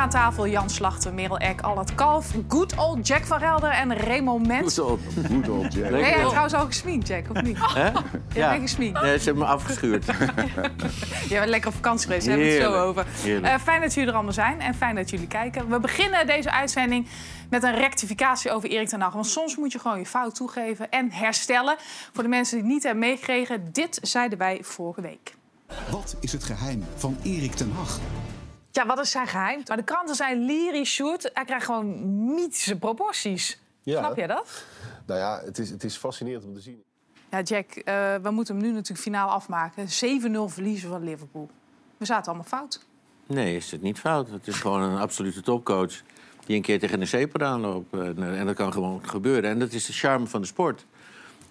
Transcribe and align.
aan 0.00 0.10
tafel 0.10 0.46
Jan 0.46 0.70
Slachter, 0.70 1.14
Merel 1.14 1.38
Eck, 1.38 1.60
Allard 1.60 1.94
Kalf, 1.94 2.34
good 2.48 2.78
old 2.78 3.06
Jack 3.06 3.24
van 3.24 3.38
Relder 3.38 3.70
en 3.70 3.96
Remo 3.96 4.38
Mens. 4.38 4.78
Goed 4.78 4.90
op. 4.90 5.00
Goed 5.26 5.48
old 5.48 5.72
Jack. 5.72 5.90
Ben 5.90 6.00
jij 6.00 6.24
trouwens 6.24 6.54
al 6.54 6.66
gesminkt, 6.66 7.08
Jack, 7.08 7.30
of 7.30 7.42
niet? 7.42 7.58
Hè? 7.60 7.90
Ja. 8.32 8.50
ben 8.50 8.60
gesminkt. 8.60 9.00
Nee, 9.00 9.18
ze 9.18 9.24
hebben 9.24 9.42
me 9.42 9.48
afgeschuurd. 9.48 10.06
Je 11.28 11.34
bent 11.34 11.48
lekker 11.48 11.68
op 11.68 11.74
vakantie 11.74 12.06
geweest, 12.06 12.26
daar 12.26 12.36
hebben 12.36 12.54
we 12.54 12.62
het 12.62 12.72
zo 12.72 12.78
over. 12.78 13.06
Eh, 13.42 13.54
fijn 13.62 13.80
dat 13.80 13.94
jullie 13.94 14.08
er 14.08 14.14
allemaal 14.14 14.32
zijn 14.32 14.60
en 14.60 14.74
fijn 14.74 14.94
dat 14.94 15.10
jullie 15.10 15.26
kijken. 15.26 15.68
We 15.68 15.80
beginnen 15.80 16.26
deze 16.26 16.50
uitzending 16.50 17.06
met 17.50 17.62
een 17.62 17.74
rectificatie 17.74 18.50
over 18.50 18.68
Erik 18.68 18.88
ten 18.88 19.00
Hag. 19.00 19.12
Want 19.12 19.26
soms 19.26 19.56
moet 19.56 19.72
je 19.72 19.78
gewoon 19.78 19.98
je 19.98 20.06
fout 20.06 20.34
toegeven 20.34 20.90
en 20.90 21.12
herstellen. 21.12 21.76
Voor 22.12 22.22
de 22.22 22.28
mensen 22.28 22.54
die 22.54 22.64
het 22.64 22.72
niet 22.74 22.82
hebben 22.82 23.00
meegekregen, 23.00 23.72
dit 23.72 23.98
zeiden 24.02 24.38
wij 24.38 24.58
vorige 24.62 25.00
week. 25.00 25.34
Wat 25.90 26.16
is 26.20 26.32
het 26.32 26.44
geheim 26.44 26.84
van 26.96 27.16
Erik 27.22 27.54
ten 27.54 27.72
Hag? 27.72 27.98
Ja, 28.72 28.86
wat 28.86 28.98
is 28.98 29.10
zijn 29.10 29.26
geheim? 29.26 29.62
Maar 29.66 29.76
de 29.76 29.82
kranten 29.82 30.14
zijn 30.14 30.44
lyrisch, 30.44 30.90
Sjoerd. 30.90 31.30
Hij 31.34 31.44
krijgt 31.44 31.64
gewoon 31.64 32.34
mythische 32.34 32.78
proporties. 32.78 33.60
Ja. 33.82 33.98
Snap 33.98 34.16
je 34.16 34.26
dat? 34.26 34.64
Nou 35.06 35.20
ja, 35.20 35.40
het 35.44 35.58
is, 35.58 35.70
het 35.70 35.84
is 35.84 35.96
fascinerend 35.96 36.44
om 36.44 36.54
te 36.54 36.60
zien. 36.60 36.82
Ja, 37.30 37.40
Jack, 37.40 37.70
eh, 37.70 38.14
we 38.22 38.30
moeten 38.30 38.54
hem 38.54 38.64
nu 38.64 38.72
natuurlijk 38.72 39.00
finaal 39.00 39.28
afmaken. 39.28 39.88
7-0 39.88 40.48
verliezen 40.48 40.88
van 40.88 41.04
Liverpool. 41.04 41.50
We 41.96 42.04
zaten 42.04 42.26
allemaal 42.26 42.48
fout. 42.48 42.86
Nee, 43.26 43.56
is 43.56 43.70
het 43.70 43.82
niet 43.82 43.98
fout. 43.98 44.30
Het 44.30 44.46
is 44.46 44.56
gewoon 44.56 44.82
een 44.82 44.98
absolute 44.98 45.42
topcoach 45.42 46.02
die 46.46 46.56
een 46.56 46.62
keer 46.62 46.78
tegen 46.78 47.00
een 47.00 47.06
zeep 47.06 47.42
aanloopt. 47.42 47.92
En, 47.92 48.36
en 48.36 48.46
dat 48.46 48.54
kan 48.54 48.72
gewoon 48.72 49.08
gebeuren. 49.08 49.50
En 49.50 49.58
dat 49.58 49.72
is 49.72 49.86
de 49.86 49.92
charme 49.92 50.26
van 50.26 50.40
de 50.40 50.46
sport. 50.46 50.86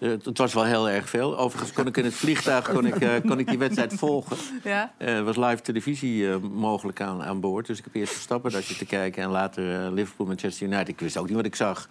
Eh, 0.00 0.10
Het 0.24 0.38
was 0.38 0.54
wel 0.54 0.64
heel 0.64 0.88
erg 0.88 1.08
veel. 1.08 1.38
Overigens 1.38 1.72
kon 1.72 1.86
ik 1.86 1.96
in 1.96 2.04
het 2.04 2.14
vliegtuig 2.14 2.70
kon 2.72 2.86
ik, 2.86 2.94
eh, 3.00 3.20
kon 3.28 3.38
ik 3.38 3.48
die 3.48 3.58
wedstrijd 3.58 3.94
volgen. 3.94 4.36
Ja? 4.64 4.92
Eh, 4.96 5.16
Er 5.16 5.24
was 5.24 5.36
live 5.36 5.60
televisie 5.62 6.30
eh, 6.30 6.36
mogelijk 6.52 7.00
aan, 7.00 7.22
aan 7.22 7.40
boord. 7.40 7.66
Dus 7.66 7.78
ik 7.78 7.84
heb 7.84 7.94
eerst 7.94 8.12
Verstappen 8.12 8.52
dat 8.52 8.66
je 8.66 8.76
te 8.76 8.86
kijken... 8.86 9.22
en 9.22 9.30
later 9.30 9.84
eh, 9.84 9.92
Liverpool, 9.92 10.26
Manchester 10.26 10.66
United. 10.66 10.88
Ik 10.88 11.00
wist 11.00 11.16
ook 11.16 11.26
niet 11.26 11.36
wat 11.36 11.44
ik 11.44 11.54
zag. 11.56 11.88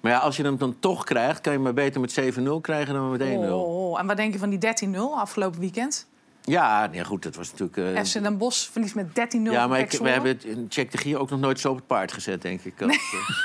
Maar 0.00 0.12
ja, 0.12 0.18
als 0.18 0.36
je 0.36 0.42
hem 0.42 0.58
dan 0.58 0.76
toch 0.78 1.04
krijgt... 1.04 1.40
kan 1.40 1.52
je 1.52 1.58
maar 1.58 1.74
beter 1.74 2.00
met 2.00 2.20
7-0 2.38 2.60
krijgen 2.60 2.94
dan 2.94 3.10
met 3.10 3.20
1-0. 3.20 3.24
Oh, 3.50 4.00
en 4.00 4.06
wat 4.06 4.16
denk 4.16 4.32
je 4.32 4.38
van 4.38 4.50
die 4.50 4.58
13-0 4.88 4.98
afgelopen 5.16 5.60
weekend? 5.60 6.06
Ja, 6.46 6.86
nee, 6.86 7.04
goed, 7.04 7.22
dat 7.22 7.34
was 7.36 7.50
natuurlijk... 7.50 7.96
eh, 7.96 8.04
FC 8.04 8.22
Den 8.22 8.38
Bosch 8.38 8.70
verliest 8.70 8.94
met 8.94 9.06
13-0 9.08 9.12
ja, 9.42 9.66
maar 9.66 9.78
ik, 9.78 9.92
we 9.92 10.08
hebben 10.08 10.30
het 10.30 10.44
in 10.44 10.66
Check 10.68 10.90
de 10.92 10.98
Gier 10.98 11.18
ook 11.18 11.30
nog 11.30 11.40
nooit 11.40 11.60
zo 11.60 11.70
op 11.70 11.76
het 11.76 11.86
paard 11.86 12.12
gezet, 12.12 12.42
denk 12.42 12.60
ik. 12.60 12.82
Als, 12.82 12.96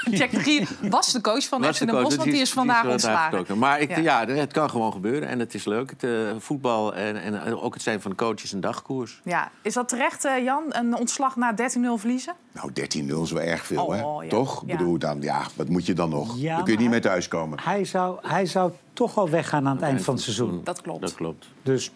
eh, 0.06 0.14
Jack 0.20 0.32
de 0.32 0.40
Gier 0.40 0.68
was 0.90 1.12
de 1.12 1.22
coach 1.22 1.48
van 1.48 1.62
was 1.62 1.76
FC 1.78 1.80
de 1.86 1.92
Den 1.92 2.02
Bosch, 2.04 2.18
want 2.18 2.32
die 2.32 2.42
is 2.42 2.52
vandaag 2.52 2.86
ontslagen. 2.86 3.22
vertrokken. 3.22 3.58
Maar 3.58 3.80
ik, 3.80 3.90
Ja. 3.90 4.22
ja. 4.22 4.26
het 4.34 4.54
kan 4.54 4.70
gewoon 4.70 4.92
gebeuren 4.92 5.28
en 5.30 5.40
het 5.40 5.54
is 5.54 5.66
leuk. 5.66 5.90
Het, 5.90 6.04
eh, 6.04 6.12
voetbal 6.40 6.96
en, 6.96 7.16
en 7.22 7.56
ook 7.60 7.74
het 7.74 7.84
zijn 7.84 8.02
van 8.02 8.12
de 8.12 8.18
coaches 8.18 8.52
een 8.52 8.62
dagkoers. 8.62 9.22
Ja, 9.24 9.52
is 9.62 9.74
dat 9.74 9.90
terecht, 9.90 10.26
eh, 10.26 10.44
Jan? 10.44 10.64
Een 10.70 10.96
ontslag 10.98 11.36
na 11.36 11.54
13-0 11.54 11.98
verliezen? 11.98 12.34
Nou, 12.54 12.72
13-0 12.74 13.22
is 13.24 13.32
wel 13.32 13.44
erg 13.44 13.66
veel, 13.66 13.86
Oh, 13.86 13.96
hè? 13.96 14.02
oh, 14.04 14.24
ja. 14.24 14.30
Toch? 14.30 14.64
Ja. 14.66 14.72
Ik 14.72 14.78
bedoel, 14.78 14.98
dan, 14.98 15.22
ja, 15.22 15.42
wat 15.56 15.70
moet 15.70 15.86
je 15.86 15.94
dan 15.94 16.10
nog? 16.10 16.38
Ja, 16.38 16.56
dan 16.56 16.64
kun 16.64 16.74
je 16.74 16.80
niet 16.80 16.90
meer 16.90 17.02
thuiskomen. 17.02 17.60
Hij 17.62 17.86
zou, 17.86 18.18
hij 18.22 18.46
zou 18.46 18.72
toch 18.94 19.16
wel 19.16 19.30
weggaan 19.30 19.68
aan 19.68 19.76
het 19.76 19.84
eind 19.86 20.02
van 20.04 20.14
het 20.14 20.24
seizoen. 20.24 20.62
Dat 20.64 20.82
klopt. 20.82 21.02
Dat 21.02 21.14
klopt. 21.16 21.48
Dus 21.64 21.92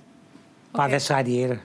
paar 0.73 0.81
Oké. 0.83 0.91
wedstrijden 0.91 1.33
eerder. 1.33 1.61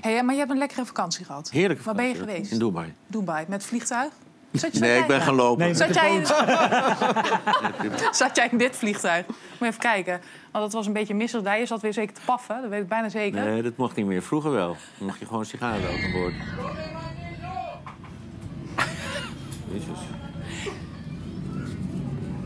Hey, 0.00 0.22
maar 0.22 0.32
je 0.34 0.40
hebt 0.40 0.52
een 0.52 0.58
lekkere 0.58 0.84
vakantie 0.86 1.24
gehad. 1.24 1.50
Heerlijk. 1.50 1.80
Waar 1.80 1.94
ben 1.94 2.08
je 2.08 2.14
geweest? 2.14 2.52
In 2.52 2.58
Dubai. 2.58 2.94
Dubai, 3.06 3.44
met 3.48 3.64
vliegtuig? 3.64 4.12
Zat, 4.52 4.72
je- 4.74 4.80
Nee, 4.80 4.98
ik 4.98 5.06
ben 5.06 5.20
gaan 5.20 5.34
lopen. 5.34 5.64
Nee, 5.64 5.74
Zat 5.74 5.94
jij, 5.94 6.14
in... 6.14 6.26
zat 8.22 8.36
jij 8.36 8.48
in 8.50 8.58
dit 8.58 8.76
vliegtuig? 8.76 9.26
Moet 9.26 9.36
je 9.58 9.64
even 9.66 9.80
kijken. 9.80 10.20
Want 10.52 10.64
dat 10.64 10.72
was 10.72 10.86
een 10.86 10.92
beetje 10.92 11.14
misselijk 11.14 11.46
daar. 11.46 11.58
Je 11.58 11.66
zat 11.66 11.80
weer 11.80 11.92
zeker 11.92 12.14
te 12.14 12.20
paffen, 12.24 12.60
dat 12.60 12.70
weet 12.70 12.82
ik 12.82 12.88
bijna 12.88 13.08
zeker. 13.08 13.44
Nee, 13.44 13.62
dat 13.62 13.76
mocht 13.76 13.96
niet 13.96 14.06
meer. 14.06 14.22
Vroeger 14.22 14.50
wel. 14.50 14.76
Dan 14.98 15.06
mocht 15.06 15.18
je 15.18 15.26
gewoon 15.26 15.44
sigaren 15.44 15.88
aan 15.88 16.12
boord. 16.12 16.34
Jezus. 19.72 19.98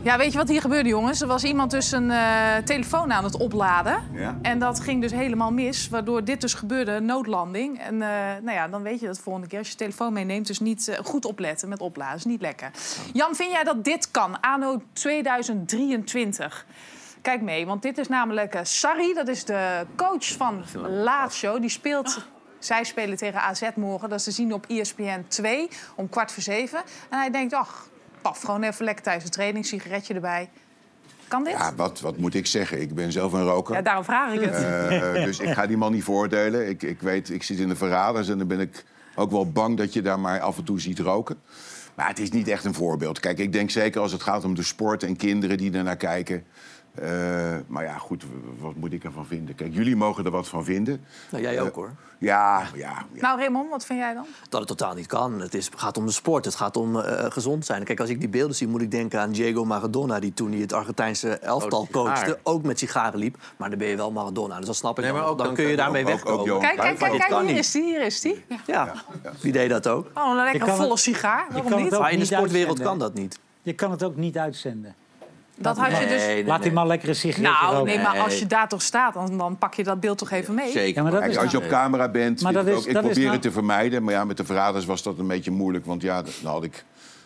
Ja, 0.03 0.17
weet 0.17 0.31
je 0.31 0.37
wat 0.37 0.47
hier 0.47 0.61
gebeurde, 0.61 0.89
jongens? 0.89 1.21
Er 1.21 1.27
was 1.27 1.43
iemand 1.43 1.71
dus 1.71 1.91
een 1.91 2.11
eh, 2.11 2.57
telefoon 2.57 3.13
aan 3.13 3.23
het 3.23 3.37
opladen. 3.37 4.03
Ja. 4.13 4.39
En 4.41 4.59
dat 4.59 4.79
ging 4.79 5.01
dus 5.01 5.11
helemaal 5.11 5.51
mis, 5.51 5.89
waardoor 5.89 6.23
dit 6.23 6.41
dus 6.41 6.53
gebeurde, 6.53 6.91
een 6.91 7.05
noodlanding. 7.05 7.79
En 7.79 8.01
eh, 8.01 8.09
nou 8.41 8.51
ja, 8.51 8.67
dan 8.67 8.81
weet 8.81 8.99
je 8.99 9.05
dat 9.05 9.15
de 9.15 9.21
volgende 9.21 9.47
keer 9.47 9.57
als 9.59 9.69
je 9.69 9.75
telefoon 9.75 10.13
meeneemt... 10.13 10.47
dus 10.47 10.59
niet 10.59 10.87
eh, 10.87 10.97
goed 11.03 11.25
opletten 11.25 11.69
met 11.69 11.79
opladen, 11.81 12.15
is 12.15 12.25
niet 12.25 12.41
lekker. 12.41 12.71
Jan, 13.13 13.35
vind 13.35 13.51
jij 13.51 13.63
dat 13.63 13.83
dit 13.83 14.11
kan, 14.11 14.39
anno 14.41 14.81
2023? 14.93 16.65
Kijk 17.21 17.41
mee, 17.41 17.65
want 17.65 17.81
dit 17.81 17.97
is 17.97 18.07
namelijk 18.07 18.59
Sarri, 18.63 19.13
dat 19.13 19.27
is 19.27 19.45
de 19.45 19.85
coach 19.95 20.31
van 20.31 20.63
Lazio. 21.03 21.59
Die 21.59 21.69
speelt... 21.69 22.27
Zij 22.59 22.83
spelen 22.83 23.17
tegen 23.17 23.41
AZ 23.41 23.69
morgen. 23.75 24.09
Dat 24.09 24.17
is 24.17 24.23
te 24.23 24.31
zien 24.31 24.53
op 24.53 24.65
ESPN 24.67 25.25
2 25.27 25.69
om 25.95 26.09
kwart 26.09 26.31
voor 26.31 26.43
zeven. 26.43 26.79
En 27.09 27.17
hij 27.17 27.31
denkt, 27.31 27.53
ach, 27.53 27.89
paf, 28.21 28.41
gewoon 28.41 28.63
even 28.63 28.85
lekker 28.85 29.03
tijdens 29.03 29.25
de 29.25 29.31
training, 29.31 29.65
sigaretje 29.65 30.13
erbij. 30.13 30.49
Kan 31.27 31.43
dit? 31.43 31.53
Ja, 31.53 31.75
wat, 31.75 31.99
wat 31.99 32.17
moet 32.17 32.33
ik 32.33 32.45
zeggen? 32.45 32.81
Ik 32.81 32.95
ben 32.95 33.11
zelf 33.11 33.33
een 33.33 33.43
roker. 33.43 33.75
Ja, 33.75 33.81
daarom 33.81 34.03
vraag 34.03 34.33
ik 34.33 34.41
het. 34.41 34.53
Eh, 34.53 35.13
dus 35.13 35.39
ik 35.39 35.53
ga 35.53 35.67
die 35.67 35.77
man 35.77 35.91
niet 35.91 36.03
veroordelen. 36.03 36.69
Ik, 36.69 36.83
ik 36.83 37.01
weet, 37.01 37.29
ik 37.29 37.43
zit 37.43 37.59
in 37.59 37.67
de 37.67 37.75
verraders 37.75 38.29
en 38.29 38.37
dan 38.37 38.47
ben 38.47 38.59
ik 38.59 38.83
ook 39.15 39.31
wel 39.31 39.51
bang 39.51 39.77
dat 39.77 39.93
je 39.93 40.01
daar 40.01 40.19
maar 40.19 40.39
af 40.39 40.57
en 40.57 40.63
toe 40.63 40.79
ziet 40.79 40.99
roken. 40.99 41.41
Maar 41.95 42.07
het 42.07 42.19
is 42.19 42.31
niet 42.31 42.47
echt 42.47 42.65
een 42.65 42.73
voorbeeld. 42.73 43.19
Kijk, 43.19 43.39
ik 43.39 43.53
denk 43.53 43.69
zeker 43.69 44.01
als 44.01 44.11
het 44.11 44.23
gaat 44.23 44.43
om 44.43 44.55
de 44.55 44.63
sport 44.63 45.03
en 45.03 45.15
kinderen 45.15 45.57
die 45.57 45.71
ernaar 45.71 45.97
kijken. 45.97 46.43
Eh, 46.95 47.55
maar 47.67 47.83
ja, 47.83 47.97
goed, 47.97 48.23
wat 48.59 48.75
moet 48.75 48.93
ik 48.93 49.03
ervan 49.03 49.25
vinden? 49.25 49.55
Kijk, 49.55 49.73
jullie 49.73 49.95
mogen 49.95 50.25
er 50.25 50.31
wat 50.31 50.47
van 50.47 50.63
vinden. 50.63 51.05
Nou, 51.31 51.43
jij 51.43 51.61
ook 51.61 51.75
hoor. 51.75 51.91
Ja, 52.17 52.59
ja, 52.75 53.05
ja. 53.13 53.21
Nou, 53.21 53.39
Raymond, 53.39 53.69
wat 53.69 53.85
vind 53.85 53.99
jij 53.99 54.13
dan? 54.13 54.25
Dat 54.49 54.59
het 54.59 54.69
totaal 54.69 54.93
niet 54.93 55.07
kan. 55.07 55.39
Het 55.41 55.53
is, 55.53 55.69
gaat 55.75 55.97
om 55.97 56.05
de 56.05 56.11
sport, 56.11 56.45
het 56.45 56.55
gaat 56.55 56.77
om 56.77 56.99
eh, 56.99 57.25
gezond 57.31 57.65
zijn. 57.65 57.83
Kijk, 57.83 57.99
als 57.99 58.09
ik 58.09 58.19
die 58.19 58.29
beelden 58.29 58.55
zie, 58.55 58.67
moet 58.67 58.81
ik 58.81 58.91
denken 58.91 59.19
aan 59.19 59.31
Diego 59.31 59.65
Maradona... 59.65 60.19
die 60.19 60.33
toen 60.33 60.51
hij 60.51 60.59
het 60.59 60.73
Argentijnse 60.73 61.29
elftal 61.37 61.81
Oh, 61.81 61.89
coachte, 61.91 62.39
ook 62.43 62.63
met 62.63 62.79
sigaren 62.79 63.19
liep. 63.19 63.37
Maar 63.57 63.69
dan 63.69 63.77
ben 63.79 63.87
je 63.87 63.95
wel 63.95 64.11
Maradona, 64.11 64.57
dus 64.57 64.65
dat 64.65 64.75
snap 64.75 64.97
ik 64.97 65.03
Nee, 65.03 65.11
dan. 65.13 65.21
maar 65.21 65.29
ook 65.29 65.37
dan 65.37 65.45
dan- 65.45 65.55
kun 65.55 65.65
je 65.67 65.75
daarmee 65.75 66.03
ook- 66.03 66.09
ook 66.09 66.15
wegkomen. 66.15 66.59
Kijk, 66.59 66.77
kijk, 66.77 66.97
kijk, 66.97 67.27
kijk 67.29 67.47
hier 67.47 67.57
is 67.57 67.71
die, 67.71 67.83
hier 67.83 68.01
is 68.01 68.21
die. 68.21 68.43
ja, 68.67 68.93
wie 69.41 69.51
deed 69.51 69.69
dat 69.69 69.87
ook? 69.87 70.07
Oh, 70.13 70.29
een 70.29 70.35
lekker 70.35 70.67
volle 70.75 70.89
het- 70.89 70.99
sigaar. 70.99 71.45
Waarom 71.51 71.81
niet? 71.83 71.99
Maar 71.99 72.11
in 72.11 72.19
de 72.19 72.25
sportwereld 72.25 72.67
uitzenden. 72.79 72.85
kan 72.85 72.99
dat 72.99 73.13
niet. 73.13 73.39
Je 73.61 73.73
kan 73.73 73.91
het 73.91 74.03
ook 74.03 74.15
niet 74.15 74.37
uitzenden. 74.37 74.95
Dat 75.61 75.77
had 75.77 75.91
je 75.91 76.07
dus... 76.07 76.21
Nee, 76.25 76.35
nee, 76.35 76.45
Laat 76.45 76.57
die 76.57 76.65
nee. 76.65 76.73
man 76.73 76.87
lekker 76.87 77.09
een 77.09 77.15
sigaret 77.15 77.51
Nou, 77.51 77.73
roken. 77.75 77.85
nee, 77.95 78.03
maar 78.03 78.19
als 78.19 78.39
je 78.39 78.45
daar 78.45 78.67
toch 78.67 78.81
staat, 78.81 79.13
dan, 79.13 79.37
dan 79.37 79.57
pak 79.57 79.73
je 79.73 79.83
dat 79.83 79.99
beeld 79.99 80.17
toch 80.17 80.31
even 80.31 80.53
mee. 80.53 80.71
Zeker. 80.71 80.95
Ja, 80.95 81.01
maar 81.01 81.11
dat 81.11 81.19
Kijk, 81.19 81.31
is 81.31 81.37
als 81.37 81.51
je 81.51 81.57
nou- 81.57 81.69
op 81.69 81.77
camera 81.77 82.09
bent, 82.09 82.41
Maar 82.41 82.53
dat 82.53 82.67
ik, 82.67 82.73
is- 82.73 82.79
ook, 82.79 82.85
ik 82.85 82.93
dat 82.93 83.03
is 83.03 83.07
probeer 83.09 83.23
nou- 83.23 83.33
het 83.35 83.41
te 83.45 83.51
vermijden. 83.51 84.03
Maar 84.03 84.13
ja, 84.13 84.25
met 84.25 84.37
de 84.37 84.45
verraders 84.45 84.85
was 84.85 85.03
dat 85.03 85.17
een 85.19 85.27
beetje 85.27 85.51
moeilijk. 85.51 85.85
Want 85.85 86.01
ja, 86.01 86.21
dan 86.41 86.51
had 86.51 86.63
ik 86.63 86.85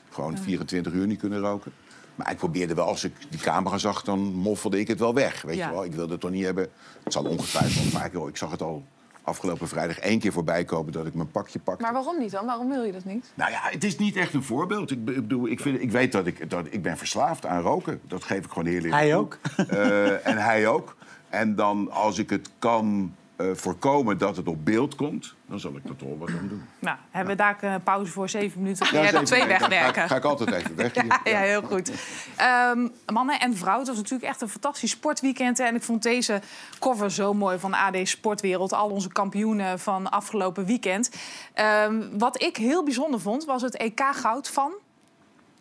gewoon 0.10 0.38
24 0.38 0.94
uur 0.94 1.08
niet 1.08 1.20
kunnen 1.20 1.40
roken. 1.40 1.72
Maar 2.16 2.32
ik 2.32 2.38
probeerde 2.38 2.74
wel, 2.74 2.86
als 2.86 3.04
ik 3.04 3.14
die 3.30 3.40
camera 3.40 3.78
zag, 3.78 4.04
dan 4.04 4.20
moffelde 4.20 4.80
ik 4.80 4.88
het 4.88 5.00
wel 5.00 5.14
weg. 5.14 5.42
Weet 5.42 5.56
Ja. 5.56 5.68
je 5.68 5.74
wel, 5.74 5.84
ik 5.86 5.94
wilde 5.94 6.12
het 6.12 6.22
toch 6.22 6.32
niet 6.32 6.44
hebben. 6.46 6.68
Het 7.04 7.14
zal 7.14 7.24
ongetwijfeld 7.24 7.86
vaak, 7.86 8.12
joh, 8.14 8.30
ik 8.30 8.38
zag 8.38 8.52
het 8.52 8.62
al 8.62 8.84
afgelopen 9.24 9.68
vrijdag 9.68 10.00
één 10.00 10.20
keer 10.20 10.32
voorbij 10.32 10.64
komen 10.64 10.92
dat 10.94 11.06
ik 11.06 11.14
mijn 11.14 11.32
pakje 11.32 11.60
pakte. 11.60 11.82
Maar 11.84 11.94
waarom 11.94 12.20
niet 12.20 12.32
dan? 12.32 12.46
Waarom 12.46 12.70
wil 12.70 12.84
je 12.84 12.92
dat 12.92 13.06
niet? 13.06 13.32
Nou 13.34 13.52
ja, 13.52 13.60
het 13.62 13.84
is 13.84 13.98
niet 13.98 14.16
echt 14.16 14.34
een 14.34 14.44
voorbeeld. 14.44 14.92
Ik, 14.92 15.06
be- 15.06 15.12
ik 15.12 15.22
bedoel, 15.22 15.48
ik, 15.48 15.60
vind, 15.60 15.82
ik 15.82 15.92
weet 15.92 16.12
dat 16.12 16.26
ik, 16.28 16.50
dat 16.50 16.66
ik 16.70 16.82
ben 16.82 16.98
verslaafd 16.98 17.46
aan 17.46 17.62
roken. 17.62 18.00
Dat 18.08 18.24
geef 18.24 18.46
ik 18.46 18.50
gewoon 18.50 18.66
heel 18.66 18.74
eerlijk 18.76 18.94
Hij 18.94 19.16
ook. 19.16 19.38
Eh, 19.68 20.28
en 20.28 20.38
hij 20.38 20.68
ook. 20.68 20.96
En 21.30 21.56
dan, 21.56 21.92
als 21.92 22.18
ik 22.18 22.30
het 22.30 22.50
kan 22.60 23.16
voorkomen 23.54 24.18
dat 24.18 24.38
het 24.38 24.48
op 24.48 24.66
beeld 24.66 24.96
komt... 24.96 25.34
dan 25.46 25.60
zal 25.60 25.72
ik 25.76 25.84
er 25.90 25.96
toch 25.96 26.18
wat 26.20 26.30
aan 26.30 26.48
doen. 26.50 26.64
Nou, 26.80 26.98
hebben 27.12 27.36
we 27.38 27.42
daar 27.42 27.58
een 27.64 27.84
pauze 27.84 28.12
voor 28.12 28.30
zeven 28.30 28.62
minuten? 28.62 28.86
Ja, 28.86 28.92
jij 29.02 29.10
zeven 29.10 29.26
twee 29.26 29.42
Ga, 29.42 29.48
wegwerken? 29.48 30.02
ik- 30.04 30.10
ga 30.10 30.16
ik 30.16 30.24
altijd 30.24 30.52
even 30.52 30.76
weg. 30.76 30.94
hier. 31.02 31.06
Ja, 31.06 31.20
ja, 31.24 31.40
heel 31.40 31.62
goed. 31.62 31.92
Ehm, 32.36 32.88
mannen 33.14 33.40
en 33.40 33.56
vrouwen, 33.58 33.80
het 33.86 33.88
was 33.96 33.98
natuurlijk 34.04 34.30
echt 34.30 34.42
een 34.42 34.50
fantastisch 34.50 34.92
sportweekend. 34.92 35.60
En 35.60 35.76
ik 35.76 35.84
vond 35.84 36.04
deze 36.04 36.42
cover 36.80 37.12
zo 37.12 37.34
mooi 37.34 37.60
van 37.60 37.74
AD 37.74 37.96
Sportwereld. 38.04 38.74
Al 38.74 38.90
onze 38.90 39.10
kampioenen 39.10 39.80
van 39.80 40.10
afgelopen 40.12 40.66
weekend. 40.66 41.12
Ehm, 41.54 42.02
wat 42.18 42.42
ik 42.42 42.58
heel 42.58 42.84
bijzonder 42.84 43.20
vond, 43.20 43.46
was 43.46 43.62
het 43.62 43.78
EK-goud 43.78 44.50
van... 44.50 44.72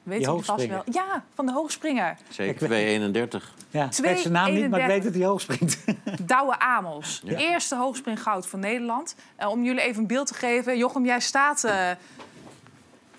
Weet 0.02 0.18
Die 0.18 0.26
jullie 0.28 0.44
vast 0.44 0.66
wel? 0.66 0.76
hoogspringer. 0.76 1.08
Ja, 1.10 1.24
van 1.34 1.46
de 1.46 1.52
hoogspringer. 1.52 2.16
Zeker 2.28 2.68
2,31. 3.40 3.44
Ja, 3.70 3.84
ik 3.84 4.04
weet 4.04 4.18
zijn 4.18 4.32
naam 4.32 4.54
niet, 4.54 4.70
maar 4.70 4.80
ik 4.80 4.86
weet 4.86 5.02
dat 5.02 5.14
hij 5.14 5.24
hoog 5.24 5.40
springt. 5.40 5.84
Douwe 6.22 6.58
Amos. 6.58 7.22
Eerste 7.26 7.76
hoogspringgoud 7.76 8.46
van 8.46 8.60
Nederland. 8.60 9.14
Eh, 9.36 9.48
om 9.48 9.64
jullie 9.64 9.80
even 9.82 10.00
een 10.00 10.06
beeld 10.06 10.26
te 10.26 10.34
geven. 10.34 10.78
Jochem, 10.78 11.04
jij 11.04 11.20
staat 11.20 11.64
eh, 11.64 11.90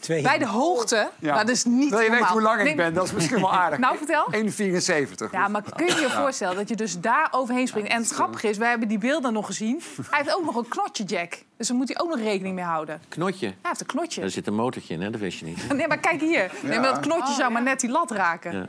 Twee. 0.03 0.21
bij 0.21 0.37
de 0.37 0.47
hoogte. 0.47 1.09
Ja. 1.19 1.37
Dat 1.37 1.49
is 1.49 1.63
niet 1.65 1.89
Wil 1.89 1.99
je 1.99 2.09
weten 2.09 2.11
normaal. 2.11 2.31
hoe 2.31 2.41
lang 2.41 2.59
ik 2.59 2.65
Nee, 2.65 2.75
ben? 2.75 2.93
Dat 2.93 3.05
is 3.05 3.11
misschien 3.11 3.39
wel 3.39 3.53
aardig. 3.53 3.79
Nou, 3.79 3.97
vertel. 3.97 4.27
1,74. 4.31 5.31
Ja, 5.31 5.47
maar 5.47 5.63
kun 5.75 5.85
je 5.85 5.95
je 6.01 6.09
voorstellen 6.09 6.55
dat 6.55 6.69
je 6.69 6.75
dus 6.75 6.99
daar 6.99 7.27
overheen 7.31 7.67
springt? 7.67 7.89
En 7.89 8.01
het 8.01 8.11
grappige 8.11 8.47
is, 8.49 8.57
wij 8.57 8.69
hebben 8.69 8.87
die 8.87 8.97
beelden 8.97 9.33
nog 9.33 9.45
gezien. 9.45 9.81
Hij 10.09 10.19
heeft 10.23 10.35
ook 10.35 10.45
nog 10.45 10.55
een 10.55 10.67
knotje, 10.67 11.03
Jack. 11.03 11.37
Dus 11.57 11.67
daar 11.67 11.77
moet 11.77 11.87
hij 11.87 11.99
ook 11.99 12.09
nog 12.09 12.19
rekening 12.19 12.55
mee 12.55 12.63
houden. 12.65 13.01
Knotje. 13.09 13.45
Hij 13.47 13.55
heeft 13.61 13.79
een 13.79 13.85
knotje. 13.85 14.21
Daar 14.21 14.29
zit 14.29 14.47
een 14.47 14.55
motortje 14.55 14.93
in, 14.93 15.01
hè? 15.01 15.09
dat 15.09 15.19
wist 15.21 15.39
je 15.39 15.45
niet. 15.45 15.67
Nee, 15.73 15.87
maar 15.87 15.97
kijk 15.99 16.19
hier. 16.21 16.51
Nee, 16.61 16.79
maar 16.79 16.93
dat 16.93 16.99
knotje 16.99 17.33
zou 17.33 17.51
maar 17.51 17.63
net 17.63 17.79
die 17.79 17.89
lat 17.89 18.11
raken. 18.11 18.53
Ja. 18.53 18.67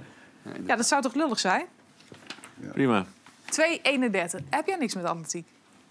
Ja, 0.67 0.77
dat 0.77 0.87
zou 0.87 1.03
toch 1.03 1.15
lullig 1.15 1.39
zijn? 1.39 1.65
Prima. 2.73 3.05
2,31. 3.05 3.11
Heb 4.51 4.67
jij 4.67 4.77
niks 4.79 4.95
met 4.95 5.05
atletiek? 5.05 5.47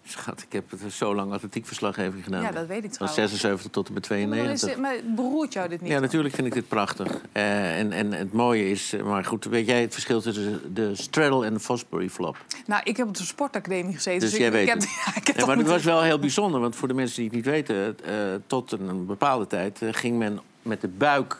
Schat, 0.06 0.42
ik 0.42 0.52
heb 0.54 0.72
het 0.72 0.94
zo 0.94 1.16
lang 1.16 1.34
atletiekverslaggeving 1.34 2.24
gedaan. 2.24 2.42
Ja, 2.42 2.52
dat 2.52 2.68
weet 2.68 2.84
ik 2.84 2.94
Van 2.94 3.08
trouwens. 3.08 3.16
76 3.16 3.72
tot 3.72 3.88
en 3.88 3.94
met 3.94 4.10
Maar, 4.10 4.20
is 4.20 4.60
92. 4.60 4.70
dit, 4.70 4.78
maar 4.78 5.16
beroert 5.16 5.54
jou 5.54 5.70
dit 5.70 5.82
niet? 5.82 5.92
Ja, 5.92 6.00
natuurlijk 6.00 6.36
vind 6.36 6.48
ik 6.48 6.54
dit 6.54 6.68
prachtig. 6.68 7.22
Eh, 7.32 7.80
en, 7.80 7.92
en 7.92 8.12
het 8.12 8.34
mooie 8.34 8.70
is, 8.70 8.94
eh, 8.94 9.04
maar 9.04 9.26
goed, 9.26 9.46
weet 9.46 9.66
jij 9.66 9.82
het 9.82 9.94
verschil 9.94 10.22
tussen 10.22 10.74
de 10.74 10.96
straddle 10.96 11.46
en 11.46 11.54
de 11.54 11.60
Fosbury 11.60 12.10
flop? 12.10 12.38
Nou, 12.66 12.82
ik 12.84 12.98
heb 12.98 13.08
op 13.08 13.18
de 13.18 13.24
sportacademie 13.24 13.94
gezeten. 13.94 14.20
Dus 14.20 14.30
Dus, 14.30 14.40
jij 14.40 14.48
ik, 14.48 14.54
weet 14.54 14.68
ik 14.68 14.70
heb, 14.70 14.82
ja, 15.06 15.16
ik 15.16 15.28
heb 15.28 15.38
Ja, 15.38 15.46
maar 15.46 15.58
het 15.58 15.68
was 15.68 15.84
wel 15.84 16.02
heel 16.02 16.20
bijzonder, 16.20 16.60
want 16.60 16.76
voor 16.76 16.88
de 16.88 16.94
mensen 16.94 17.16
die 17.16 17.26
het 17.26 17.36
niet 17.36 17.46
weten, 17.46 17.98
eh, 18.06 18.14
tot 18.48 18.72
een, 18.72 19.06
bepaalde 19.06 19.48
tijd 19.48 19.80
ging 19.92 20.18
men 20.18 20.40
met 20.62 20.82
de 20.82 20.88
buik 20.88 21.38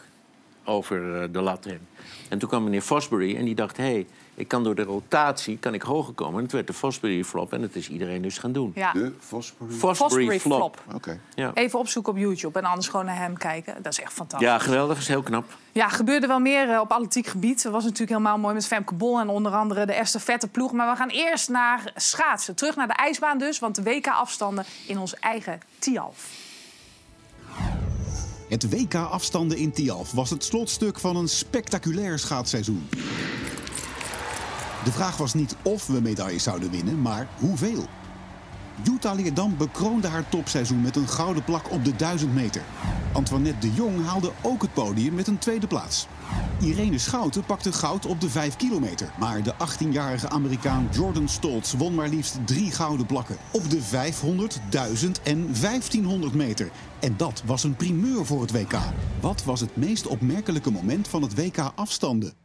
over 0.64 1.28
de 1.32 1.40
lat 1.40 1.64
heen. 1.64 1.80
En 2.28 2.38
toen 2.38 2.48
kwam 2.48 2.64
meneer 2.64 2.80
Fosbury 2.80 3.36
en 3.36 3.44
die 3.44 3.54
dacht, 3.54 3.76
hey, 3.76 4.06
ik 4.34 4.48
kan 4.48 4.64
door 4.64 4.74
de 4.74 4.82
rotatie 4.82 5.58
kan 5.58 5.74
ik 5.74 5.82
hoger 5.82 6.14
komen. 6.14 6.36
En 6.36 6.42
het 6.42 6.52
werd 6.52 6.66
de 6.66 6.72
Fosbury 6.72 7.24
flop 7.24 7.52
en 7.52 7.60
dat 7.60 7.74
is 7.74 7.88
iedereen 7.88 8.22
dus 8.22 8.38
gaan 8.38 8.52
doen. 8.52 8.72
Ja, 8.74 8.92
De 8.92 9.12
Fosbury. 9.20 9.70
Fosbury, 9.70 9.94
Fosbury 9.94 10.40
flop. 10.40 10.58
flop. 10.58 10.94
Oké. 10.94 11.20
Ja. 11.34 11.50
Even 11.54 11.78
opzoeken 11.78 12.12
op 12.12 12.18
YouTube 12.18 12.58
en 12.58 12.64
anders 12.64 12.88
gewoon 12.88 13.06
naar 13.06 13.16
hem 13.16 13.36
kijken. 13.36 13.82
Dat 13.82 13.92
is 13.92 14.00
echt 14.00 14.12
fantastisch. 14.12 14.48
ja, 14.48 14.58
geweldig, 14.58 14.98
is 14.98 15.08
heel 15.08 15.22
knap. 15.22 15.44
Ja, 15.72 15.88
gebeurde 15.88 16.26
wel 16.26 16.38
meer 16.38 16.70
eh, 16.70 16.80
op 16.80 16.90
atletiek 16.92 17.26
gebied. 17.26 17.62
Dat 17.62 17.72
was 17.72 17.82
natuurlijk 17.82 18.10
helemaal 18.10 18.38
mooi 18.38 18.54
met 18.54 18.66
Femke 18.66 18.94
Bol 18.94 19.20
en 19.20 19.28
onder 19.28 19.52
andere 19.52 19.86
de 19.86 19.92
estafette 19.92 20.48
ploeg. 20.48 20.72
Maar 20.72 20.90
we 20.90 20.96
gaan 20.96 21.08
eerst 21.08 21.48
naar 21.48 21.92
schaatsen. 21.96 22.54
Terug 22.54 22.76
naar 22.76 22.86
de 22.86 22.94
ijsbaan 22.94 23.38
dus, 23.38 23.58
want 23.58 23.74
de 23.74 23.82
WK-afstanden 23.82 24.64
in 24.86 24.98
ons 24.98 25.14
eigen 25.14 25.60
Tialf. 25.78 26.28
Het 28.48 28.70
WK-afstanden 28.70 29.58
in 29.58 29.72
Tialf 29.72 30.12
was 30.12 30.30
het 30.30 30.44
slotstuk 30.44 31.00
van 31.00 31.16
een 31.16 31.28
spectaculair 31.28 32.18
schaatsseizoen. 32.18 32.88
De 34.84 34.92
vraag 34.92 35.16
was 35.16 35.34
niet 35.34 35.56
of 35.62 35.86
we 35.86 36.00
medailles 36.00 36.42
zouden 36.42 36.70
winnen, 36.70 37.00
maar 37.00 37.28
hoeveel. 37.38 37.86
Jutta 38.82 39.12
Leerdam 39.12 39.56
bekroonde 39.56 40.08
haar 40.08 40.28
topseizoen 40.28 40.80
met 40.80 40.96
een 40.96 41.08
gouden 41.08 41.44
plak 41.44 41.70
op 41.70 41.84
de 41.84 41.96
1000 41.96 42.34
meter. 42.34 42.62
Antoinette 43.12 43.68
de 43.68 43.74
Jong 43.74 44.06
haalde 44.06 44.32
ook 44.42 44.62
het 44.62 44.72
podium 44.72 45.14
met 45.14 45.26
een 45.26 45.38
tweede 45.38 45.66
plaats. 45.66 46.06
Irene 46.60 46.98
Schouten 46.98 47.44
pakte 47.44 47.72
goud 47.72 48.06
op 48.06 48.20
de 48.20 48.30
5 48.30 48.56
kilometer. 48.56 49.10
Maar 49.18 49.42
de 49.42 49.54
18-jarige 49.54 50.28
Amerikaan 50.28 50.88
Jordan 50.92 51.28
Stoltz 51.28 51.72
won 51.72 51.94
maar 51.94 52.08
liefst 52.08 52.38
drie 52.46 52.70
gouden 52.70 53.06
plakken. 53.06 53.36
Op 53.50 53.70
de 53.70 53.82
500, 53.82 54.60
1000 54.70 55.22
en 55.22 55.46
1500 55.60 56.34
meter. 56.34 56.70
En 57.00 57.14
dat 57.16 57.42
was 57.46 57.64
een 57.64 57.76
primeur 57.76 58.26
voor 58.26 58.40
het 58.40 58.52
WK. 58.52 58.78
Wat 59.20 59.44
was 59.44 59.60
het 59.60 59.76
meest 59.76 60.06
opmerkelijke 60.06 60.70
moment 60.70 61.08
van 61.08 61.22
het 61.22 61.34
WK 61.34 61.58
afstanden? 61.74 62.43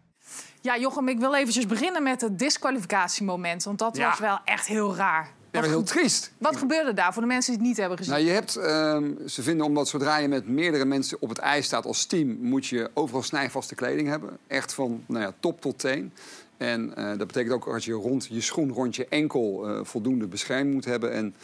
Ja, 0.61 0.77
Jochem, 0.77 1.07
ik 1.07 1.19
wil 1.19 1.35
eventjes 1.35 1.65
beginnen 1.65 2.03
met 2.03 2.21
het 2.21 2.39
disqualificatiemoment. 2.39 3.63
Want 3.63 3.79
dat 3.79 3.97
Ja. 3.97 4.09
was 4.09 4.19
wel 4.19 4.39
echt 4.45 4.67
heel 4.67 4.95
raar. 4.95 5.31
Ja, 5.51 5.61
heel 5.61 5.83
triest. 5.83 6.31
wat 6.37 6.55
gebeurde 6.57 6.93
daar 6.93 7.13
voor 7.13 7.21
de 7.21 7.27
mensen 7.27 7.51
die 7.51 7.59
het 7.59 7.67
niet 7.69 7.77
hebben 7.77 7.97
gezien? 7.97 8.13
Nou, 8.13 8.25
je 8.25 8.31
hebt, 8.31 8.55
ehm, 8.55 9.27
ze 9.27 9.43
vinden 9.43 9.65
omdat 9.65 9.87
zodra 9.87 10.17
je 10.17 10.27
met 10.27 10.47
meerdere 10.47 10.85
mensen 10.85 11.17
op 11.21 11.29
het 11.29 11.37
ijs 11.37 11.65
staat 11.65 11.85
als 11.85 12.05
team, 12.05 12.37
moet 12.41 12.67
je 12.67 12.89
overal 12.93 13.23
snijvaste 13.23 13.75
kleding 13.75 14.07
hebben. 14.07 14.37
Echt 14.47 14.73
van 14.73 15.03
nou 15.07 15.23
ja, 15.23 15.33
top 15.39 15.61
tot 15.61 15.79
teen. 15.79 16.13
En 16.57 16.95
eh, 16.95 17.07
dat 17.17 17.27
betekent 17.27 17.53
ook 17.53 17.65
dat 17.65 17.83
je 17.83 17.93
rond 17.93 18.27
je 18.29 18.41
schoen, 18.41 18.71
rond 18.71 18.95
je 18.95 19.07
enkel 19.07 19.67
eh, 19.69 19.79
voldoende 19.83 20.27
bescherming 20.27 20.73
moet 20.73 20.85
hebben. 20.85 21.13
En 21.13 21.35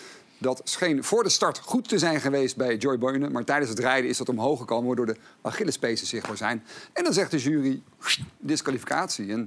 dat 0.45 0.62
scheen 0.63 1.03
voor 1.03 1.24
de 1.24 1.30
start 1.30 1.59
goed 1.59 1.88
te 1.88 2.00
zijn 2.00 2.21
geweest 2.21 2.56
bij 2.56 2.75
Joy 2.75 2.97
Boyne. 2.97 3.30
Maar 3.30 3.44
tijdens 3.44 3.69
het 3.69 3.80
rijden 3.80 4.09
is 4.09 4.18
dat 4.18 4.30
omhoog 4.30 4.59
gekomen, 4.59 4.88
waardoor 4.88 5.06
de 5.06 5.15
Achillespezen 5.42 6.07
zichtbaar 6.07 6.38
zijn. 6.38 6.63
En 6.94 7.03
dan 7.03 7.13
zegt 7.13 7.31
de 7.31 7.38
jury, 7.38 7.81
disqualificatie. 8.38 9.31
En 9.31 9.42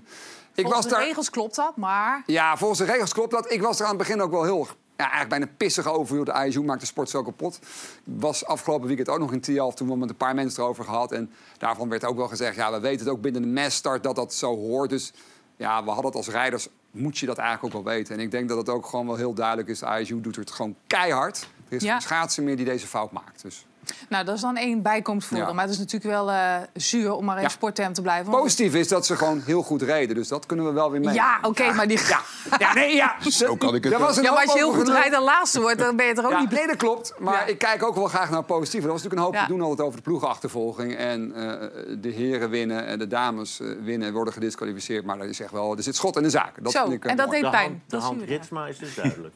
ik 0.55 0.65
Volgens 0.65 0.75
was 0.75 0.85
de 0.85 0.91
daar... 0.91 1.07
regels 1.07 1.31
klopt 1.31 1.55
dat, 1.55 1.77
maar... 1.77 2.23
Ja, 2.27 2.57
volgens 2.57 2.79
de 2.79 2.85
regels 2.85 3.13
klopt 3.13 3.31
dat. 3.31 3.53
Ik 3.53 3.63
was 3.63 3.79
er 3.79 3.85
aan 3.85 3.97
het 3.97 3.99
begin 3.99 4.21
ook 4.21 4.31
wel 4.31 4.45
heel... 4.45 4.67
Ja, 4.97 5.11
eigenlijk 5.11 5.29
bijna 5.29 5.47
pissig 5.57 5.87
over. 5.87 6.25
De 6.25 6.45
ISU 6.47 6.63
maakt 6.63 6.81
de 6.81 6.87
sport 6.87 7.11
zo 7.11 7.23
kapot. 7.23 7.59
Was 8.05 8.45
afgelopen 8.45 8.87
weekend 8.87 9.09
ook 9.09 9.19
nog 9.19 9.33
in 9.33 9.41
Tialf. 9.41 9.75
Toen 9.75 9.89
we 9.89 9.97
met 9.97 10.09
een 10.09 10.17
paar 10.17 10.35
mensen 10.35 10.63
erover 10.63 10.85
gehad. 10.85 11.13
En 11.13 11.31
daarvan 11.59 11.89
werd 11.89 12.05
ook 12.05 12.17
wel 12.17 12.29
gezegd... 12.29 12.57
Ja, 12.57 12.73
we 12.73 12.81
weten 12.81 13.07
het 13.07 13.15
ook 13.15 13.21
binnen 13.21 13.43
de 13.43 13.49
massstart 13.49 14.03
dat 14.03 14.17
dat 14.17 14.35
zo 14.35 14.57
hoort. 14.57 14.91
Dus 14.91 15.13
ja, 15.57 15.85
we 15.85 15.91
hadden 15.91 16.07
het 16.07 16.15
als 16.15 16.29
rijders... 16.29 16.69
Moet 16.91 17.19
je 17.19 17.27
dat 17.27 17.39
eigenlijk 17.39 17.75
ook 17.75 17.85
wel 17.85 17.95
weten. 17.95 18.15
En 18.15 18.21
ik 18.21 18.31
denk 18.31 18.49
dat 18.49 18.59
het 18.59 18.69
ook 18.69 18.87
gewoon 18.87 19.07
wel 19.07 19.17
heel 19.17 19.35
duidelijk 19.35 19.69
is. 19.69 19.79
De 19.79 19.99
ISU 20.01 20.21
doet 20.21 20.37
het 20.37 20.51
gewoon 20.51 20.77
keihard. 20.87 21.49
Er 21.69 21.77
is 21.77 21.83
geen 21.83 22.01
schaatser 22.01 22.43
meer 22.43 22.57
die 22.57 22.65
deze 22.65 22.87
fout 22.87 23.13
maakt. 23.13 23.43
Dus 23.43 23.67
Nou, 24.09 24.25
dat 24.25 24.35
is 24.35 24.41
dan 24.41 24.57
één 24.57 24.83
bijkomend 24.83 25.25
voordeel. 25.25 25.47
Ja. 25.47 25.53
Maar 25.53 25.65
het 25.65 25.73
is 25.73 25.79
natuurlijk 25.79 26.13
wel 26.13 26.31
eh, 26.31 26.55
zuur 26.75 27.13
om 27.13 27.25
maar 27.25 27.35
even 27.37 27.49
Ja. 27.49 27.55
sportterm 27.55 27.93
te 27.93 28.03
blijven. 28.03 28.31
want- 28.31 28.43
positief 28.43 28.75
is 28.75 28.89
dat 28.89 29.07
ze 29.07 29.17
gewoon 29.17 29.43
heel 29.45 29.63
goed 29.63 29.83
reden. 29.83 30.15
Dus 30.17 30.29
dat 30.29 30.47
kunnen 30.47 30.65
we 30.67 30.73
wel 30.73 30.91
weer 30.91 31.01
mee. 31.01 31.15
Ja, 31.15 31.39
oké, 31.43 31.73
maar 31.73 31.89
die... 31.89 31.99
Ja, 32.09 32.21
ja, 32.59 32.73
nee, 32.75 32.95
ja. 32.95 33.17
Zo 33.31 33.57
kan 33.57 33.75
ik 33.75 33.85
het 33.85 33.97
was 33.99 34.17
een 34.17 34.23
Ja, 34.23 34.31
maar 34.33 34.43
als 34.43 34.53
je 34.53 34.59
heel 34.59 34.73
goed 34.73 34.89
rijdt 34.89 35.15
en 35.15 35.23
laatste 35.23 35.61
wordt, 35.61 35.79
dan 35.79 35.97
ben 35.97 36.07
je 36.07 36.15
er 36.15 36.25
ook 36.25 36.31
Ja, 36.31 36.41
niet... 36.41 36.51
nee, 36.51 36.67
dat 36.67 36.77
klopt. 36.77 37.15
Maar 37.19 37.35
Ja. 37.35 37.45
ik 37.45 37.59
kijk 37.59 37.83
ook 37.83 37.95
wel 37.95 38.07
graag 38.09 38.29
naar 38.29 38.39
het 38.39 38.47
positieve. 38.47 38.87
Er 38.87 38.93
was 38.93 39.03
natuurlijk 39.03 39.21
een 39.21 39.27
hoop 39.27 39.35
Ja. 39.35 39.47
te 39.47 39.53
doen 39.53 39.61
altijd 39.63 39.81
over 39.87 39.97
de 39.97 40.03
ploegenachtervolging. 40.05 40.97
En 40.97 41.33
eh, 41.35 41.69
de 41.99 42.09
heren 42.09 42.51
winnen 42.51 42.87
en 42.87 42.99
de 42.99 43.07
dames 43.07 43.61
eh, 43.61 43.69
winnen 43.83 44.09
en 44.09 44.15
worden 44.15 44.33
gedisqualificeerd. 44.33 45.05
Maar 45.05 45.21
er, 45.21 45.29
is 45.29 45.41
echt 45.41 45.53
wel, 45.53 45.77
er 45.77 45.83
zit 45.83 45.97
schot 45.97 46.17
in 46.17 46.23
de 46.23 46.31
zaak. 46.31 46.63
Dat 46.63 46.73
Zo, 46.73 46.83
vind 46.83 46.95
ik, 46.95 47.05
en 47.05 47.17
dat 47.17 47.27
mooi. 47.27 47.41
deed 47.41 47.51
De 47.51 47.57
pijn. 47.57 47.69
hand, 47.71 47.81
de 47.91 47.97
Dat 47.97 48.03
hand 48.03 48.21
we 48.21 48.27
daar. 48.27 48.37
Ritsma 48.37 48.67
is 48.67 48.79
dus 48.79 48.95
duidelijk. 48.95 49.35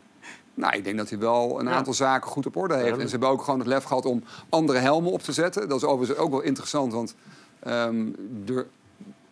Nou, 0.55 0.77
ik 0.77 0.85
denk 0.85 0.97
dat 0.99 1.09
hij 1.09 1.19
wel 1.19 1.61
een 1.61 1.67
Ja. 1.67 1.73
aantal 1.73 1.95
zaken 1.95 2.31
goed 2.31 2.47
op 2.47 2.57
orde 2.57 2.75
heeft. 2.75 2.87
Ja, 2.89 3.01
En 3.01 3.05
ze 3.05 3.11
hebben 3.11 3.29
ook 3.29 3.43
gewoon 3.43 3.59
het 3.59 3.69
lef 3.69 3.85
gehad 3.85 4.05
om 4.07 4.23
andere 4.49 4.79
helmen 4.79 5.13
op 5.13 5.23
te 5.23 5.33
zetten. 5.33 5.69
Dat 5.69 5.79
is 5.79 5.85
overigens 5.85 6.19
ook 6.19 6.31
wel 6.31 6.41
interessant, 6.41 6.93
want 6.93 7.15
ehm, 7.61 8.07
de 8.45 8.67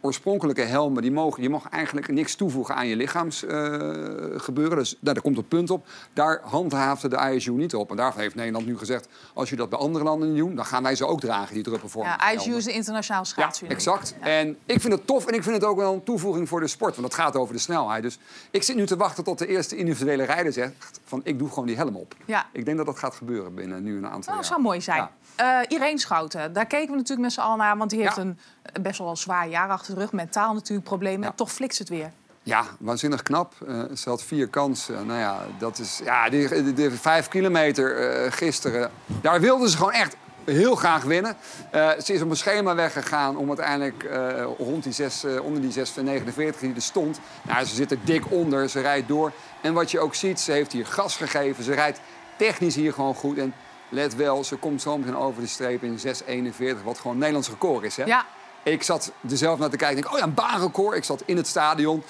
oorspronkelijke 0.00 0.62
helmen... 0.62 1.02
Die 1.02 1.12
mogen, 1.12 1.42
je 1.42 1.48
mag 1.50 1.68
eigenlijk 1.68 2.08
niks 2.08 2.34
toevoegen 2.34 2.74
aan 2.74 2.86
je 2.86 2.96
lichaamsgebeuren. 2.96 4.76
dus 4.78 4.96
nou, 5.00 5.14
daar 5.14 5.22
komt 5.22 5.36
het 5.36 5.48
punt 5.48 5.70
op. 5.70 5.86
Daar 6.12 6.40
handhaafde 6.42 7.08
de 7.08 7.30
ISU 7.34 7.50
niet 7.52 7.74
op. 7.74 7.90
En 7.90 7.96
daarvan 7.96 8.20
heeft 8.20 8.34
Nederland 8.34 8.66
nu 8.66 8.78
gezegd... 8.78 9.08
als 9.34 9.50
je 9.50 9.56
dat 9.56 9.68
bij 9.68 9.78
andere 9.78 10.04
landen 10.04 10.28
niet 10.28 10.38
doen, 10.38 10.54
dan 10.54 10.64
gaan 10.64 10.82
wij 10.82 10.94
ze 10.94 11.06
ook 11.06 11.20
dragen, 11.20 11.54
die 11.54 11.62
druppelvormige 11.62 12.16
Ja, 12.20 12.30
ISU 12.30 12.54
is 12.54 12.64
de 12.64 12.72
internationale 12.72 13.24
Ja, 13.24 13.30
schaatsunie. 13.30 13.74
exact. 13.74 14.14
En 14.20 14.56
ik 14.66 14.80
vind 14.80 14.92
het 14.92 15.06
tof 15.06 15.26
en 15.26 15.34
ik 15.34 15.42
vind 15.42 15.54
het 15.54 15.64
ook 15.64 15.76
wel 15.76 15.92
een 15.92 16.04
toevoeging 16.04 16.48
voor 16.48 16.60
de 16.60 16.66
sport. 16.66 16.96
Want 16.96 17.06
het 17.06 17.16
gaat 17.16 17.36
over 17.36 17.54
de 17.54 17.60
snelheid. 17.60 18.02
Dus 18.02 18.18
ik 18.50 18.62
zit 18.62 18.76
nu 18.76 18.86
te 18.86 18.96
wachten 18.96 19.24
tot 19.24 19.38
de 19.38 19.46
eerste 19.46 19.76
individuele 19.76 20.24
rijder 20.24 20.52
zegt... 20.52 21.00
van 21.04 21.20
ik 21.24 21.38
doe 21.38 21.48
gewoon 21.48 21.66
die 21.66 21.76
helm 21.76 21.96
op. 21.96 22.14
Ja. 22.24 22.46
Ik 22.52 22.64
denk 22.64 22.76
dat 22.76 22.86
dat 22.86 22.98
gaat 22.98 23.14
gebeuren 23.14 23.54
binnen 23.54 23.82
nu 23.82 23.96
een 23.96 24.04
aantal 24.04 24.18
Oh, 24.20 24.26
jaar. 24.26 24.36
dat 24.36 24.46
zou 24.46 24.60
mooi 24.60 24.80
zijn. 24.80 24.98
Ja. 24.98 25.10
Eh 25.36 25.58
Irene 25.68 25.98
Schouten, 25.98 26.52
daar 26.52 26.66
keken 26.66 26.90
we 26.90 26.96
natuurlijk 26.96 27.20
met 27.20 27.32
z'n 27.32 27.40
allen 27.40 27.58
naar. 27.58 27.76
Want 27.76 27.90
die 27.90 28.00
heeft 28.00 28.16
Ja. 28.16 28.22
een 28.22 28.38
eh, 28.62 28.82
best 28.82 28.98
wel 28.98 29.08
een 29.08 29.16
zwaar 29.16 29.48
jaar 29.48 29.68
achter 29.68 29.94
de 29.94 30.00
rug. 30.00 30.12
Mentaal 30.12 30.54
natuurlijk 30.54 30.88
problemen. 30.88 31.28
Ja. 31.28 31.32
Toch 31.36 31.52
flikt 31.52 31.78
het 31.78 31.88
weer. 31.88 32.10
Ja, 32.42 32.64
waanzinnig 32.78 33.22
knap. 33.22 33.54
Eh, 33.68 33.82
ze 33.96 34.08
had 34.08 34.22
vier 34.22 34.48
kansen. 34.48 35.06
Nou 35.06 35.18
ja, 35.18 35.38
dat 35.58 35.78
is... 35.78 36.00
Ja, 36.04 36.28
die, 36.28 36.48
die, 36.62 36.72
die 36.72 36.90
vijf 36.90 37.28
kilometer 37.28 37.96
eh, 38.24 38.32
gisteren... 38.32 38.90
Daar 39.06 39.40
wilden 39.40 39.68
ze 39.68 39.76
gewoon 39.76 39.92
echt 39.92 40.16
heel 40.44 40.74
graag 40.74 41.02
winnen. 41.02 41.36
Eh, 41.70 41.90
ze 42.04 42.12
is 42.12 42.22
op 42.22 42.30
een 42.30 42.36
schema 42.36 42.74
weggegaan 42.74 43.36
om 43.36 43.48
uiteindelijk 43.48 44.02
eh, 44.04 44.44
rond 44.58 44.82
die 44.82 44.92
6, 44.92 45.24
eh, 45.24 45.44
onder 45.44 45.60
die 45.60 45.72
6,49 45.72 46.60
die 46.60 46.74
er 46.74 46.82
stond. 46.82 47.20
Nou, 47.42 47.64
ze 47.64 47.74
zit 47.74 47.90
er 47.90 47.98
dik 48.04 48.30
onder, 48.30 48.68
ze 48.68 48.80
rijdt 48.80 49.08
door. 49.08 49.32
En 49.62 49.72
wat 49.74 49.90
je 49.90 50.00
ook 50.00 50.14
ziet, 50.14 50.40
ze 50.40 50.52
heeft 50.52 50.72
hier 50.72 50.86
gas 50.86 51.16
gegeven. 51.16 51.64
Ze 51.64 51.74
rijdt 51.74 52.00
technisch 52.36 52.74
hier 52.74 52.92
gewoon 52.92 53.14
goed. 53.14 53.38
En 53.38 53.54
let 53.90 54.16
wel, 54.16 54.44
ze 54.44 54.56
komt 54.56 54.82
zo 54.82 54.98
meteen 54.98 55.16
over 55.16 55.42
de 55.42 55.48
streep 55.48 55.82
in 55.82 55.98
6,41, 55.98 56.84
wat 56.84 56.98
gewoon 56.98 57.18
Nederlands 57.18 57.48
record 57.48 57.84
is. 57.84 57.96
Hè? 57.96 58.04
Ja, 58.04 58.26
Ik 58.62 58.82
zat 58.82 59.12
er 59.30 59.36
zelf 59.36 59.58
naar 59.58 59.70
te 59.70 59.76
kijken. 59.76 59.96
Ik 59.96 60.02
denk, 60.02 60.14
oh 60.14 60.20
ja, 60.20 60.26
een 60.26 60.34
baanrecord. 60.34 60.96
Ik 60.96 61.04
zat 61.04 61.22
in 61.24 61.36
het 61.36 61.46
stadion. 61.46 62.02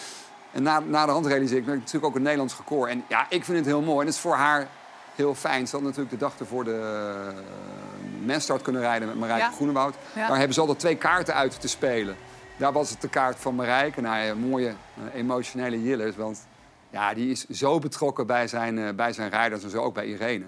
En 0.53 0.63
na, 0.63 0.81
na 0.81 1.07
de 1.07 1.13
hand 1.13 1.27
realiseer 1.27 1.59
ik, 1.59 1.67
nou, 1.67 1.79
natuurlijk 1.79 2.05
ook 2.05 2.15
een 2.15 2.23
Nederlands 2.23 2.57
record. 2.57 2.91
En 2.91 3.05
ja, 3.09 3.27
ik 3.29 3.45
vind 3.45 3.59
het 3.59 3.67
heel 3.67 3.81
mooi. 3.83 4.01
En 4.01 4.07
het 4.07 4.15
is 4.15 4.21
voor 4.21 4.35
haar 4.35 4.69
heel 5.15 5.35
fijn. 5.35 5.69
Ze 5.69 5.77
had 5.77 5.85
natuurlijk 5.85 6.11
de 6.11 6.17
dag 6.17 6.39
ervoor 6.39 6.65
de 6.65 7.33
uh, 7.33 8.27
menstart 8.27 8.63
kunnen 8.63 8.83
rijden 8.83 9.09
met 9.09 9.17
Marijke 9.17 9.43
Ja. 9.43 9.51
Groenewoud. 9.51 9.95
Ja. 10.15 10.27
Daar 10.27 10.37
hebben 10.37 10.55
ze 10.55 10.61
altijd 10.61 10.79
twee 10.79 10.97
kaarten 10.97 11.35
uit 11.35 11.61
te 11.61 11.69
spelen. 11.69 12.17
Daar 12.57 12.73
was 12.73 12.91
het 12.91 13.01
de 13.01 13.09
kaart 13.09 13.37
van 13.39 13.55
Marijke. 13.55 14.01
Nou, 14.01 14.25
ja, 14.25 14.35
mooie, 14.35 14.69
eh, 14.69 15.21
emotionele 15.21 15.83
Jillers. 15.83 16.17
Want 16.17 16.47
ja, 16.91 17.15
die 17.15 17.31
is 17.31 17.49
zo 17.49 17.79
betrokken 17.79 18.27
bij 18.27 18.49
zijn, 18.49 18.79
eh, 18.79 18.95
bij 18.95 19.13
zijn 19.13 19.31
rijders 19.31 19.63
en 19.63 19.71
zo 19.71 19.83
ook 19.83 19.95
bij 19.95 20.07
Irene. 20.07 20.45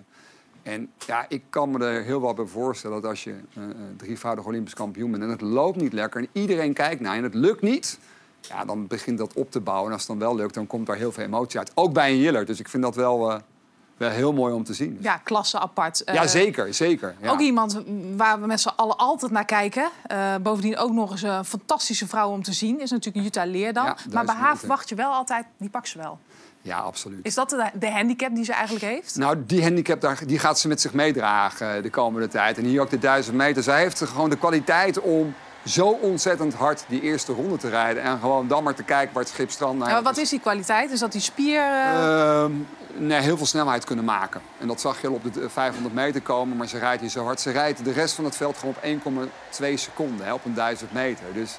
En 0.62 0.90
ja, 1.06 1.24
ik 1.28 1.42
kan 1.50 1.70
me 1.70 1.84
er 1.84 2.02
heel 2.02 2.20
wat 2.20 2.36
bij 2.36 2.44
voorstellen 2.44 3.00
dat 3.00 3.10
als 3.10 3.24
je 3.24 3.34
eh, 3.54 3.62
drievoudig 3.96 4.44
Olympisch 4.44 4.74
kampioen 4.74 5.10
bent 5.10 5.22
en 5.22 5.28
het 5.28 5.40
loopt 5.40 5.80
niet 5.80 5.92
lekker 5.92 6.20
en 6.20 6.28
iedereen 6.32 6.72
kijkt 6.72 7.00
naar 7.00 7.12
je 7.12 7.18
en 7.18 7.24
het 7.24 7.34
lukt 7.34 7.62
niet, 7.62 7.98
ja, 8.40 8.64
dan 8.64 8.86
begint 8.86 9.18
dat 9.18 9.34
op 9.34 9.50
te 9.50 9.60
bouwen. 9.60 9.86
En 9.86 9.92
als 9.92 10.06
het 10.06 10.10
dan 10.10 10.28
wel 10.28 10.36
lukt, 10.36 10.54
dan 10.54 10.66
komt 10.66 10.86
daar 10.86 10.96
heel 10.96 11.12
veel 11.12 11.24
emotie 11.24 11.58
uit. 11.58 11.70
Ook 11.74 11.92
bij 11.92 12.10
een 12.10 12.18
Jiller. 12.18 12.46
Dus 12.46 12.60
ik 12.60 12.68
vind 12.68 12.82
dat 12.82 12.94
wel, 12.94 13.32
eh, 13.32 13.38
wel 13.96 14.10
heel 14.10 14.32
mooi 14.32 14.54
om 14.54 14.64
te 14.64 14.74
zien. 14.74 14.98
ja 15.00 15.16
klasse 15.16 15.58
apart. 15.58 16.02
Ja, 16.04 16.26
zeker, 16.26 16.74
zeker. 16.74 17.14
Ja. 17.20 17.30
Ook 17.30 17.40
iemand 17.40 17.82
waar 18.16 18.40
we 18.40 18.46
met 18.46 18.60
z'n 18.60 18.68
allen 18.76 18.96
altijd 18.96 19.32
naar 19.32 19.44
kijken. 19.44 19.88
Bovendien 20.42 20.76
ook 20.76 20.92
nog 20.92 21.10
eens 21.10 21.22
een 21.22 21.44
fantastische 21.44 22.08
vrouw 22.08 22.30
om 22.30 22.42
te 22.42 22.52
zien. 22.52 22.80
Is 22.80 22.90
natuurlijk 22.90 23.24
Jutta 23.24 23.44
Leerdam. 23.44 23.84
Ja, 23.84 23.96
maar 24.12 24.24
bij 24.24 24.34
haar 24.34 24.56
verwacht 24.56 24.88
je 24.88 24.94
wel 24.94 25.12
altijd, 25.12 25.46
die 25.56 25.70
pakt 25.70 25.88
ze 25.88 25.98
wel. 25.98 26.18
Ja, 26.62 26.78
absoluut. 26.78 27.18
Is 27.26 27.34
dat 27.34 27.50
de, 27.50 27.64
de 27.74 27.90
handicap 27.90 28.34
die 28.34 28.44
ze 28.44 28.52
eigenlijk 28.52 28.84
heeft? 28.84 29.16
Nou, 29.16 29.36
die 29.46 29.62
handicap 29.62 30.00
daar, 30.00 30.18
die 30.26 30.38
gaat 30.38 30.58
ze 30.58 30.68
met 30.68 30.80
zich 30.80 30.92
meedragen 30.92 31.76
eh, 31.76 31.82
de 31.82 31.90
komende 31.90 32.28
tijd. 32.28 32.58
En 32.58 32.64
hier 32.64 32.80
ook 32.80 32.90
de 32.90 32.98
duizend 32.98 33.36
meter. 33.36 33.62
Zij 33.62 33.78
heeft 33.80 34.00
gewoon 34.00 34.30
de 34.30 34.36
kwaliteit 34.38 35.00
om 35.00 35.34
zo 35.66 35.88
ontzettend 35.88 36.54
hard 36.54 36.84
die 36.88 37.00
eerste 37.00 37.32
ronde 37.32 37.56
te 37.56 37.68
rijden. 37.68 38.02
En 38.02 38.18
gewoon 38.18 38.48
dan 38.48 38.62
maar 38.62 38.74
te 38.74 38.82
kijken 38.82 39.14
waar 39.14 39.22
het 39.22 39.32
schip 39.32 39.50
strandt. 39.50 39.78
Nou, 39.78 39.90
Ja, 39.90 40.02
wat 40.02 40.16
is 40.16 40.28
die 40.28 40.40
kwaliteit? 40.40 40.90
Is 40.90 40.98
dat 40.98 41.12
die 41.12 41.20
spier... 41.20 41.60
eh, 41.62 42.44
nee, 42.96 43.20
heel 43.20 43.36
veel 43.36 43.46
snelheid 43.46 43.84
kunnen 43.84 44.04
maken. 44.04 44.40
En 44.58 44.66
dat 44.66 44.80
zag 44.80 45.00
je 45.00 45.08
al 45.08 45.14
op 45.14 45.34
de 45.34 45.48
500 45.48 45.94
meter 45.94 46.20
komen, 46.22 46.56
maar 46.56 46.68
ze 46.68 46.78
rijdt 46.78 47.00
hier 47.00 47.10
zo 47.10 47.24
hard. 47.24 47.40
Ze 47.40 47.50
rijdt 47.50 47.84
de 47.84 47.92
rest 47.92 48.14
van 48.14 48.24
het 48.24 48.36
veld 48.36 48.56
gewoon 48.58 48.74
op 48.74 49.28
1,2 49.62 49.74
seconden 49.74 50.26
hè, 50.26 50.32
op 50.32 50.44
een 50.44 50.54
1000 50.54 50.92
meter. 50.92 51.24
Dus, 51.34 51.58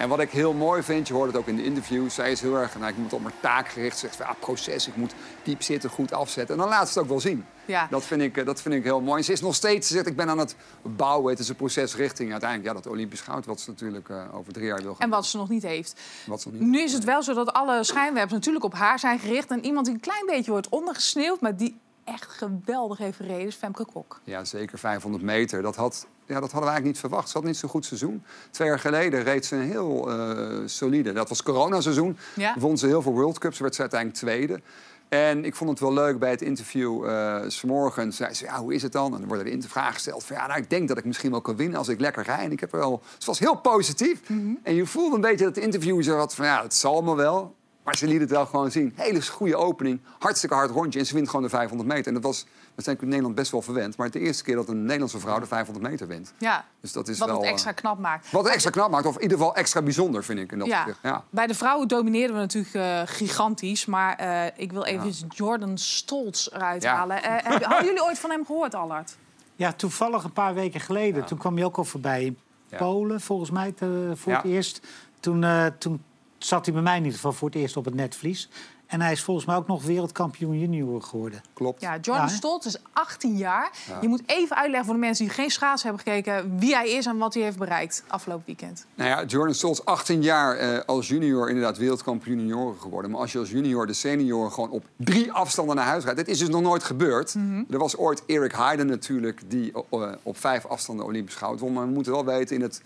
en 0.00 0.08
wat 0.08 0.20
ik 0.20 0.30
heel 0.30 0.52
mooi 0.52 0.82
vind, 0.82 1.08
je 1.08 1.14
hoort 1.14 1.26
het 1.26 1.36
ook 1.36 1.46
in 1.46 1.56
de 1.56 1.64
interviews, 1.64 2.14
zij 2.14 2.30
is 2.30 2.40
heel 2.40 2.56
erg, 2.56 2.78
nou, 2.78 2.90
ik 2.90 2.96
moet 2.96 3.12
op 3.12 3.22
mijn 3.22 3.34
taak 3.40 3.68
gericht, 3.68 3.98
ze 3.98 4.06
zegt 4.06 4.16
van, 4.16 4.26
ja, 4.26 4.32
proces, 4.38 4.88
ik 4.88 4.96
moet 4.96 5.14
diep 5.42 5.62
zitten, 5.62 5.90
goed 5.90 6.12
afzetten. 6.12 6.54
En 6.54 6.60
dan 6.60 6.70
laat 6.70 6.88
ze 6.88 6.92
het 6.92 7.02
ook 7.02 7.08
wel 7.08 7.20
zien. 7.20 7.44
Ja. 7.64 7.86
Dat, 7.90 8.04
vind 8.04 8.22
ik, 8.22 8.36
eh, 8.36 8.46
dat 8.46 8.62
vind 8.62 8.74
ik 8.74 8.84
heel 8.84 9.00
mooi. 9.00 9.18
En 9.18 9.24
ze 9.24 9.32
is 9.32 9.40
nog 9.40 9.54
steeds, 9.54 9.88
ze 9.88 9.92
zegt, 9.94 10.06
ik 10.06 10.16
ben 10.16 10.28
aan 10.28 10.38
het 10.38 10.56
bouwen, 10.82 11.30
het 11.30 11.38
is 11.38 11.48
een 11.48 11.56
proces 11.56 11.96
richting 11.96 12.30
uiteindelijk 12.30 12.74
ja, 12.74 12.82
dat 12.82 12.92
Olympisch 12.92 13.20
goud, 13.20 13.46
wat 13.46 13.60
ze 13.60 13.70
natuurlijk 13.70 14.08
eh, 14.08 14.34
over 14.34 14.52
drie 14.52 14.66
jaar 14.66 14.82
wil 14.82 14.92
gaan. 14.92 15.00
En 15.00 15.10
wat 15.10 15.26
ze 15.26 15.36
nog 15.36 15.48
niet 15.48 15.62
heeft. 15.62 16.00
Wat 16.26 16.40
ze 16.40 16.48
nog 16.48 16.60
niet 16.60 16.68
Nu 16.68 16.80
is 16.80 16.92
het 16.92 17.04
wel 17.04 17.22
zo 17.22 17.34
dat 17.34 17.52
alle 17.52 17.84
schijnwerpers 17.84 18.32
natuurlijk 18.34 18.64
op 18.64 18.74
haar 18.74 18.98
zijn 18.98 19.18
gericht. 19.18 19.50
En 19.50 19.64
iemand 19.64 19.86
die 19.86 19.94
een 19.94 20.00
klein 20.00 20.26
beetje 20.26 20.50
wordt 20.50 20.68
ondergesneeuwd, 20.68 21.40
maar 21.40 21.56
die 21.56 21.78
echt 22.04 22.30
geweldig 22.30 22.98
heeft 22.98 23.16
gereden, 23.16 23.46
is 23.46 23.54
Femke 23.54 23.84
Kok. 23.84 24.20
Ja, 24.24 24.44
zeker 24.44 24.78
500 24.78 25.22
meter. 25.22 25.62
Dat, 25.62 25.76
had, 25.76 26.06
ja, 26.30 26.40
dat 26.40 26.50
hadden 26.50 26.70
we 26.70 26.74
eigenlijk 26.74 26.84
niet 26.84 26.98
verwacht. 26.98 27.28
Ze 27.28 27.38
had 27.38 27.46
niet 27.46 27.56
zo'n 27.56 27.68
goed 27.68 27.84
seizoen. 27.84 28.22
Twee 28.50 28.68
jaar 28.68 28.78
geleden 28.78 29.22
reed 29.22 29.46
ze 29.46 29.56
een 29.56 29.70
heel 29.70 30.10
eh, 30.10 30.58
solide. 30.64 31.12
Dat 31.12 31.28
was 31.28 31.42
coronaseizoen. 31.42 32.16
Ja. 32.34 32.54
Won 32.58 32.78
ze 32.78 32.86
heel 32.86 33.02
veel 33.02 33.12
World 33.12 33.38
Cups. 33.38 33.58
Werd 33.58 33.74
ze 33.74 33.80
uiteindelijk 33.80 34.20
tweede. 34.20 34.60
En 35.08 35.44
ik 35.44 35.54
vond 35.54 35.70
het 35.70 35.80
wel 35.80 35.92
leuk 35.92 36.18
bij 36.18 36.30
het 36.30 36.42
interview 36.42 37.04
uh, 37.04 37.40
vanmorgen. 37.48 38.12
Zei 38.12 38.34
ze, 38.34 38.44
ja, 38.44 38.58
hoe 38.58 38.74
is 38.74 38.82
het 38.82 38.92
dan? 38.92 39.12
En 39.12 39.18
dan 39.18 39.28
worden 39.28 39.46
er 39.46 39.52
in 39.52 39.60
de 39.60 39.68
vraag 39.68 39.94
gesteld 39.94 40.24
van... 40.24 40.36
ja, 40.36 40.46
nou, 40.46 40.60
ik 40.60 40.70
denk 40.70 40.88
dat 40.88 40.98
ik 40.98 41.04
misschien 41.04 41.30
wel 41.30 41.40
kan 41.40 41.56
winnen 41.56 41.78
als 41.78 41.88
ik 41.88 42.00
lekker 42.00 42.22
rij. 42.22 42.44
En 42.44 42.52
ik 42.52 42.60
heb 42.60 42.72
wel... 42.72 43.02
Het 43.14 43.24
was 43.24 43.38
heel 43.38 43.54
positief. 43.54 44.20
En 44.62 44.74
je 44.74 44.86
voelde 44.86 45.14
een 45.14 45.20
beetje 45.20 45.44
dat 45.44 45.54
de 45.54 45.60
interview 45.60 46.02
zo 46.02 46.16
had 46.16 46.34
van... 46.34 46.44
ja, 46.44 46.62
het 46.62 46.74
zal 46.74 47.02
me 47.02 47.14
wel. 47.14 47.56
Maar 47.90 47.98
ze 47.98 48.06
liet 48.06 48.20
het 48.20 48.30
wel 48.30 48.46
gewoon 48.46 48.70
zien. 48.70 48.92
Hele 48.96 49.22
goede 49.26 49.56
opening. 49.56 50.00
Hartstikke 50.18 50.54
hard 50.54 50.70
rondje. 50.70 50.98
En 50.98 51.06
ze 51.06 51.14
wint 51.14 51.26
gewoon 51.28 51.42
de 51.44 51.48
500 51.48 51.88
meter. 51.88 52.06
En 52.06 52.14
dat 52.14 52.22
was, 52.22 52.46
dat 52.74 52.84
zijn 52.84 52.98
in 53.00 53.08
Nederland 53.08 53.34
best 53.34 53.50
wel 53.50 53.62
verwend. 53.62 53.96
Maar 53.96 54.06
het 54.06 54.14
de 54.14 54.20
eerste 54.20 54.42
keer 54.44 54.54
dat 54.56 54.68
een 54.68 54.82
Nederlandse 54.84 55.18
vrouw 55.18 55.38
de 55.38 55.46
500 55.46 55.86
meter 55.90 56.06
wint. 56.06 56.32
Ja, 56.38 56.64
Dus 56.80 56.92
dat 56.92 57.08
is 57.08 57.18
wat 57.18 57.28
wel... 57.28 57.36
het 57.36 57.46
eh, 57.46 57.50
extra 57.52 57.72
knap 57.72 57.98
maakt. 57.98 58.30
wat 58.30 58.44
het 58.44 58.52
extra 58.52 58.70
knap 58.70 58.90
maakt. 58.90 59.06
Of 59.06 59.16
in 59.16 59.22
ieder 59.22 59.36
geval 59.38 59.54
extra 59.54 59.82
bijzonder, 59.82 60.24
vind 60.24 60.38
ik. 60.38 60.52
In 60.52 60.58
dat 60.58 60.66
Ja. 60.68 60.86
ja. 61.02 61.24
Bij 61.30 61.46
de 61.46 61.54
vrouwen 61.54 61.88
domineerden 61.88 62.34
we 62.36 62.40
natuurlijk 62.42 62.74
eh, 62.74 63.00
gigantisch. 63.04 63.86
Maar 63.86 64.16
eh, 64.16 64.46
ik 64.56 64.72
wil 64.72 64.84
even 64.84 65.12
Jordan 65.28 65.78
Stolz 65.78 66.46
eruit 66.52 66.82
Ja. 66.82 66.94
halen. 66.94 67.16
Hebben, 67.22 67.68
hadden 67.68 67.86
jullie 67.86 68.02
ooit 68.04 68.18
van 68.18 68.30
hem 68.30 68.46
gehoord, 68.46 68.74
Allard? 68.74 69.16
Ja, 69.56 69.72
toevallig 69.72 70.24
een 70.24 70.32
paar 70.32 70.54
weken 70.54 70.80
geleden. 70.80 71.24
Toen 71.24 71.38
kwam 71.38 71.54
hij 71.56 71.64
ook 71.64 71.76
al 71.76 71.84
voorbij 71.84 72.24
in 72.24 72.38
Ja. 72.68 72.76
Polen, 72.78 73.20
volgens 73.20 73.50
mij, 73.50 73.72
te- 73.72 74.12
voor 74.14 74.32
het 74.32 74.42
Ja. 74.42 74.48
eerst. 74.48 74.80
Toen, 75.20 75.44
eh, 75.44 75.66
toen 75.78 76.02
zat 76.44 76.64
hij 76.64 76.74
bij 76.74 76.82
mij 76.82 76.96
in 76.96 77.02
ieder 77.02 77.16
geval 77.16 77.32
voor 77.32 77.48
het 77.48 77.56
eerst 77.58 77.76
op 77.76 77.84
het 77.84 77.94
netvlies. 77.94 78.48
En 78.90 79.00
hij 79.00 79.12
is 79.12 79.22
volgens 79.22 79.46
mij 79.46 79.56
ook 79.56 79.66
nog 79.66 79.82
wereldkampioen 79.82 80.58
junior 80.58 81.02
geworden. 81.02 81.40
Klopt. 81.52 81.80
Ja, 81.80 81.98
Jordan 82.00 82.24
Ja, 82.24 82.30
hè? 82.30 82.36
Stolz 82.36 82.66
is 82.66 82.76
18 82.92 83.36
jaar. 83.36 83.70
Je 84.00 84.08
moet 84.08 84.22
even 84.26 84.56
uitleggen 84.56 84.84
voor 84.84 84.94
de 84.94 85.00
mensen 85.00 85.24
die 85.24 85.34
geen 85.34 85.50
schaats 85.50 85.82
hebben 85.82 86.00
gekeken... 86.00 86.58
wie 86.58 86.74
hij 86.74 86.90
is 86.90 87.06
en 87.06 87.18
wat 87.18 87.34
hij 87.34 87.42
heeft 87.42 87.58
bereikt 87.58 88.04
afgelopen 88.06 88.46
weekend. 88.46 88.86
Nou 88.94 89.10
ja, 89.10 89.24
Jordan 89.24 89.54
Stolz, 89.54 89.80
18 89.84 90.22
jaar 90.22 90.56
eh, 90.56 90.80
als 90.86 91.08
junior 91.08 91.48
inderdaad 91.48 91.78
wereldkampioen 91.78 92.38
junioren 92.38 92.80
geworden. 92.80 93.10
Maar 93.10 93.20
als 93.20 93.32
je 93.32 93.38
als 93.38 93.50
junior 93.50 93.86
de 93.86 93.92
senioren 93.92 94.52
gewoon 94.52 94.70
op 94.70 94.84
drie 94.96 95.32
afstanden 95.32 95.76
naar 95.76 95.86
huis 95.86 96.04
rijdt... 96.04 96.18
dit 96.18 96.28
is 96.28 96.38
dus 96.38 96.48
nog 96.48 96.62
nooit 96.62 96.84
gebeurd. 96.84 97.34
Er 97.70 97.78
was 97.78 97.96
ooit 97.96 98.22
Eric 98.26 98.52
Heiden 98.52 98.86
natuurlijk 98.86 99.40
die 99.46 99.72
eh, 99.90 100.12
op 100.22 100.38
vijf 100.38 100.66
afstanden 100.66 101.06
Olympisch 101.06 101.34
goud 101.34 101.60
won. 101.60 101.72
Maar 101.72 101.86
we 101.86 101.92
moeten 101.92 102.12
wel 102.12 102.24
weten 102.24 102.56
in 102.56 102.62
het 102.62 102.82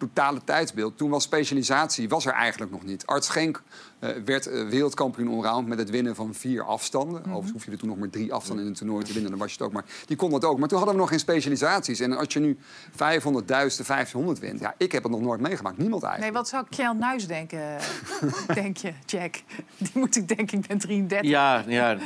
totale 0.00 0.40
tijdsbeeld. 0.44 0.96
Toen 0.96 1.10
was 1.10 1.22
specialisatie 1.22 2.08
was 2.08 2.26
er 2.26 2.32
eigenlijk 2.32 2.72
nog 2.72 2.82
niet. 2.82 3.06
Art 3.06 3.24
Schenk 3.24 3.62
eh, 4.00 4.10
werd 4.24 4.46
eh, 4.46 4.68
wereldkampioen 4.68 5.28
allround 5.28 5.66
met 5.68 5.78
het 5.78 5.90
winnen 5.90 6.14
van 6.14 6.34
vier 6.34 6.64
afstanden. 6.64 7.20
Overigens 7.24 7.52
hoef 7.52 7.64
je 7.64 7.70
er 7.70 7.78
toen 7.78 7.88
nog 7.88 7.98
maar 7.98 8.10
drie 8.10 8.32
afstanden 8.32 8.64
in 8.64 8.70
een 8.70 8.76
toernooi 8.76 9.04
te 9.04 9.12
winnen. 9.12 9.30
Dan 9.30 9.40
was 9.40 9.48
je 9.48 9.56
het 9.56 9.66
ook 9.66 9.72
maar. 9.72 9.84
Die 10.06 10.16
kon 10.16 10.30
dat 10.30 10.44
ook. 10.44 10.58
Maar 10.58 10.68
toen 10.68 10.76
hadden 10.76 10.96
we 10.96 11.00
nog 11.00 11.10
geen 11.10 11.18
specialisaties. 11.18 12.00
En 12.00 12.12
als 12.16 12.32
je 12.32 12.40
nu 12.40 12.58
500, 12.94 13.48
1000, 13.48 13.86
1500 13.86 14.38
wint. 14.38 14.60
Ja, 14.60 14.74
ik 14.76 14.92
heb 14.92 15.02
het 15.02 15.12
nog 15.12 15.20
nooit 15.20 15.40
meegemaakt. 15.40 15.78
Niemand 15.78 16.02
Nee, 16.02 16.10
eigenlijk. 16.10 16.38
wat 16.40 16.48
zou 16.48 16.64
Kjell 16.70 16.92
Nuis 16.98 17.26
denken, 17.26 17.60
denk 18.54 18.76
je, 18.76 18.92
Jack? 19.06 19.34
Die 19.76 19.90
moet 19.94 20.16
ik 20.16 20.28
denken, 20.36 20.58
ik 20.58 20.66
ben 20.66 20.78
33. 20.78 21.30
Ja, 21.30 21.64
ja 21.66 21.96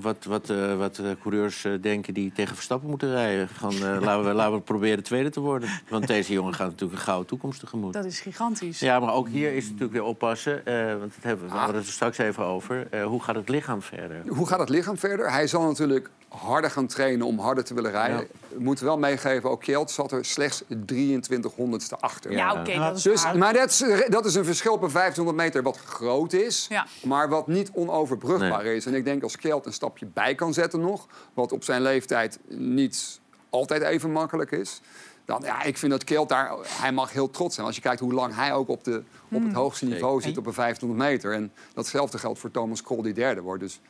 wat, 0.00 0.24
wat, 0.24 0.50
eh, 0.50 0.76
wat 0.76 1.00
coureurs 1.22 1.66
denken 1.80 2.14
die 2.14 2.32
tegen 2.32 2.54
Verstappen 2.54 2.88
moeten 2.88 3.10
rijden. 3.10 3.48
Van, 3.48 3.72
eh, 3.72 3.80
laten, 4.00 4.24
we, 4.24 4.32
laten 4.32 4.54
we 4.54 4.60
proberen 4.60 5.02
tweede 5.02 5.30
te 5.30 5.40
worden. 5.40 5.68
Want 5.88 6.06
deze 6.06 6.32
jongen 6.32 6.54
gaat 6.54 6.70
natuurlijk 6.70 6.98
een 6.98 7.04
gouden 7.04 7.26
toekomst 7.26 7.60
tegemoet. 7.60 7.92
Dat 7.92 8.04
is 8.04 8.20
gigantisch. 8.20 8.80
Ja, 8.80 9.00
maar 9.00 9.12
ook 9.14 9.28
hier 9.28 9.52
is 9.52 9.62
het 9.62 9.72
natuurlijk 9.72 9.92
weer 9.92 10.02
oppassen. 10.08 10.66
eh, 10.66 10.98
want 10.98 11.12
dat 11.20 11.26
hebben 11.26 11.44
we, 11.44 11.50
we 11.50 11.56
Ah. 11.56 11.62
hadden 11.64 11.76
het 11.80 11.86
er 11.86 11.92
straks 11.92 12.18
even 12.18 12.44
over. 12.44 12.86
Eh, 12.90 13.04
hoe 13.04 13.22
gaat 13.22 13.34
het 13.34 13.48
lichaam 13.48 13.82
verder? 13.82 14.22
Hoe 14.26 14.46
gaat 14.46 14.58
het 14.58 14.68
lichaam 14.68 14.98
verder? 14.98 15.30
Hij 15.32 15.46
zal 15.46 15.62
natuurlijk 15.62 16.10
harder 16.28 16.70
gaan 16.70 16.86
trainen 16.86 17.26
om 17.26 17.38
harder 17.38 17.64
te 17.64 17.74
willen 17.74 17.90
rijden. 17.90 18.16
Ja. 18.18 18.24
We 18.48 18.60
moeten 18.62 18.84
wel 18.84 18.98
meegeven, 18.98 19.50
ook 19.50 19.60
Kjeld 19.60 19.90
zat 19.90 20.12
er 20.12 20.24
slechts 20.24 20.62
23 20.86 21.54
honderdste 21.54 21.96
achter. 21.96 22.32
Ja, 22.32 22.60
oké, 22.60 22.70
Ja. 22.70 22.88
dat 22.88 22.96
is 22.96 23.02
Dus, 23.02 23.22
waar. 23.22 23.38
maar 23.38 23.52
dat 23.52 23.68
is, 23.70 23.84
dat 24.08 24.24
is 24.24 24.34
een 24.34 24.44
verschil 24.44 24.72
op 24.72 24.82
een 24.82 24.90
1500 24.90 25.36
meter 25.36 25.62
wat 25.62 25.76
groot 25.78 26.32
is, 26.32 26.66
Ja. 26.68 26.86
maar 27.04 27.28
wat 27.28 27.46
niet 27.46 27.70
onoverbrugbaar 27.74 28.64
is. 28.64 28.86
En 28.86 28.94
ik 28.94 29.04
denk 29.04 29.22
als 29.22 29.36
Kjeld 29.36 29.66
een 29.66 29.72
stapje 29.72 30.06
bij 30.06 30.34
kan 30.34 30.52
zetten 30.52 30.80
nog, 30.80 31.06
wat 31.34 31.52
op 31.52 31.64
zijn 31.64 31.82
leeftijd 31.82 32.38
niet 32.48 33.20
altijd 33.50 33.82
even 33.82 34.10
makkelijk 34.12 34.50
is. 34.50 34.80
Dan, 35.28 35.40
ja, 35.44 35.62
ik 35.62 35.78
vind 35.78 35.92
dat 35.92 36.04
Kjeld 36.04 36.28
daar, 36.28 36.52
hij 36.66 36.92
mag 36.92 37.12
heel 37.12 37.30
trots 37.30 37.54
zijn. 37.54 37.66
Als 37.66 37.76
je 37.76 37.82
kijkt 37.82 38.00
hoe 38.00 38.12
lang 38.12 38.34
hij 38.34 38.52
ook 38.52 38.68
op, 38.68 38.84
de, 38.84 39.02
op 39.30 39.42
het 39.44 39.52
hoogste 39.52 39.84
niveau 39.86 40.20
zit 40.20 40.38
op 40.38 40.46
een 40.46 40.54
1500 40.54 41.10
meter. 41.10 41.32
En 41.32 41.52
datzelfde 41.74 42.18
geldt 42.18 42.38
voor 42.38 42.50
Thomas 42.50 42.82
Krol 42.82 43.02
die 43.02 43.12
derde 43.14 43.40
wordt. 43.40 43.60
Dus 43.62 43.80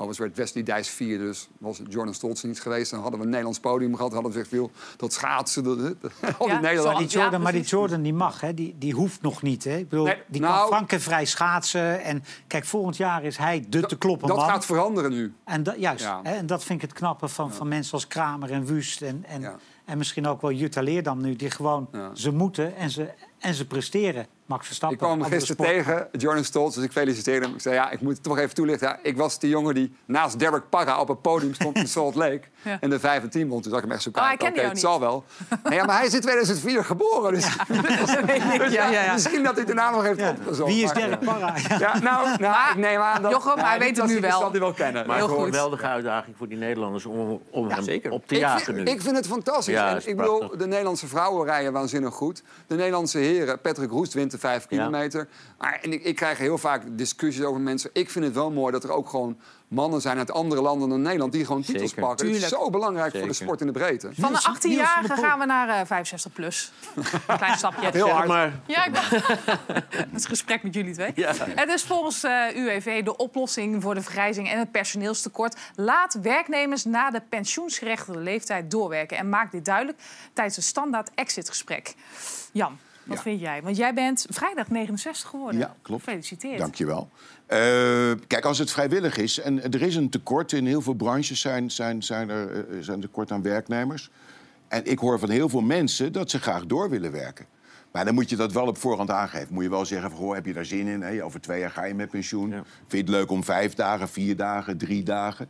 Overigens 0.00 0.18
werd 0.18 0.36
Wesley 0.36 0.62
Dijs 0.62 0.88
vier, 0.88 1.18
dus 1.18 1.48
was 1.58 1.80
Jordan 1.88 2.14
Stolz 2.14 2.42
niet 2.42 2.60
geweest. 2.60 2.90
Dan 2.90 3.00
hadden 3.00 3.18
we 3.18 3.24
een 3.24 3.30
Nederlands 3.30 3.60
podium 3.60 3.94
gehad. 3.96 4.12
Hadden 4.12 4.32
we 4.32 4.38
gezegd, 4.38 4.54
veel 4.54 4.70
dat 4.96 5.12
schaatsen, 5.12 5.64
dat, 5.64 5.78
al 5.78 5.86
die 5.86 6.54
Ja, 6.54 6.60
Nederlanders. 6.60 6.84
Maar 6.84 6.94
die 6.96 7.08
Ja, 7.08 7.20
Jordan, 7.20 7.40
maar 7.42 7.52
die 7.52 7.60
precies. 7.60 7.70
Jordan 7.70 8.02
die 8.02 8.14
mag, 8.14 8.40
hè? 8.40 8.54
Die, 8.54 8.74
die 8.78 8.92
hoeft 8.94 9.22
nog 9.22 9.42
niet. 9.42 9.64
Hè? 9.64 9.76
Ik 9.76 9.88
bedoel, 9.88 10.04
Nee, 10.04 10.22
die 10.26 10.40
nou- 10.40 10.58
kan 10.58 10.66
frankenvrij 10.66 11.24
schaatsen. 11.24 12.02
En 12.02 12.24
kijk, 12.46 12.64
volgend 12.64 12.96
jaar 12.96 13.24
is 13.24 13.36
hij 13.36 13.64
de 13.68 13.80
te 13.86 13.96
kloppen 13.98 14.28
Dat 14.28 14.36
man. 14.36 14.48
gaat 14.48 14.64
veranderen 14.64 15.10
nu. 15.10 15.34
En, 15.44 15.62
dat 15.62 15.78
juist, 15.78 16.04
Ja. 16.04 16.20
hè? 16.22 16.34
en 16.34 16.46
dat 16.46 16.64
vind 16.64 16.82
ik 16.82 16.88
het 16.88 16.98
knappe 16.98 17.28
van, 17.28 17.52
van 17.52 17.68
mensen 17.68 17.92
als 17.92 18.06
Kramer 18.06 18.50
en 18.52 18.64
Wust. 18.64 19.02
En, 19.02 19.24
en, 19.28 19.40
Ja. 19.40 19.56
En 19.88 19.98
misschien 19.98 20.26
ook 20.26 20.40
wel 20.40 20.52
Jutta 20.52 20.80
Leerdam 20.82 21.20
nu. 21.20 21.36
Die 21.36 21.50
gewoon, 21.50 21.88
Ja. 21.92 22.10
ze 22.14 22.32
moeten 22.32 22.76
en 22.76 22.90
ze, 22.90 23.08
en 23.40 23.54
ze 23.54 23.66
presteren. 23.66 24.26
Max 24.46 24.66
Verstappen. 24.66 24.98
Ik 24.98 25.04
kwam 25.04 25.20
hem 25.20 25.30
gisteren 25.30 25.56
tegen, 25.66 26.08
Jordan 26.12 26.44
Stolz, 26.44 26.74
dus 26.74 26.84
ik 26.84 26.92
feliciteerde 26.92 27.46
hem. 27.46 27.54
Ik 27.54 27.60
zei, 27.60 27.74
ja, 27.74 27.90
ik 27.90 28.00
moet 28.00 28.12
het 28.12 28.22
toch 28.22 28.38
even 28.38 28.54
toelichten. 28.54 28.88
Ja, 28.88 28.98
ik 29.02 29.16
was 29.16 29.38
die 29.38 29.50
jongen 29.50 29.74
die 29.74 29.92
naast 30.04 30.38
Derek 30.38 30.68
Parra 30.68 31.00
op 31.00 31.08
het 31.08 31.22
podium 31.22 31.54
stond 31.54 31.76
in 31.76 31.88
Salt 31.88 32.14
Lake. 32.14 32.40
Ja. 32.62 32.76
En 32.80 32.90
de 32.90 32.98
5 33.00 33.22
en 33.22 33.30
10 33.30 33.48
won. 33.48 33.60
Toen 33.62 33.70
zag 33.70 33.80
ik 33.80 33.84
hem 33.86 33.94
echt 33.94 34.02
zo 34.02 34.08
Oh, 34.08 34.14
kijken. 34.14 34.38
kende 34.38 34.60
Oké, 34.60 34.68
het 34.68 34.78
zal 34.80 35.00
wel. 35.00 35.24
Nee, 35.64 35.78
ja, 35.78 35.84
maar 35.84 35.96
hij 35.96 36.06
is 36.06 36.14
in 36.14 36.20
2004 36.20 36.84
geboren. 36.84 37.32
Dus, 37.32 37.44
dus 38.58 38.72
Ja, 38.72 38.88
ja, 38.90 39.04
ja. 39.04 39.12
misschien 39.12 39.42
dat 39.42 39.56
hij 39.56 39.64
daarna 39.64 39.90
nog 39.90 40.02
heeft 40.02 40.18
Ja. 40.18 40.30
opgezocht. 40.30 40.72
Wie 40.72 40.82
is 40.84 40.92
Maar- 40.92 41.02
Derek 41.02 41.20
Parra? 41.20 41.54
Ja. 41.78 41.98
Nou, 41.98 42.38
nou 42.38 42.70
ik 42.70 42.76
neem 42.76 43.00
aan 43.00 43.22
dat... 43.22 43.30
Jochem, 43.30 43.58
hij 43.58 43.78
weet 43.78 43.88
het 43.88 44.00
als 44.00 44.10
nu 44.10 44.20
wel. 44.20 44.50
hij 44.50 44.60
wel 44.60 44.72
kennen. 44.72 45.06
Maar 45.06 45.16
Heel 45.16 45.38
een 45.38 45.44
geweldige 45.44 45.86
uitdaging 45.86 46.36
voor 46.36 46.48
die 46.48 46.58
Nederlanders 46.58 47.06
om, 47.06 47.40
om 47.50 47.68
hem 47.68 47.82
zeker. 47.82 48.10
op 48.10 48.26
te 48.26 48.34
Ik 48.34 48.40
jagen 48.40 48.64
vind, 48.64 48.76
nu. 48.76 48.82
ik 48.84 49.02
vind 49.02 49.16
het 49.16 49.26
fantastisch. 49.26 50.04
Ik 50.06 50.16
bedoel, 50.16 50.56
de 50.56 50.66
Nederlandse 50.66 51.06
vrouwen 51.06 51.46
rijden 51.46 51.72
waanzinnig 51.72 52.14
goed. 52.14 52.42
De 52.66 52.74
Nederlandse 52.74 53.18
heren, 53.28 53.60
Patrick 53.60 53.90
Roest 53.90 54.12
wint 54.12 54.30
de 54.30 54.38
5 54.38 54.62
Ja. 54.62 54.68
kilometer. 54.68 55.28
Maar, 55.58 55.78
en 55.82 55.92
ik, 55.92 56.04
ik 56.04 56.16
krijg 56.16 56.38
heel 56.38 56.58
vaak 56.58 56.82
discussies 56.90 57.42
over 57.44 57.60
mensen. 57.60 57.90
Ik 57.92 58.10
vind 58.10 58.24
het 58.24 58.34
wel 58.34 58.50
mooi 58.50 58.72
dat 58.72 58.84
er 58.84 58.90
ook 58.92 59.08
gewoon 59.08 59.38
mannen 59.68 60.00
zijn 60.00 60.18
uit 60.18 60.30
andere 60.30 60.60
landen 60.62 60.88
dan 60.88 61.02
Nederland... 61.02 61.32
die 61.32 61.44
gewoon 61.44 61.62
titels 61.62 61.88
Zeker. 61.88 62.04
pakken. 62.04 62.26
Het 62.26 62.34
is 62.36 62.40
Tuurlijk. 62.42 62.62
zo 62.62 62.70
belangrijk 62.70 63.16
voor 63.16 63.26
de 63.26 63.32
sport 63.32 63.60
in 63.60 63.66
de 63.66 63.72
breedte. 63.72 64.06
Van 64.06 64.14
de 64.14 64.20
Niels- 64.20 64.46
Niels 64.46 64.58
van 64.60 64.70
18-jarige 64.70 65.06
der 65.06 65.16
Poel. 65.16 65.24
gaan 65.24 65.38
we 65.38 65.44
naar 65.44 65.68
eh 65.68 65.86
65 65.86 66.32
plus. 66.32 66.72
Een 66.94 67.36
klein 67.36 67.56
stapje. 67.58 67.88
Heel 67.92 68.08
hard. 68.08 68.28
maar, 68.28 68.52
Ja, 68.66 68.84
ik 68.86 68.96
Het 68.96 70.06
is 70.14 70.22
een 70.22 70.28
gesprek 70.28 70.62
met 70.62 70.74
jullie 70.74 70.92
twee. 70.94 71.12
Ja. 71.14 71.32
Het 71.38 71.68
is 71.68 71.82
volgens 71.82 72.22
eh 72.24 72.56
UWV 72.56 73.02
de 73.04 73.16
oplossing 73.16 73.82
voor 73.82 73.94
de 73.94 74.02
vergrijzing 74.02 74.50
en 74.50 74.58
het 74.58 74.70
personeelstekort. 74.70 75.56
Laat 75.76 76.18
werknemers 76.22 76.84
na 76.84 77.10
de 77.10 77.22
pensioensgerechtigde 77.28 78.20
leeftijd 78.20 78.70
doorwerken. 78.70 79.16
En 79.16 79.28
maak 79.28 79.50
dit 79.52 79.64
duidelijk 79.64 79.98
tijdens 80.32 80.56
een 80.56 80.62
standaard 80.62 81.10
exitgesprek. 81.14 81.94
Jan, 82.52 82.78
wat 83.08 83.16
Ja. 83.16 83.22
vind 83.22 83.40
jij? 83.40 83.62
Want 83.62 83.76
jij 83.76 83.94
bent 83.94 84.26
vrijdag 84.30 84.68
69 84.70 85.28
geworden. 85.30 85.60
Ja, 85.60 85.74
klopt. 85.82 86.02
Gefeliciteerd. 86.04 86.58
Dankjewel. 86.58 87.08
Eh 87.46 87.58
kijk, 88.26 88.44
als 88.44 88.58
het 88.58 88.70
vrijwillig 88.70 89.16
is 89.16 89.40
en 89.40 89.62
er 89.72 89.82
is 89.82 89.96
een 89.96 90.10
tekort 90.10 90.52
in 90.52 90.66
heel 90.66 90.80
veel 90.80 90.94
branches 90.94 91.40
zijn, 91.40 91.70
zijn, 91.70 92.02
zijn 92.02 92.28
er 92.30 92.50
eh, 92.70 92.76
zijn 92.80 93.00
tekort 93.00 93.30
aan 93.32 93.42
werknemers. 93.42 94.10
En 94.68 94.84
ik 94.84 94.98
hoor 94.98 95.18
van 95.18 95.30
heel 95.30 95.48
veel 95.48 95.60
mensen 95.60 96.12
dat 96.12 96.30
ze 96.30 96.38
graag 96.40 96.66
door 96.66 96.90
willen 96.90 97.12
werken. 97.12 97.46
Maar 97.92 98.04
dan 98.04 98.14
moet 98.14 98.30
je 98.30 98.36
dat 98.36 98.52
wel 98.52 98.66
op 98.66 98.78
voorhand 98.78 99.10
aangeven. 99.10 99.54
Moet 99.54 99.62
je 99.62 99.70
wel 99.70 99.84
zeggen 99.84 100.10
van, 100.10 100.18
goh, 100.18 100.34
heb 100.34 100.46
je 100.46 100.52
daar 100.52 100.64
zin 100.64 100.86
in? 100.86 101.02
Hè? 101.02 101.24
Over 101.24 101.40
twee 101.40 101.60
jaar 101.60 101.70
ga 101.70 101.84
je 101.84 101.94
met 101.94 102.10
pensioen. 102.10 102.48
Ja. 102.50 102.62
Vind 102.64 102.90
je 102.90 102.96
het 102.98 103.08
leuk 103.08 103.30
om 103.30 103.44
vijf 103.44 103.74
dagen, 103.74 104.08
vier 104.08 104.36
dagen, 104.36 104.78
drie 104.78 105.02
dagen? 105.02 105.48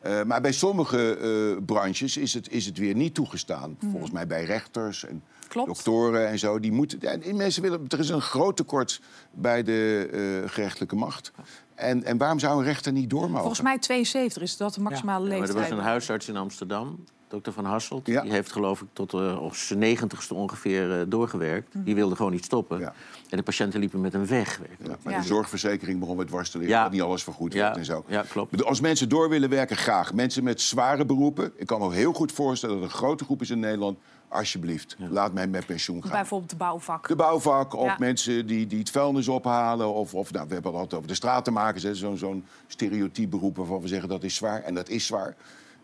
Eh, 0.00 0.22
maar 0.22 0.40
bij 0.40 0.52
sommige 0.52 1.16
eh, 1.16 1.64
branches 1.64 2.16
is 2.16 2.34
het, 2.34 2.50
is 2.50 2.66
het 2.66 2.78
weer 2.78 2.94
niet 2.94 3.14
toegestaan. 3.14 3.76
Volgens 3.90 4.10
mij 4.10 4.26
bij 4.26 4.44
rechters 4.44 5.04
en 5.04 5.22
Klopt. 5.48 5.68
doktoren 5.68 6.28
en 6.28 6.38
zo. 6.38 6.60
Die 6.60 6.72
moeten, 6.72 6.98
ja, 7.00 7.34
mensen 7.34 7.62
willen, 7.62 7.84
er 7.88 7.98
is 7.98 8.08
een 8.08 8.20
groot 8.20 8.56
tekort 8.56 9.00
bij 9.30 9.62
de 9.62 10.08
eh, 10.44 10.50
gerechtelijke 10.50 10.96
macht. 10.96 11.32
En, 11.74 12.04
en 12.04 12.16
waarom 12.18 12.38
zou 12.38 12.58
een 12.58 12.64
rechter 12.64 12.92
niet 12.92 13.10
door 13.10 13.26
mogen? 13.26 13.38
Volgens 13.38 13.60
mij 13.60 13.78
72 13.78 14.42
is 14.42 14.56
dat 14.56 14.74
de 14.74 14.80
maximale 14.80 15.24
Ja, 15.24 15.30
maar 15.30 15.38
er 15.38 15.46
leeftijd. 15.46 15.68
was 15.70 15.78
een 15.78 15.84
huisarts 15.84 16.28
in 16.28 16.36
Amsterdam, 16.36 17.04
dokter 17.28 17.52
Van 17.52 17.64
Hasselt. 17.64 18.06
Ja. 18.06 18.22
Die 18.22 18.32
heeft 18.32 18.52
geloof 18.52 18.80
ik 18.80 18.86
tot 18.92 19.12
eh, 19.14 19.42
op 19.42 19.54
zijn 19.54 19.78
negentigste 19.78 20.34
ongeveer 20.34 21.00
eh, 21.00 21.04
doorgewerkt. 21.08 21.68
Die 21.72 21.94
wilde 21.94 22.16
gewoon 22.16 22.32
niet 22.32 22.44
stoppen. 22.44 22.78
Ja. 22.78 22.92
En 23.30 23.36
de 23.36 23.42
patiënten 23.42 23.80
liepen 23.80 24.00
met 24.00 24.12
hem 24.12 24.26
weg. 24.26 24.60
Ja, 24.84 24.96
maar 25.02 25.12
Ja. 25.12 25.20
de 25.20 25.26
zorgverzekering 25.26 26.00
begon 26.00 26.16
met 26.16 26.30
worstelen. 26.30 26.66
Ja. 26.66 26.82
Dat 26.82 26.92
niet 26.92 27.02
alles 27.02 27.22
vergoed 27.22 27.52
Ja, 27.52 27.60
werd 27.64 27.76
en 27.76 27.84
zo. 27.84 28.04
ja, 28.08 28.22
klopt. 28.28 28.64
Als 28.64 28.80
mensen 28.80 29.08
door 29.08 29.28
willen 29.28 29.48
werken, 29.50 29.76
graag. 29.76 30.14
Mensen 30.14 30.44
met 30.44 30.60
zware 30.60 31.04
beroepen. 31.04 31.52
Ik 31.56 31.66
kan 31.66 31.80
me 31.80 31.92
heel 31.94 32.12
goed 32.12 32.32
voorstellen 32.32 32.74
dat 32.80 32.84
er 32.84 32.90
een 32.90 32.96
grote 32.98 33.24
groep 33.24 33.40
is 33.40 33.50
in 33.50 33.60
Nederland. 33.60 33.98
Alsjeblieft, 34.28 34.96
laat 35.10 35.32
mij 35.32 35.46
met 35.46 35.66
pensioen 35.66 36.02
gaan. 36.02 36.10
Bijvoorbeeld 36.10 36.50
de 36.50 36.56
bouwvak. 36.56 37.08
De 37.08 37.16
bouwvak 37.16 37.74
of 37.74 37.86
Ja. 37.86 37.96
mensen 37.98 38.46
die, 38.46 38.66
die 38.66 38.78
het 38.78 38.90
vuilnis 38.90 39.28
ophalen. 39.28 39.94
Of, 39.94 40.14
of 40.14 40.32
nou, 40.32 40.46
we 40.48 40.52
hebben 40.52 40.70
het 40.70 40.80
altijd 40.80 40.94
over 40.98 41.08
de 41.08 41.14
stratenmakers. 41.16 41.92
Zo'n 41.92 42.16
zo'n 42.16 42.44
stereotyp 42.66 43.30
beroep 43.30 43.56
waarvan 43.56 43.80
we 43.80 43.88
zeggen 43.88 44.08
dat 44.08 44.22
is 44.22 44.34
zwaar. 44.34 44.62
En 44.62 44.74
dat 44.74 44.88
is 44.88 45.06
zwaar. 45.06 45.34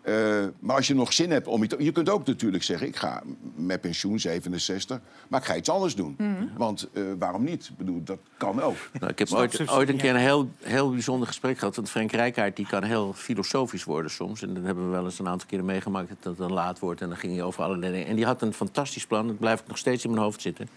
Eh, 0.04 0.44
maar 0.58 0.76
als 0.76 0.86
je 0.86 0.94
nog 0.94 1.12
zin 1.12 1.30
hebt 1.30 1.46
om 1.46 1.62
iets... 1.62 1.74
Je 1.78 1.92
kunt 1.92 2.08
ook 2.08 2.26
natuurlijk 2.26 2.62
zeggen, 2.62 2.86
ik 2.86 2.96
ga 2.96 3.22
met 3.54 3.80
pensioen, 3.80 4.20
67... 4.20 5.00
maar 5.28 5.40
ik 5.40 5.46
ga 5.46 5.56
iets 5.56 5.68
anders 5.68 5.94
doen. 5.94 6.16
Want 6.56 6.88
eh, 6.92 7.02
waarom 7.18 7.44
niet? 7.44 7.64
Ik 7.64 7.76
bedoel, 7.76 8.02
dat 8.04 8.18
kan 8.36 8.62
ook. 8.62 8.76
Nou, 9.00 9.12
ik 9.12 9.18
heb 9.18 9.32
ooit, 9.32 9.68
ooit 9.70 9.88
een 9.88 9.96
keer 9.96 10.10
een 10.10 10.16
heel, 10.16 10.50
heel 10.62 10.90
bijzonder 10.90 11.26
gesprek 11.26 11.58
gehad. 11.58 11.76
Want 11.76 11.90
Frank 11.90 12.12
Rijkaard 12.12 12.56
die 12.56 12.66
kan 12.66 12.82
heel 12.82 13.12
filosofisch 13.12 13.84
worden 13.84 14.10
soms. 14.10 14.42
En 14.42 14.54
dat 14.54 14.64
hebben 14.64 14.84
we 14.84 14.90
wel 14.90 15.04
eens 15.04 15.18
een 15.18 15.28
aantal 15.28 15.48
keren 15.48 15.64
meegemaakt 15.64 16.08
dat 16.08 16.18
het 16.22 16.36
dan 16.36 16.52
laat 16.52 16.78
wordt. 16.78 17.00
En 17.00 17.08
dan 17.08 17.16
ging 17.16 17.32
hij 17.32 17.42
over 17.42 17.62
allerlei 17.62 17.92
dingen. 17.92 18.06
En 18.06 18.16
die 18.16 18.24
had 18.24 18.42
een 18.42 18.54
fantastisch 18.54 19.06
plan. 19.06 19.26
Dat 19.26 19.38
blijft 19.38 19.66
nog 19.66 19.78
steeds 19.78 20.04
in 20.04 20.10
mijn 20.10 20.22
hoofd 20.22 20.40
zitten. 20.40 20.68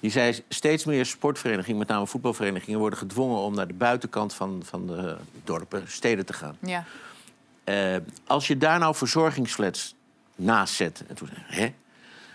Die 0.00 0.10
zei, 0.10 0.38
steeds 0.48 0.84
meer 0.84 1.06
sportverenigingen, 1.06 1.78
met 1.78 1.88
name 1.88 2.06
voetbalverenigingen... 2.06 2.78
worden 2.78 2.98
gedwongen 2.98 3.38
om 3.38 3.54
naar 3.54 3.66
de 3.66 3.74
buitenkant 3.74 4.34
van, 4.34 4.62
van 4.64 4.86
de 4.86 5.16
dorpen, 5.44 5.82
steden 5.86 6.26
te 6.26 6.32
gaan. 6.32 6.56
Ja. 6.60 6.84
Eh, 7.64 7.96
als 8.26 8.46
je 8.46 8.56
daar 8.58 8.78
nou 8.78 8.94
verzorgingsflats 8.94 9.94
naast 10.36 10.74
zet... 10.74 11.04
En 11.08 11.14
toen 11.14 11.28
hè? 11.32 11.72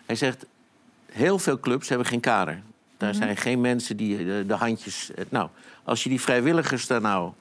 Hij 0.06 0.16
zegt, 0.16 0.46
heel 1.12 1.40
veel 1.40 1.60
clubs 1.60 1.90
hebben 1.90 2.08
geen 2.08 2.20
kader. 2.20 2.62
Daar 2.98 3.10
Mhm. 3.10 3.18
zijn 3.18 3.38
geen 3.38 3.62
mensen 3.62 3.98
die 3.98 4.18
de, 4.18 4.44
de 4.48 4.54
handjes... 4.54 5.12
eh, 5.14 5.26
nou, 5.30 5.50
als 5.84 6.04
je 6.04 6.10
die 6.10 6.22
vrijwilligers 6.22 6.88
daar 6.88 7.02
nou 7.02 7.32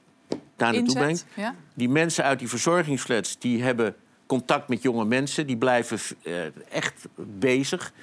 daar 0.55 0.73
naartoe 0.73 0.79
Inzet, 0.81 1.01
brengt... 1.01 1.25
ja. 1.33 1.55
die 1.73 1.89
mensen 1.89 2.23
uit 2.23 2.39
die 2.39 2.47
verzorgingsflats... 2.49 3.37
die 3.39 3.63
hebben 3.63 3.95
contact 4.25 4.67
met 4.67 4.81
jonge 4.81 5.05
mensen. 5.05 5.47
Die 5.47 5.57
blijven 5.57 5.99
eh, 6.23 6.33
echt 6.69 7.07
bezig. 7.15 7.93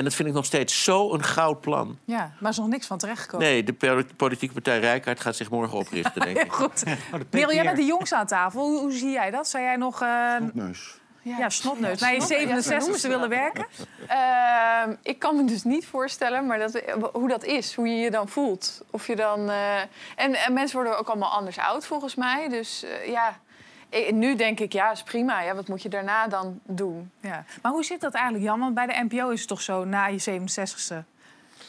En 0.00 0.06
dat 0.06 0.14
vind 0.14 0.28
ik 0.28 0.34
nog 0.34 0.44
steeds 0.44 0.82
zo'n 0.84 1.22
goud 1.24 1.60
plan. 1.60 1.98
ja, 2.04 2.16
maar 2.18 2.42
er 2.42 2.48
is 2.48 2.56
nog 2.56 2.66
niks 2.68 2.86
van 2.86 2.98
terechtgekomen. 2.98 3.46
Nee, 3.46 3.64
de 3.64 4.04
politieke 4.16 4.54
partij 4.54 4.78
Rijkaard 4.78 5.20
gaat 5.20 5.36
zich 5.36 5.50
morgen 5.50 5.78
oprichten, 5.78 6.20
denk 6.20 6.38
ik. 6.44 6.52
goed. 6.52 6.84
de 6.84 6.96
Merel, 7.30 7.52
jij 7.54 7.64
bent 7.64 7.76
de 7.76 7.84
jongste 7.84 8.16
aan 8.16 8.26
tafel. 8.26 8.60
Hoe, 8.60 8.78
hoe 8.78 8.92
zie 8.92 9.10
jij 9.10 9.30
dat? 9.30 9.48
Zou 9.48 9.64
jij 9.64 9.76
nog 9.76 10.02
eh, 10.02 10.34
Neus. 10.52 10.98
ja, 11.22 11.48
snotneus 11.48 12.00
naar 12.00 12.14
je 12.14 12.20
snot- 12.20 12.30
ja, 12.40 12.60
zo 12.60 12.70
noemen 12.76 12.96
67ste 12.96 13.00
ze 13.00 13.08
willen 13.08 13.28
werken? 13.28 13.66
Ehm, 14.06 14.94
ik 15.02 15.18
kan 15.18 15.36
me 15.36 15.44
dus 15.44 15.64
niet 15.64 15.86
voorstellen 15.86 16.46
maar 16.46 16.58
dat, 16.58 16.82
hoe 17.12 17.28
dat 17.28 17.44
is, 17.44 17.74
hoe 17.74 17.88
je 17.88 17.96
je 17.96 18.10
dan 18.10 18.28
voelt. 18.28 18.82
Of 18.90 19.06
je 19.06 19.16
dan, 19.16 19.50
eh, 19.50 19.78
en, 20.16 20.34
en 20.34 20.52
mensen 20.52 20.76
worden 20.76 20.98
ook 20.98 21.08
allemaal 21.08 21.30
anders 21.32 21.58
oud 21.58 21.86
volgens 21.86 22.14
mij. 22.14 22.48
Dus 22.48 22.82
eh, 22.84 23.10
ja, 23.10 23.38
nu 24.12 24.36
denk 24.36 24.60
ik, 24.60 24.72
ja, 24.72 24.90
is 24.90 25.02
prima. 25.02 25.42
Ja, 25.42 25.54
wat 25.54 25.68
moet 25.68 25.82
je 25.82 25.88
daarna 25.88 26.28
dan 26.28 26.60
doen? 26.66 27.10
Ja. 27.20 27.44
Maar 27.62 27.72
hoe 27.72 27.84
zit 27.84 28.00
dat 28.00 28.14
eigenlijk, 28.14 28.44
Jan? 28.44 28.60
Want 28.60 28.74
bij 28.74 28.86
de 28.86 29.06
NPO 29.08 29.28
is 29.30 29.38
het 29.38 29.48
toch 29.48 29.60
zo 29.62 29.84
na 29.84 30.06
je 30.06 30.18
67ste 30.18 31.04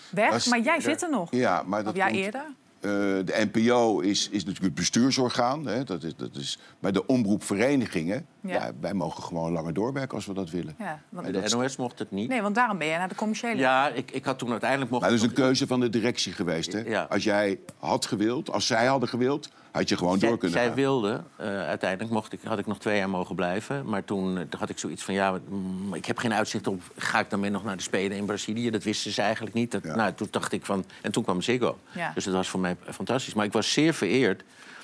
weg. 0.10 0.34
Is- 0.36 0.46
maar 0.48 0.60
jij 0.60 0.80
zit 0.80 1.02
er 1.02 1.10
nog. 1.10 1.32
Ja, 1.32 1.64
maar 1.66 1.80
Of 1.80 1.86
dat 1.86 1.96
jij 1.96 2.08
komt- 2.08 2.20
eerder? 2.20 2.44
Eh, 2.80 2.90
de 3.26 3.50
NPO 3.52 4.00
is, 4.00 4.20
is 4.30 4.38
natuurlijk 4.38 4.64
het 4.64 4.74
bestuursorgaan. 4.74 5.66
Hè, 5.68 5.84
dat 5.84 6.04
is, 6.04 6.16
dat 6.16 6.36
is, 6.36 6.60
maar 6.80 6.92
de 6.92 7.06
omroepverenigingen, 7.06 8.26
Ja. 8.42 8.54
ja. 8.54 8.72
wij 8.80 8.94
mogen 8.94 9.24
gewoon 9.24 9.52
langer 9.52 9.74
doorwerken 9.74 10.16
als 10.16 10.26
we 10.26 10.34
dat 10.34 10.50
willen. 10.50 10.76
Ja, 10.80 11.00
want, 11.10 11.32
Bij 11.32 11.42
de 11.42 11.56
NOS 11.56 11.76
mocht 11.76 12.00
het 12.00 12.12
niet. 12.12 12.30
nee, 12.30 12.42
want 12.42 12.56
daarom 12.56 12.78
ben 12.78 12.88
je 12.88 12.98
naar 12.98 13.08
de 13.10 13.16
commerciële. 13.16 13.56
Ja, 13.58 13.88
ik, 13.90 14.12
ik 14.12 14.26
had 14.26 14.38
toen 14.40 14.52
uiteindelijk 14.52 14.90
mocht 14.92 15.02
Maar 15.04 15.12
dat 15.12 15.20
is 15.22 15.26
een 15.28 15.34
keuze 15.34 15.68
van 15.68 15.80
de 15.80 15.90
directie 15.90 16.34
geweest. 16.34 16.74
Hè? 16.74 16.80
Ja. 16.80 17.04
Als 17.10 17.24
jij 17.24 17.60
had 17.80 18.06
gewild, 18.06 18.52
als 18.52 18.68
zij 18.68 18.86
hadden 18.86 19.10
gewild, 19.10 19.50
had 19.72 19.90
je 19.90 19.98
gewoon 19.98 20.20
door 20.20 20.30
Zij, 20.30 20.38
kunnen 20.38 20.58
zij 20.58 20.68
gaan. 20.68 20.76
wilde, 20.76 21.22
eh, 21.36 21.48
uiteindelijk 21.48 22.12
mocht 22.12 22.34
ik, 22.34 22.40
had 22.44 22.60
ik 22.60 22.66
nog 22.68 22.80
twee 22.80 22.98
jaar 22.98 23.10
mogen 23.10 23.36
blijven. 23.36 23.86
Maar 23.86 24.04
toen 24.04 24.38
eh, 24.38 24.44
had 24.60 24.70
ik 24.70 24.80
zoiets 24.80 25.04
van, 25.04 25.14
ja, 25.14 25.40
mm, 25.50 25.94
ik 25.94 26.06
heb 26.06 26.18
geen 26.18 26.34
uitzicht 26.34 26.68
op... 26.68 26.82
ga 26.96 27.20
ik 27.20 27.30
dan 27.30 27.42
weer 27.42 27.52
nog 27.52 27.64
naar 27.64 27.78
de 27.78 27.84
Spelen 27.84 28.18
in 28.18 28.26
Brazilië? 28.26 28.70
Dat 28.70 28.84
wisten 28.84 29.12
ze 29.12 29.22
eigenlijk 29.22 29.56
niet. 29.56 29.72
Dat, 29.72 29.84
Ja. 29.84 29.96
nou, 29.96 30.14
toen 30.14 30.28
dacht 30.32 30.52
ik 30.52 30.66
van... 30.66 30.86
En 31.02 31.12
toen 31.12 31.24
kwam 31.24 31.42
Ziggo. 31.42 31.78
Ja. 31.92 32.12
Dus 32.16 32.24
dat 32.24 32.34
was 32.34 32.50
voor 32.50 32.60
mij 32.60 32.76
fantastisch. 32.90 33.34
Maar 33.34 33.46
ik 33.46 33.54
was 33.54 33.72
zeer 33.72 33.94
vereerd. 33.94 34.44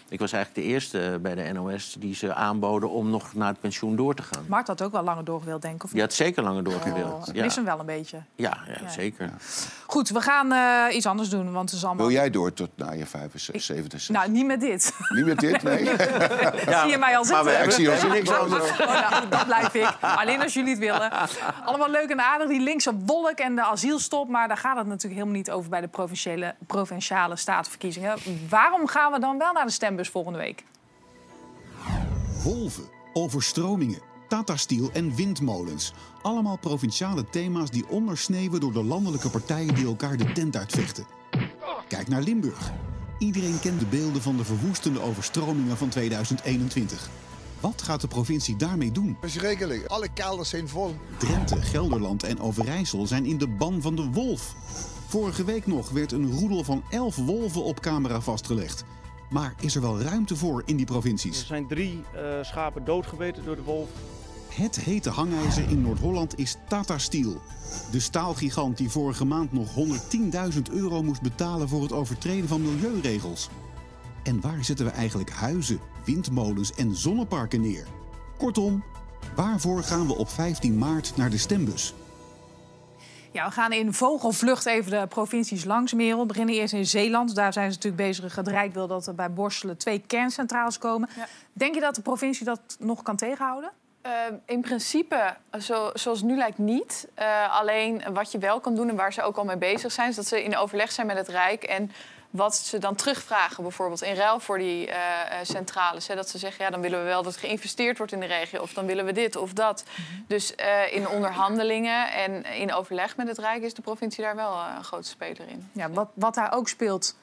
Ik 0.09 0.19
was 0.19 0.31
eigenlijk 0.31 0.65
de 0.67 0.73
eerste 0.73 1.19
bij 1.21 1.35
de 1.35 1.51
NOS 1.53 1.95
die 1.99 2.15
ze 2.15 2.33
aanboden... 2.33 2.89
om 2.89 3.09
nog 3.09 3.33
naar 3.33 3.47
het 3.47 3.59
pensioen 3.59 3.95
door 3.95 4.15
te 4.15 4.23
gaan. 4.23 4.45
Mart 4.47 4.67
had 4.67 4.81
ook 4.81 4.91
wel 4.91 5.03
langer 5.03 5.23
doorgewild, 5.23 5.61
denk 5.61 5.75
ik. 5.75 5.83
Of 5.83 5.91
Die 5.91 6.01
had 6.01 6.13
zeker 6.13 6.43
langer 6.43 6.61
niet? 6.61 6.71
doorgewild. 6.71 7.13
Oh, 7.13 7.27
ik 7.27 7.35
ja. 7.35 7.43
mis 7.43 7.55
hem 7.55 7.65
wel 7.65 7.79
een 7.79 7.85
beetje. 7.85 8.17
Ja, 8.35 8.57
ja, 8.81 8.89
zeker. 8.89 9.31
Goed, 9.89 10.09
we 10.09 10.21
gaan 10.21 10.51
eh, 10.51 10.95
iets 10.95 11.05
anders 11.05 11.29
doen, 11.29 11.51
want 11.51 11.69
het 11.69 11.79
is 11.79 11.85
allemaal... 11.85 12.05
Wil 12.05 12.15
jij 12.15 12.29
door 12.29 12.53
tot 12.53 12.69
na 12.75 12.91
je 12.91 13.05
75, 13.05 13.63
67? 13.63 14.15
Nou, 14.15 14.31
niet 14.31 14.45
met 14.45 14.59
dit. 14.59 14.93
Niet 15.09 15.25
met 15.25 15.39
dit? 15.39 15.63
Nee? 15.63 15.85
Zie 16.81 16.89
je 16.89 16.97
mij 16.99 17.17
al 17.17 17.23
Maar 17.23 17.43
we 17.43 17.49
zitten? 17.49 17.65
ik 17.65 17.71
zie 17.71 17.89
hebben 17.89 18.09
niks 18.09 18.29
anders. 18.29 18.71
Oh, 18.71 19.09
nou, 19.09 19.29
dat 19.29 19.45
blijf 19.45 19.73
ik. 19.73 19.97
Alleen 20.01 20.41
als 20.41 20.53
jullie 20.53 20.69
het 20.69 20.79
willen. 20.79 21.11
Allemaal 21.65 21.89
leuk 21.89 22.09
en 22.09 22.21
aardig, 22.21 22.47
die 22.47 22.59
linkse 22.59 22.93
wolk 23.05 23.39
en 23.39 23.55
de 23.55 23.63
asielstop. 23.63 24.29
Maar 24.29 24.47
daar 24.47 24.57
gaat 24.57 24.77
het 24.77 24.87
natuurlijk 24.87 25.13
helemaal 25.13 25.35
niet 25.35 25.51
over 25.51 25.69
bij 25.69 25.81
de 25.81 25.87
provinciale, 25.87 26.55
provinciale 26.67 27.35
statenverkiezingen. 27.35 28.17
Waarom 28.49 28.87
gaan 28.87 29.11
we 29.11 29.19
dan 29.19 29.37
wel 29.37 29.53
naar 29.53 29.65
de 29.65 29.71
stembus 29.71 30.09
volgende 30.09 30.39
week? 30.39 30.63
Wolven, 32.43 32.89
overstromingen, 33.13 34.01
Tata 34.27 34.55
Steel 34.55 34.89
en 34.93 35.15
windmolens. 35.15 35.93
Allemaal 36.27 36.57
provinciale 36.57 37.25
thema's 37.29 37.69
die 37.69 37.87
ondersneeuwen 37.87 38.59
door 38.59 38.73
de 38.73 38.83
landelijke 38.83 39.29
partijen 39.29 39.75
die 39.75 39.85
elkaar 39.85 40.17
de 40.17 40.31
tent 40.31 40.55
uitvechten. 40.55 41.05
Kijk 41.87 42.07
naar 42.07 42.21
Limburg. 42.21 42.71
Iedereen 43.19 43.59
kent 43.59 43.79
de 43.79 43.85
beelden 43.85 44.21
van 44.21 44.37
de 44.37 44.43
verwoestende 44.43 45.01
overstromingen 45.01 45.77
van 45.77 45.89
2021. 45.89 47.09
Wat 47.59 47.81
gaat 47.81 48.01
de 48.01 48.07
provincie 48.07 48.55
daarmee 48.55 48.91
doen? 48.91 49.17
Verschrikkelijk. 49.21 49.85
Alle 49.85 50.07
kelders 50.13 50.49
zijn 50.49 50.67
vol. 50.67 50.95
Drenthe, 51.17 51.61
Gelderland 51.61 52.23
en 52.23 52.39
Overijssel 52.39 53.07
zijn 53.07 53.25
in 53.25 53.37
de 53.37 53.47
ban 53.47 53.81
van 53.81 53.95
de 53.95 54.05
wolf. 54.11 54.55
Vorige 55.07 55.43
week 55.43 55.67
nog 55.67 55.89
werd 55.89 56.11
een 56.11 56.31
roedel 56.39 56.63
van 56.63 56.83
11 56.89 57.15
wolven 57.15 57.63
op 57.63 57.79
camera 57.79 58.21
vastgelegd. 58.21 58.83
Maar 59.29 59.53
is 59.59 59.75
er 59.75 59.81
wel 59.81 60.01
ruimte 60.01 60.35
voor 60.35 60.63
in 60.65 60.75
die 60.75 60.85
Er 60.85 60.91
provincies? 60.91 61.45
zijn 61.47 61.67
drie 61.67 62.03
eh, 62.13 62.43
schapen 62.43 62.85
doodgebeten 62.85 63.45
door 63.45 63.55
de 63.55 63.63
wolf. 63.63 63.89
Het 64.57 64.75
hete 64.75 65.09
hangijzer 65.09 65.69
in 65.69 65.81
Noord-Holland 65.81 66.39
is 66.39 66.57
Tata 66.67 66.97
Steel. 66.97 67.41
De 67.91 67.99
staalgigant 67.99 68.77
die 68.77 68.89
vorige 68.89 69.25
maand 69.25 69.51
nog 69.51 69.75
110.000 69.75 70.61
euro 70.71 71.03
moest 71.03 71.21
betalen 71.21 71.69
voor 71.69 71.81
het 71.81 71.91
overtreden 71.91 72.47
van 72.47 72.61
milieuregels. 72.61 73.49
En 74.23 74.41
waar 74.41 74.63
zetten 74.63 74.85
we 74.85 74.91
eigenlijk 74.91 75.29
huizen, 75.29 75.79
windmolens 76.05 76.73
en 76.73 76.95
zonneparken 76.95 77.61
neer? 77.61 77.85
Kortom, 78.37 78.83
waarvoor 79.35 79.83
gaan 79.83 80.07
we 80.07 80.15
op 80.15 80.29
15 80.29 80.77
maart 80.77 81.13
naar 81.15 81.29
de 81.29 81.37
stembus? 81.37 81.93
Ja, 83.31 83.45
we 83.45 83.51
gaan 83.51 83.71
in 83.71 83.93
vogelvlucht 83.93 84.65
even 84.65 84.91
de 84.91 85.07
provincies 85.07 85.65
langs, 85.65 85.93
Merel. 85.93 86.19
We 86.19 86.25
beginnen 86.25 86.55
eerst 86.55 86.73
in 86.73 86.85
Zeeland. 86.85 87.35
Daar 87.35 87.53
zijn 87.53 87.71
ze 87.71 87.75
natuurlijk 87.75 88.03
bezig. 88.03 88.35
Het 88.35 88.47
Rijk 88.47 88.73
wil 88.73 88.87
dat 88.87 89.07
er 89.07 89.15
bij 89.15 89.33
Borselen 89.33 89.77
twee 89.77 89.99
kerncentrales 90.07 90.77
komen. 90.77 91.09
Ja. 91.15 91.27
Denk 91.53 91.73
je 91.75 91.81
dat 91.81 91.95
de 91.95 92.01
provincie 92.01 92.45
dat 92.45 92.77
nog 92.79 93.01
kan 93.01 93.15
tegenhouden? 93.15 93.71
Eh, 94.07 94.13
in 94.45 94.61
principe, 94.61 95.35
zo, 95.59 95.89
zoals 95.93 96.19
het 96.19 96.27
nu 96.27 96.37
lijkt, 96.37 96.57
niet. 96.57 97.07
Eh, 97.13 97.59
alleen 97.59 98.03
wat 98.13 98.31
je 98.31 98.37
wel 98.37 98.59
kan 98.59 98.75
doen 98.75 98.89
en 98.89 98.95
waar 98.95 99.13
ze 99.13 99.21
ook 99.21 99.37
al 99.37 99.45
mee 99.45 99.57
bezig 99.57 99.91
zijn... 99.91 100.09
is 100.09 100.15
dat 100.15 100.27
ze 100.27 100.43
in 100.43 100.57
overleg 100.57 100.91
zijn 100.91 101.07
met 101.07 101.17
het 101.17 101.27
Rijk... 101.27 101.63
en 101.63 101.91
wat 102.29 102.55
ze 102.55 102.77
dan 102.77 102.95
terugvragen, 102.95 103.63
bijvoorbeeld 103.63 104.01
in 104.01 104.15
ruil 104.15 104.39
voor 104.39 104.57
die 104.57 104.87
eh, 104.87 105.39
eh, 105.39 105.45
centrales. 105.45 106.07
Hè, 106.07 106.15
dat 106.15 106.29
ze 106.29 106.37
zeggen, 106.37 106.65
ja, 106.65 106.71
dan 106.71 106.81
willen 106.81 106.99
we 106.99 107.05
wel 107.05 107.23
dat 107.23 107.33
er 107.33 107.39
geïnvesteerd 107.39 107.97
wordt 107.97 108.11
in 108.11 108.19
de 108.19 108.25
regio... 108.25 108.61
of 108.61 108.73
dan 108.73 108.85
willen 108.85 109.05
we 109.05 109.11
dit 109.11 109.35
of 109.35 109.53
dat. 109.53 109.83
Dus 110.27 110.55
eh, 110.55 110.93
in 110.93 111.07
onderhandelingen 111.07 112.11
en 112.11 112.45
in 112.45 112.73
overleg 112.73 113.17
met 113.17 113.27
het 113.27 113.37
Rijk... 113.37 113.63
is 113.63 113.73
de 113.73 113.81
provincie 113.81 114.23
daar 114.23 114.35
wel 114.35 114.59
een 114.77 114.83
grote 114.83 115.07
speler 115.07 115.47
in. 115.47 115.69
Ja, 115.71 115.89
wat, 115.89 116.09
wat 116.13 116.35
daar 116.35 116.53
ook 116.53 116.67
speelt, 116.67 117.15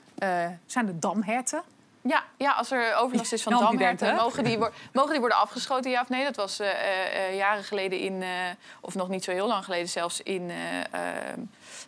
zijn 0.66 0.86
de 0.86 0.98
damherten. 0.98 1.62
Ja, 2.08 2.22
ja, 2.36 2.52
als 2.52 2.70
er 2.70 2.94
overlast 2.96 3.32
is 3.32 3.42
van 3.42 3.52
denkt, 3.52 3.70
damherten, 3.70 4.08
hè? 4.08 4.14
mogen 4.14 4.44
die, 4.44 4.58
mogen 4.92 5.10
die 5.10 5.20
worden 5.20 5.38
afgeschoten, 5.38 5.90
ja 5.90 6.00
of 6.00 6.08
nee? 6.08 6.24
Dat 6.24 6.36
was 6.36 6.60
eh, 6.60 6.70
eh, 6.70 7.26
eh, 7.28 7.36
jaren 7.36 7.64
geleden 7.64 7.98
in, 7.98 8.22
eh, 8.22 8.28
of 8.80 8.94
nog 8.94 9.08
niet 9.08 9.24
zo 9.24 9.30
heel 9.30 9.46
lang 9.46 9.64
geleden 9.64 9.88
zelfs, 9.88 10.20
in 10.22 10.50
eh, 10.50 10.78
eh, 10.80 11.38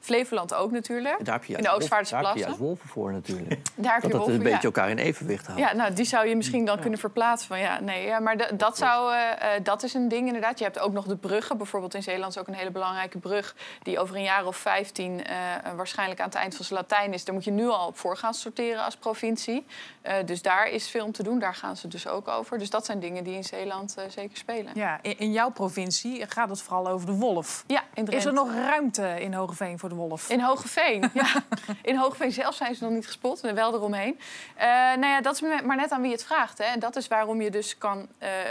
Flevoland 0.00 0.55
ook 0.55 0.70
natuurlijk. 0.70 1.24
Daar 1.24 1.35
heb 1.35 1.44
je 1.44 1.57
in 1.57 1.62
de 1.62 1.70
Oostvaarderse 1.70 2.14
wolven- 2.14 2.35
Daar 2.38 2.48
heb 2.48 2.57
je 2.59 2.62
wolven 2.64 2.88
voor 2.88 3.12
natuurlijk. 3.12 3.61
Daar 3.74 3.92
heb 3.92 4.02
je 4.02 4.09
dat 4.09 4.16
wolven, 4.18 4.35
een 4.35 4.42
beetje 4.42 4.57
ja. 4.57 4.62
elkaar 4.62 4.90
in 4.90 4.98
evenwicht 4.98 5.46
houdt. 5.46 5.61
Ja, 5.61 5.74
nou, 5.74 5.92
die 5.92 6.05
zou 6.05 6.26
je 6.29 6.37
misschien 6.37 6.64
dan 6.64 6.81
kunnen 6.81 6.98
verplaatsen. 6.98 7.48
Van, 7.48 7.59
ja, 7.59 7.81
nee, 7.81 8.07
ja, 8.07 8.18
maar 8.18 8.37
de- 8.37 8.57
dat, 8.57 8.76
zou, 8.79 9.12
eh, 9.14 9.55
eh, 9.57 9.64
dat 9.64 9.83
is 9.83 9.94
een 9.94 10.09
ding 10.09 10.26
inderdaad. 10.26 10.59
Je 10.59 10.64
hebt 10.64 10.79
ook 10.79 10.92
nog 10.92 11.05
de 11.07 11.16
bruggen. 11.16 11.57
Bijvoorbeeld 11.57 11.94
in 11.94 12.02
Zeeland 12.02 12.33
is 12.35 12.38
ook 12.40 12.48
een 12.48 12.55
hele 12.55 12.70
belangrijke 12.70 13.18
brug... 13.18 13.55
die 13.83 13.98
over 13.98 14.16
een 14.16 14.22
jaar 14.22 14.46
of 14.46 14.57
15 14.57 15.24
eh, 15.26 15.37
waarschijnlijk 15.76 16.20
aan 16.20 16.26
het 16.26 16.35
eind 16.37 16.57
van 16.57 16.64
zijn 16.64 16.79
Latijn 16.81 17.12
is. 17.12 17.24
Daar 17.24 17.35
moet 17.35 17.44
je 17.44 17.50
nu 17.50 17.68
al 17.68 17.87
op 17.87 17.98
voor 17.98 18.16
gaan 18.16 18.35
sorteren 18.35 18.85
als 18.85 18.96
provincie. 18.96 19.66
Eh, 20.06 20.14
dus 20.24 20.42
daar 20.42 20.68
is 20.68 20.88
veel 20.88 21.04
om 21.04 21.12
te 21.12 21.22
doen. 21.22 21.38
Daar 21.38 21.54
gaan 21.54 21.76
ze 21.76 21.88
dus 21.88 22.08
ook 22.08 22.28
over. 22.28 22.58
Dus 22.58 22.70
dat 22.70 22.86
zijn 22.86 23.00
dingen 23.00 23.24
die 23.24 23.34
in 23.34 23.44
Zeeland 23.44 23.94
eh, 23.96 24.04
zeker 24.08 24.36
spelen. 24.36 24.72
Ja, 24.74 24.98
in, 25.02 25.18
in 25.18 25.32
jouw 25.32 25.50
provincie 25.50 26.26
gaat 26.26 26.48
het 26.48 26.62
vooral 26.62 26.88
over 26.88 27.06
de 27.06 27.12
wolf. 27.12 27.64
Ja, 27.66 27.82
in 27.94 28.06
Is 28.06 28.24
er 28.24 28.32
nog 28.32 28.52
ruimte 28.52 29.20
in 29.20 29.34
Hogeveen 29.34 29.78
voor 29.78 29.88
de 29.88 29.94
wolf? 29.94 30.30
In 30.30 30.40
Hogeveen, 30.40 31.10
ja. 31.14 31.26
In 31.82 31.96
Hogeveen 31.96 32.32
zelf 32.32 32.54
zijn 32.54 32.74
ze 32.74 32.84
nog 32.84 32.92
niet 32.92 33.06
gespot, 33.06 33.40
en 33.40 33.54
wel 33.54 33.74
eromheen. 33.74 34.18
Eh 34.54 34.66
nou 34.66 35.06
ja, 35.06 35.20
dat 35.20 35.34
is 35.34 35.40
maar 35.40 35.76
net 35.76 35.90
aan 35.90 36.02
wie 36.02 36.12
het 36.12 36.24
vraagt. 36.24 36.58
Hè. 36.58 36.64
En 36.64 36.78
dat 36.78 36.96
is 36.96 37.08
waarom 37.08 37.40
je 37.40 37.50
dus 37.50 37.78
kan, 37.78 38.08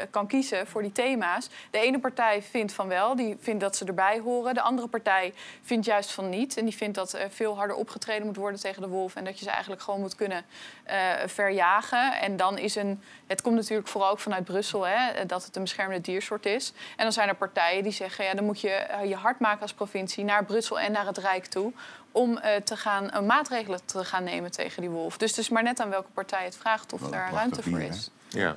kan 0.09 0.27
kiezen 0.27 0.67
voor 0.67 0.81
die 0.81 0.91
thema's. 0.91 1.49
De 1.71 1.79
ene 1.79 1.99
partij 1.99 2.41
vindt 2.41 2.73
van 2.73 2.87
wel, 2.87 3.15
die 3.15 3.37
vindt 3.39 3.61
dat 3.61 3.75
ze 3.75 3.85
erbij 3.85 4.19
horen. 4.19 4.53
De 4.53 4.61
andere 4.61 4.87
partij 4.87 5.33
vindt 5.61 5.85
juist 5.85 6.11
van 6.11 6.29
niet. 6.29 6.57
En 6.57 6.65
die 6.65 6.75
vindt 6.75 6.95
dat 6.95 7.13
er 7.13 7.31
veel 7.31 7.55
harder 7.55 7.75
opgetreden 7.75 8.25
moet 8.25 8.35
worden 8.35 8.59
tegen 8.59 8.81
de 8.81 8.87
wolf... 8.87 9.15
en 9.15 9.23
dat 9.23 9.39
je 9.39 9.45
ze 9.45 9.51
eigenlijk 9.51 9.81
gewoon 9.81 9.99
moet 9.99 10.15
kunnen 10.15 10.45
eh, 10.83 11.13
verjagen. 11.45 12.19
En 12.21 12.37
dan 12.37 12.57
is 12.57 12.75
een... 12.75 13.01
Het 13.27 13.41
komt 13.41 13.55
natuurlijk 13.55 13.87
vooral 13.87 14.09
ook 14.09 14.19
vanuit 14.19 14.43
Brussel, 14.43 14.87
hè, 14.87 15.25
dat 15.25 15.45
het 15.45 15.55
een 15.55 15.61
beschermde 15.61 16.01
diersoort 16.01 16.45
is. 16.45 16.73
En 16.95 17.03
dan 17.03 17.11
zijn 17.11 17.29
er 17.29 17.35
partijen 17.35 17.83
die 17.83 17.91
zeggen... 17.91 18.25
Ja, 18.25 18.33
dan 18.33 18.45
moet 18.45 18.61
je 18.61 18.69
eh, 18.69 19.09
je 19.09 19.15
hard 19.15 19.39
maken 19.39 19.61
als 19.61 19.73
provincie 19.73 20.23
naar 20.23 20.45
Brussel 20.45 20.79
en 20.79 20.91
naar 20.91 21.05
het 21.05 21.17
Rijk 21.17 21.45
toe 21.45 21.73
om 22.11 22.37
eh, 22.37 22.55
te 22.55 22.77
gaan, 22.77 23.09
eh, 23.09 23.21
maatregelen 23.21 23.85
te 23.85 24.05
gaan 24.05 24.23
nemen 24.23 24.51
tegen 24.51 24.81
die 24.81 24.89
wolf. 24.89 25.17
Dus 25.17 25.29
het 25.29 25.39
is 25.39 25.49
maar 25.49 25.63
net 25.63 25.79
aan 25.79 25.89
welke 25.89 26.11
partij 26.13 26.43
het 26.43 26.57
vraagt 26.57 26.93
of 26.93 27.01
daar 27.01 27.31
ruimte 27.31 27.63
voor 27.63 27.81
is. 27.81 28.09
Ja. 28.27 28.55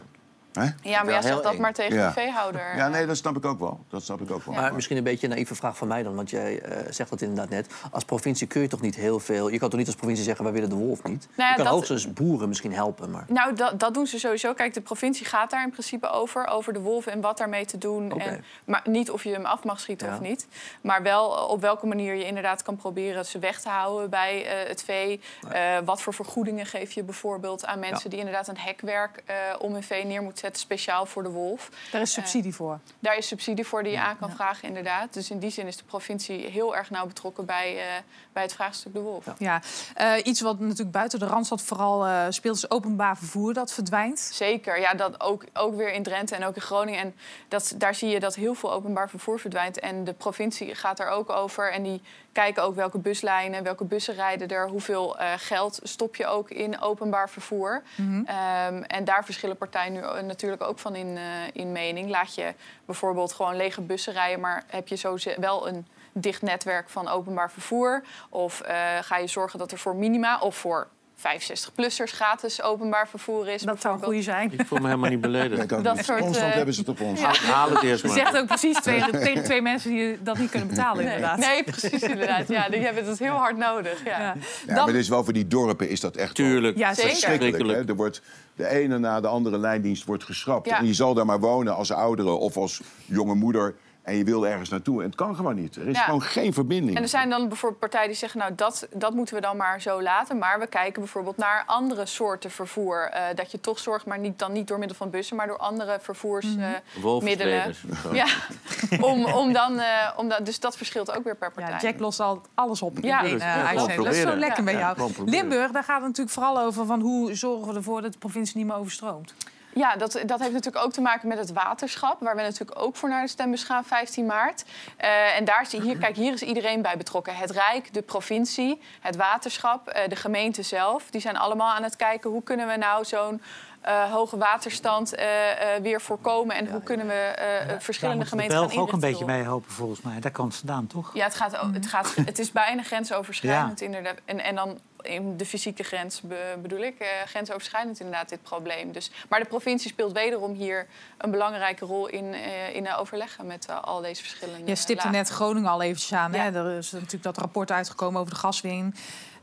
Hè? 0.52 0.62
Ja, 0.82 1.02
maar 1.02 1.12
jij 1.12 1.22
zegt 1.22 1.42
dat 1.42 1.52
eng. 1.54 1.60
maar 1.60 1.72
tegen 1.72 1.96
Ja. 1.96 2.06
de 2.06 2.12
veehouder. 2.12 2.76
Ja, 2.76 2.88
nee, 2.88 3.06
dat 3.06 3.16
snap 3.16 3.36
ik 3.36 3.44
ook 3.44 3.58
wel. 3.58 3.80
Dat 3.90 4.02
snap 4.02 4.20
ik 4.20 4.30
ook 4.30 4.44
wel. 4.44 4.54
Maar 4.54 4.74
misschien 4.74 4.96
een 4.96 5.02
beetje 5.04 5.26
een 5.26 5.32
naïeve 5.32 5.54
vraag 5.54 5.76
van 5.76 5.88
mij 5.88 6.02
dan. 6.02 6.14
Want 6.14 6.30
jij 6.30 6.60
eh, 6.60 6.92
zegt 6.92 7.10
dat 7.10 7.20
inderdaad 7.20 7.48
net. 7.48 7.66
Als 7.90 8.04
provincie 8.04 8.46
kun 8.46 8.60
je 8.60 8.68
toch 8.68 8.80
niet 8.80 8.94
heel 8.94 9.20
veel... 9.20 9.48
Je 9.48 9.58
kan 9.58 9.68
toch 9.68 9.78
niet 9.78 9.86
als 9.88 9.96
provincie 9.96 10.24
zeggen, 10.24 10.44
wij 10.44 10.52
willen 10.52 10.68
de 10.68 10.74
wolf 10.74 11.02
niet? 11.02 11.28
ja, 11.36 11.48
je 11.48 11.54
kan 11.54 11.64
dat- 11.64 11.72
hoogstens 11.72 12.12
boeren 12.12 12.48
misschien 12.48 12.72
helpen, 12.72 13.10
maar... 13.10 13.24
Nou, 13.28 13.54
dat, 13.54 13.80
dat 13.80 13.94
doen 13.94 14.06
ze 14.06 14.18
sowieso. 14.18 14.54
Kijk, 14.54 14.74
de 14.74 14.80
provincie 14.80 15.26
gaat 15.26 15.50
daar 15.50 15.62
in 15.62 15.70
principe 15.70 16.08
over. 16.08 16.46
Over 16.46 16.72
de 16.72 16.80
wolven 16.80 17.12
en 17.12 17.20
wat 17.20 17.38
daarmee 17.38 17.64
te 17.64 17.78
doen. 17.78 18.12
Oké. 18.12 18.22
En, 18.24 18.44
maar 18.64 18.82
niet 18.84 19.10
of 19.10 19.24
je 19.24 19.30
hem 19.32 19.44
af 19.44 19.64
mag 19.64 19.80
schieten 19.80 20.06
Ja. 20.08 20.14
of 20.14 20.20
niet. 20.20 20.46
Maar 20.80 21.02
wel 21.02 21.36
eh, 21.36 21.48
op 21.48 21.60
welke 21.60 21.86
manier 21.86 22.14
je 22.14 22.24
inderdaad 22.24 22.62
kan 22.62 22.76
proberen 22.76 23.26
ze 23.26 23.38
weg 23.38 23.60
te 23.60 23.68
houden 23.68 24.10
bij 24.10 24.46
eh, 24.46 24.68
het 24.68 24.82
vee. 24.82 25.20
Eh, 25.50 25.76
wat 25.84 26.02
voor 26.02 26.14
vergoedingen 26.14 26.66
geef 26.66 26.92
je 26.92 27.02
bijvoorbeeld 27.02 27.66
aan 27.66 27.78
mensen 27.78 28.00
Ja. 28.04 28.10
die 28.10 28.18
inderdaad 28.18 28.48
een 28.48 28.58
hekwerk 28.58 29.22
eh, 29.26 29.36
om 29.58 29.72
hun 29.72 29.82
vee 29.82 30.04
neer 30.04 30.22
moeten 30.22 30.37
zetten, 30.38 30.60
speciaal 30.60 31.06
voor 31.06 31.22
de 31.22 31.30
wolf. 31.30 31.70
Daar 31.90 32.00
is 32.00 32.12
subsidie 32.12 32.54
voor. 32.54 32.78
Daar 32.98 33.16
is 33.16 33.26
subsidie 33.26 33.66
voor 33.66 33.82
die 33.82 33.92
je 33.92 34.00
aan 34.00 34.18
kan 34.18 34.30
vragen, 34.30 34.68
inderdaad. 34.68 35.12
Dus 35.12 35.30
in 35.30 35.38
die 35.38 35.50
zin 35.50 35.66
is 35.66 35.76
de 35.76 35.84
provincie 35.84 36.46
heel 36.46 36.76
erg 36.76 36.90
nauw 36.90 37.06
betrokken 37.06 37.44
bij, 37.44 37.78
eh, 37.78 38.02
bij 38.32 38.42
het 38.42 38.52
vraagstuk 38.52 38.92
de 38.92 39.00
wolf. 39.00 39.24
Ja, 39.38 39.60
Eh, 39.94 40.12
iets 40.22 40.40
wat 40.40 40.58
natuurlijk 40.60 40.90
buiten 40.90 41.18
de 41.18 41.26
Randstad 41.26 41.62
vooral 41.62 42.06
eh, 42.06 42.26
speelt... 42.28 42.56
is 42.56 42.70
openbaar 42.70 43.16
vervoer 43.16 43.54
dat 43.54 43.72
verdwijnt. 43.72 44.20
Zeker, 44.20 44.80
ja, 44.80 44.94
dat 44.94 45.20
ook, 45.20 45.44
ook 45.52 45.76
weer 45.76 45.92
in 45.92 46.02
Drenthe 46.02 46.34
en 46.34 46.44
ook 46.44 46.54
in 46.54 46.62
Groningen. 46.62 47.00
En 47.00 47.14
dat, 47.48 47.74
daar 47.76 47.94
zie 47.94 48.08
je 48.08 48.20
dat 48.20 48.34
heel 48.34 48.54
veel 48.54 48.72
openbaar 48.72 49.10
vervoer 49.10 49.40
verdwijnt. 49.40 49.80
En 49.80 50.04
de 50.04 50.12
provincie 50.12 50.74
gaat 50.74 51.00
er 51.00 51.08
ook 51.08 51.30
over. 51.30 51.72
En 51.72 51.82
die 51.82 52.02
kijken 52.38 52.62
ook 52.62 52.74
welke 52.74 52.98
buslijnen, 52.98 53.62
welke 53.62 53.84
bussen 53.84 54.14
rijden 54.14 54.48
er... 54.48 54.68
hoeveel 54.68 55.18
eh, 55.18 55.32
geld 55.36 55.80
stop 55.82 56.16
je 56.16 56.26
ook 56.26 56.50
in 56.50 56.80
openbaar 56.80 57.30
vervoer. 57.30 57.82
Mhm. 57.96 58.24
Ehm, 58.24 58.82
en 58.82 59.04
daar 59.04 59.24
verschillen 59.24 59.56
partijen 59.56 59.92
nu 59.92 60.00
eh, 60.00 60.22
natuurlijk 60.22 60.62
ook 60.62 60.78
van 60.78 60.94
in, 60.94 61.16
eh, 61.16 61.22
in 61.52 61.72
mening. 61.72 62.10
Laat 62.10 62.34
je 62.34 62.54
bijvoorbeeld 62.84 63.32
gewoon 63.32 63.56
lege 63.56 63.80
bussen 63.80 64.12
rijden... 64.12 64.40
maar 64.40 64.64
heb 64.66 64.88
je 64.88 64.96
zo 64.96 65.16
wel 65.36 65.68
een 65.68 65.86
dicht 66.12 66.42
netwerk 66.42 66.88
van 66.88 67.08
openbaar 67.08 67.50
vervoer? 67.50 68.02
Of 68.28 68.62
ga 69.00 69.16
je 69.16 69.26
zorgen 69.26 69.58
dat 69.58 69.72
er 69.72 69.78
voor 69.78 69.96
minima 69.96 70.38
of 70.38 70.56
voor 70.56 70.88
65-plussers 71.18 72.12
gratis 72.12 72.62
openbaar 72.62 73.08
vervoer 73.08 73.48
is? 73.48 73.62
Dat 73.62 73.80
zou 73.80 73.94
een 73.98 74.02
goede 74.04 74.22
zijn. 74.22 74.52
Ik 74.52 74.66
voel 74.66 74.78
me 74.78 74.86
helemaal 74.86 75.10
niet 75.10 75.20
beledigd. 75.20 75.68
Dat 75.68 76.04
soort, 76.04 76.20
Constant 76.20 76.50
eh, 76.50 76.54
hebben 76.54 76.74
ze 76.74 76.80
het 76.80 76.88
op 76.88 77.00
ons. 77.00 77.20
Ja. 77.20 77.32
Haal 77.34 77.70
het 77.70 77.82
eerst 77.82 78.02
Je 78.02 78.08
maar. 78.08 78.16
zegt 78.16 78.36
ook 78.36 78.46
precies 78.46 78.80
twee, 78.80 79.04
tegen 79.10 79.44
twee 79.44 79.62
mensen 79.62 79.90
die 79.90 80.22
dat 80.22 80.38
niet 80.38 80.50
kunnen 80.50 80.68
betalen, 80.68 81.04
Nee, 81.04 81.14
inderdaad. 81.14 81.38
nee, 81.38 81.64
precies 81.64 82.02
inderdaad. 82.02 82.48
Ja, 82.48 82.68
die 82.68 82.80
hebben 82.80 83.06
het 83.06 83.18
heel 83.18 83.32
hard 83.34 83.56
nodig. 83.56 84.04
Ja. 84.04 84.18
Ja. 84.20 84.34
Ja, 84.66 84.74
Dan- 84.74 84.84
maar 84.86 84.94
is 84.94 85.08
wel 85.08 85.24
voor 85.24 85.32
die 85.32 85.46
dorpen 85.46 85.88
is 85.88 86.00
dat 86.00 86.16
echt 86.16 86.38
wel 86.38 86.46
Tuurlijk. 86.46 86.76
Ja, 86.78 86.94
zeker. 86.94 87.10
verschrikkelijk. 87.10 87.78
Hè? 87.80 87.88
Er 87.88 87.96
wordt, 87.96 88.22
de 88.56 88.68
ene 88.68 88.98
na 88.98 89.20
de 89.20 89.28
andere 89.28 89.58
lijndienst 89.58 90.04
wordt 90.04 90.24
geschrapt. 90.24 90.66
Ja. 90.68 90.78
En 90.78 90.86
je 90.86 90.94
zal 90.94 91.14
daar 91.14 91.26
maar 91.26 91.40
wonen 91.40 91.74
als 91.76 91.92
oudere 91.92 92.30
of 92.30 92.56
als 92.56 92.80
jonge 93.04 93.34
moeder. 93.34 93.74
En 94.08 94.16
je 94.16 94.24
wil 94.24 94.46
ergens 94.46 94.68
naartoe. 94.68 95.00
En 95.00 95.06
het 95.06 95.14
kan 95.16 95.34
gewoon 95.36 95.54
niet. 95.54 95.76
Er 95.76 95.88
is 95.88 95.96
Ja. 95.96 96.02
gewoon 96.02 96.22
geen 96.22 96.52
verbinding. 96.52 96.96
En 96.96 97.02
er 97.02 97.08
zijn 97.08 97.30
dan 97.30 97.48
bijvoorbeeld 97.48 97.80
partijen 97.80 98.06
die 98.08 98.16
zeggen... 98.16 98.38
nou, 98.40 98.54
dat, 98.54 98.88
dat 98.94 99.14
moeten 99.14 99.34
we 99.34 99.40
dan 99.40 99.56
maar 99.56 99.80
zo 99.80 100.02
laten. 100.02 100.38
Maar 100.38 100.58
we 100.58 100.66
kijken 100.66 101.02
bijvoorbeeld 101.02 101.36
naar 101.36 101.62
andere 101.66 102.06
soorten 102.06 102.50
vervoer. 102.50 103.02
Eh, 103.12 103.22
dat 103.34 103.50
je 103.50 103.60
toch 103.60 103.78
zorgt, 103.78 104.06
maar 104.06 104.18
niet, 104.18 104.38
dan 104.38 104.52
niet 104.52 104.68
door 104.68 104.78
middel 104.78 104.96
van 104.96 105.10
bussen... 105.10 105.36
maar 105.36 105.46
door 105.46 105.56
andere 105.56 105.98
vervoersmiddelen. 106.02 107.74
Zo. 108.02 108.14
ja, 108.14 108.26
om, 109.10 109.24
om 109.24 109.52
dan, 109.52 109.78
eh, 109.78 109.86
om 110.16 110.28
dan, 110.28 110.44
dus 110.44 110.60
dat 110.60 110.76
verschilt 110.76 111.16
ook 111.16 111.24
weer 111.24 111.36
per 111.36 111.52
partij. 111.52 111.72
Ja, 111.72 111.80
Jack 111.80 111.98
lost 111.98 112.20
al 112.20 112.42
alles 112.54 112.82
op 112.82 112.96
in 112.98 113.08
Ja. 113.08 113.22
één 113.22 113.30
Dat 113.30 113.40
is- 113.40 113.46
eh, 113.46 113.68
gewoon 113.68 114.04
Dat 114.04 114.14
is 114.14 114.20
zo 114.20 114.34
lekker 114.36 114.64
bij 114.64 114.74
jou. 114.76 115.10
Limburg, 115.24 115.70
daar 115.70 115.84
gaat 115.84 115.96
het 115.98 116.06
natuurlijk 116.06 116.34
vooral 116.34 116.60
over 116.60 116.86
van 116.86 117.00
hoe 117.00 117.34
zorgen 117.34 117.68
we 117.68 117.74
ervoor 117.74 118.02
dat 118.02 118.12
de 118.12 118.18
provincie 118.18 118.56
niet 118.56 118.66
meer 118.66 118.76
overstroomt. 118.76 119.34
Ja, 119.74 119.96
dat, 119.96 120.12
dat 120.26 120.40
heeft 120.40 120.52
natuurlijk 120.52 120.84
ook 120.84 120.92
te 120.92 121.00
maken 121.00 121.28
met 121.28 121.38
het 121.38 121.52
waterschap, 121.52 122.20
waar 122.20 122.36
we 122.36 122.42
natuurlijk 122.42 122.80
ook 122.80 122.96
voor 122.96 123.08
naar 123.08 123.22
de 123.22 123.28
stembus 123.28 123.62
gaan, 123.62 123.84
15 123.84 124.26
maart. 124.26 124.64
Eh, 124.96 125.36
en 125.36 125.44
daar 125.44 125.66
zie 125.66 125.80
hier, 125.80 125.98
kijk, 125.98 126.16
hier 126.16 126.32
is 126.32 126.42
iedereen 126.42 126.82
bij 126.82 126.96
betrokken. 126.96 127.36
Het 127.36 127.50
Rijk, 127.50 127.94
de 127.94 128.02
provincie, 128.02 128.80
het 129.00 129.16
waterschap, 129.16 129.88
eh, 129.88 130.08
de 130.08 130.16
gemeente 130.16 130.62
zelf. 130.62 131.10
Die 131.10 131.20
zijn 131.20 131.36
allemaal 131.36 131.74
aan 131.74 131.82
het 131.82 131.96
kijken 131.96 132.30
hoe 132.30 132.42
kunnen 132.42 132.68
we 132.68 132.76
nou 132.76 133.04
zo'n 133.04 133.42
eh, 133.88 134.12
hoge 134.12 134.36
waterstand 134.38 135.14
eh, 135.14 135.74
eh, 135.76 135.82
weer 135.82 136.00
voorkomen 136.00 136.56
en 136.56 136.70
hoe 136.70 136.82
kunnen 136.82 137.06
we 137.06 137.12
eh, 137.12 137.74
verschillende 137.78 138.18
Daar 138.20 138.28
gemeenten 138.28 138.56
gaan 138.58 138.64
ook 138.78 138.92
een 138.92 139.00
beetje 139.00 139.06
inrichten. 139.08 139.26
mee 139.26 139.42
helpen, 139.42 139.70
volgens 139.72 140.00
mij. 140.00 140.20
Daar 140.20 140.30
kan 140.30 140.46
het 140.46 140.56
vandaan, 140.56 140.86
toch? 140.86 141.10
Ja, 141.14 141.24
het, 141.24 141.34
gaat, 141.34 141.60
het, 141.72 141.86
gaat, 141.86 142.14
het 142.24 142.38
is 142.38 142.52
bijna 142.52 142.82
grensoverschrijdend 142.82 143.80
inderdaad. 143.80 144.16
En, 144.24 144.40
en 144.40 144.54
dan 144.54 144.78
in 145.00 145.36
de 145.36 145.46
fysieke 145.46 145.82
grens 145.82 146.20
be- 146.20 146.56
bedoel 146.62 146.78
ik, 146.80 146.98
eh, 146.98 147.06
grensoverschrijdend 147.26 148.00
inderdaad 148.00 148.28
dit 148.28 148.42
probleem. 148.42 148.92
Dus, 148.92 149.10
maar 149.28 149.40
de 149.40 149.46
provincie 149.46 149.90
speelt 149.90 150.12
wederom 150.12 150.52
hier 150.54 150.86
een 151.18 151.30
belangrijke 151.30 151.84
rol 151.84 152.06
in, 152.08 152.34
eh, 152.34 152.74
in 152.74 152.92
overleggen 152.94 153.46
met 153.46 153.66
al 153.82 154.00
deze 154.00 154.22
verschillende 154.22 154.66
Je 154.70 154.74
stipte 154.74 155.04
lagen. 155.04 155.18
net 155.18 155.28
Groningen 155.28 155.70
al 155.70 155.82
eventjes 155.82 156.12
aan. 156.12 156.32
Ja. 156.32 156.38
Hè? 156.38 156.64
Er 156.70 156.78
is 156.78 156.90
natuurlijk 156.92 157.22
dat 157.22 157.38
rapport 157.38 157.70
uitgekomen 157.70 158.20
over 158.20 158.32
de 158.32 158.38
gaswinning. 158.40 158.94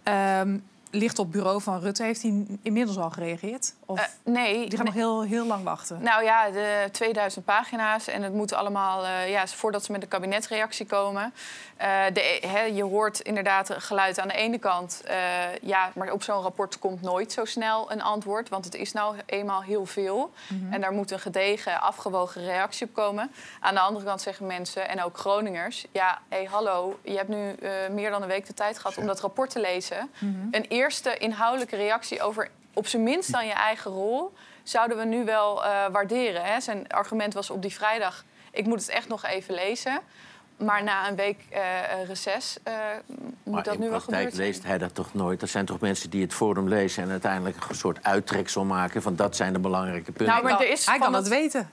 Ehm, 0.04 0.58
ligt 0.92 1.20
op 1.20 1.32
bureau 1.32 1.62
van 1.62 1.80
Rutte. 1.80 2.04
Heeft 2.04 2.22
hij 2.22 2.46
inmiddels 2.62 2.98
al 2.98 3.10
gereageerd? 3.10 3.74
Of 3.86 4.00
Eh, 4.00 4.06
nee, 4.34 4.70
die 4.70 4.78
gaan 4.78 4.86
nog 4.86 4.94
heel, 4.94 5.24
heel 5.24 5.46
lang 5.46 5.64
wachten? 5.64 6.02
Nou 6.02 6.24
ja, 6.24 6.50
de 6.50 6.90
2000 6.92 7.46
pagina's 7.46 8.08
en 8.08 8.22
het 8.22 8.34
moet 8.34 8.54
allemaal, 8.54 9.06
eh, 9.06 9.30
ja, 9.30 9.48
voordat 9.48 9.86
ze 9.86 9.92
met 9.92 10.02
de 10.02 10.08
kabinetsreactie 10.08 10.86
komen. 10.86 11.34
Eh, 11.78 12.04
de, 12.14 12.72
je 12.74 12.84
hoort 12.84 13.20
inderdaad 13.20 13.72
geluid 13.78 14.20
aan 14.20 14.28
de 14.28 14.34
ene 14.34 14.58
kant, 14.58 15.04
ja, 15.62 15.92
maar 15.96 16.12
op 16.12 16.24
zo'n 16.24 16.42
rapport 16.42 16.80
komt 16.80 17.02
nooit 17.02 17.32
zo 17.32 17.46
snel 17.46 17.92
een 17.92 18.02
antwoord, 18.02 18.50
want 18.50 18.66
het 18.66 18.76
is 18.76 18.92
nou 18.92 19.16
eenmaal 19.26 19.62
heel 19.62 19.86
veel. 19.86 20.32
En 20.70 20.82
daar 20.82 20.92
moet 20.92 21.12
een 21.12 21.20
gedegen, 21.20 21.82
afgewogen 21.82 22.46
reactie 22.46 22.88
op 22.88 22.94
komen. 22.94 23.32
Aan 23.60 23.74
de 23.74 23.80
andere 23.80 24.06
kant 24.06 24.22
zeggen 24.22 24.46
mensen, 24.46 24.90
en 24.90 25.04
ook 25.04 25.18
Groningers, 25.18 25.86
ja, 25.92 26.20
hé, 26.30 26.38
hey, 26.38 26.46
hallo, 26.46 27.00
je 27.02 27.16
hebt 27.18 27.30
nu 27.30 27.56
meer 27.92 28.10
dan 28.10 28.22
een 28.22 28.28
week 28.28 28.48
de 28.48 28.54
tijd 28.54 28.78
gehad 28.78 28.98
om 28.98 29.06
dat 29.06 29.20
rapport 29.20 29.50
te 29.50 29.60
lezen. 29.60 30.12
Een 30.52 30.66
eerste 30.68 31.18
inhoudelijke 31.18 31.76
reactie 31.76 32.22
over 32.22 32.50
op 32.76 32.88
zijn 32.88 33.04
minst 33.04 33.32
dan 33.32 33.48
je 33.48 33.54
eigen 33.54 33.92
rol, 33.92 34.34
zouden 34.64 34.98
we 34.98 35.06
nu 35.06 35.26
wel 35.26 35.66
eh, 35.66 35.86
waarderen. 35.92 36.44
Hè? 36.44 36.60
Zijn 36.60 36.88
argument 36.88 37.34
was 37.34 37.50
op 37.50 37.62
die 37.62 37.74
vrijdag, 37.74 38.24
ik 38.52 38.66
moet 38.66 38.80
het 38.80 38.90
echt 38.90 39.08
nog 39.08 39.26
even 39.26 39.54
lezen. 39.54 40.00
Maar 40.58 40.84
na 40.84 41.08
een 41.10 41.16
week 41.16 41.38
eh 41.50 41.60
eh, 42.02 42.08
reces 42.08 42.58
eh, 42.64 42.74
moet 43.44 43.54
Maar 43.54 43.64
dat 43.64 43.74
in 43.74 43.80
nu 43.80 43.90
wel 43.90 44.00
gebeurd 44.00 44.34
zijn. 44.34 44.48
leest 44.48 44.64
hij 44.64 44.78
dat 44.78 44.96
toch 44.96 45.14
nooit? 45.14 45.42
Er 45.42 45.48
zijn 45.48 45.66
toch 45.66 45.80
mensen 45.80 46.10
die 46.10 46.22
het 46.22 46.34
forum 46.34 46.68
lezen... 46.68 47.04
en 47.04 47.10
uiteindelijk 47.10 47.58
een 47.70 47.76
soort 47.76 48.04
uittreksel 48.04 48.64
maken 48.64 49.02
van 49.02 49.16
dat 49.16 49.36
zijn 49.36 49.54
de 49.54 49.60
belangrijke 49.60 50.12
punten. 50.12 50.26
Nou, 50.26 50.44
maar 50.44 50.62
er 50.62 50.70
is 50.70 50.86
Hij 50.86 50.98
kan 51.00 51.14
het- 51.14 51.24
het 51.24 51.34
weten. 51.34 51.72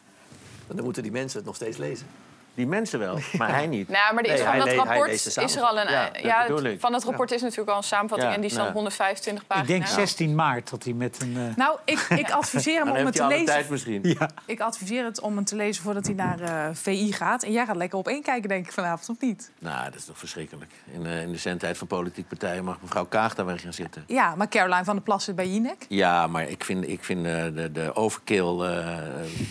Dan 0.66 0.84
moeten 0.84 1.02
die 1.02 1.12
mensen 1.12 1.36
het 1.38 1.46
nog 1.46 1.54
steeds 1.56 1.76
lezen. 1.76 2.06
Die 2.54 2.66
mensen 2.66 2.98
wel, 2.98 3.18
maar 3.38 3.48
hij 3.50 3.66
niet. 3.66 3.88
Nou, 3.88 4.14
maar 4.14 4.24
er 4.24 4.30
is 4.32 4.40
Nee, 4.42 4.48
van 4.48 4.58
dat 4.58 4.74
rapport 4.86 5.10
is 5.10 5.56
er 5.56 5.62
al 5.62 5.78
een. 5.80 5.90
Ja, 5.90 6.10
Ja, 6.22 6.46
dat 6.46 6.66
van 6.78 6.92
het 6.94 7.04
rapport 7.04 7.30
is 7.32 7.42
natuurlijk 7.42 7.70
al 7.70 7.76
een 7.76 7.82
samenvatting 7.82 8.30
Ja, 8.30 8.34
en 8.36 8.40
die 8.40 8.50
is 8.50 8.56
dan 8.56 8.62
nou. 8.64 8.74
125 8.74 9.42
Ik 9.42 9.48
pagina's. 9.48 9.68
denk 9.68 9.86
16 9.86 10.34
maart 10.34 10.70
dat 10.70 10.84
hij 10.84 10.92
met 10.92 11.20
een... 11.22 11.36
eh, 11.36 11.56
Nou, 11.56 11.78
ik, 11.84 11.98
ik 11.98 12.30
adviseer 12.40 12.78
hem 12.84 12.88
om 12.88 12.94
het 13.06 13.18
hij 13.18 13.28
te 13.28 13.32
lezen. 13.34 13.46
tijd 13.46 13.68
misschien. 13.68 14.00
ja. 14.02 14.30
Ik 14.46 14.60
adviseer 14.60 15.04
het 15.04 15.20
om 15.20 15.36
het 15.36 15.46
te 15.46 15.56
lezen 15.56 15.82
voordat 15.82 16.06
hij 16.06 16.14
naar 16.14 16.40
eh, 16.40 16.68
VI 16.72 17.12
gaat. 17.12 17.42
En 17.42 17.52
jij 17.52 17.66
gaat 17.66 17.76
lekker 17.76 17.98
op 17.98 18.08
één 18.08 18.22
kijken, 18.22 18.48
denk 18.48 18.66
ik, 18.66 18.72
vanavond, 18.72 19.08
of 19.08 19.16
niet? 19.20 19.50
Nou, 19.58 19.84
dat 19.84 19.94
is 19.94 20.04
toch 20.04 20.18
verschrikkelijk. 20.18 20.70
In, 20.92 21.06
eh, 21.06 21.22
in 21.22 21.32
de 21.32 21.38
zendtijd 21.38 21.78
van 21.78 21.86
politieke 21.86 22.28
partijen 22.28 22.64
mag 22.64 22.78
mevrouw 22.80 23.04
Kaag 23.06 23.34
daar 23.34 23.46
weer 23.46 23.58
gaan 23.58 23.72
zitten. 23.72 24.04
Ja, 24.06 24.34
maar 24.34 24.48
Caroline 24.48 24.84
van 24.84 24.94
der 24.94 25.04
Plas 25.04 25.24
zit 25.24 25.36
bij 25.36 25.48
Jinek. 25.48 25.86
Ja, 25.88 26.26
maar 26.26 26.48
ik 26.48 26.64
vind, 26.64 26.88
ik 26.88 27.04
vind 27.04 27.24
de, 27.24 27.68
de 27.72 27.94
overkill 27.94 28.60
eh, 28.60 28.86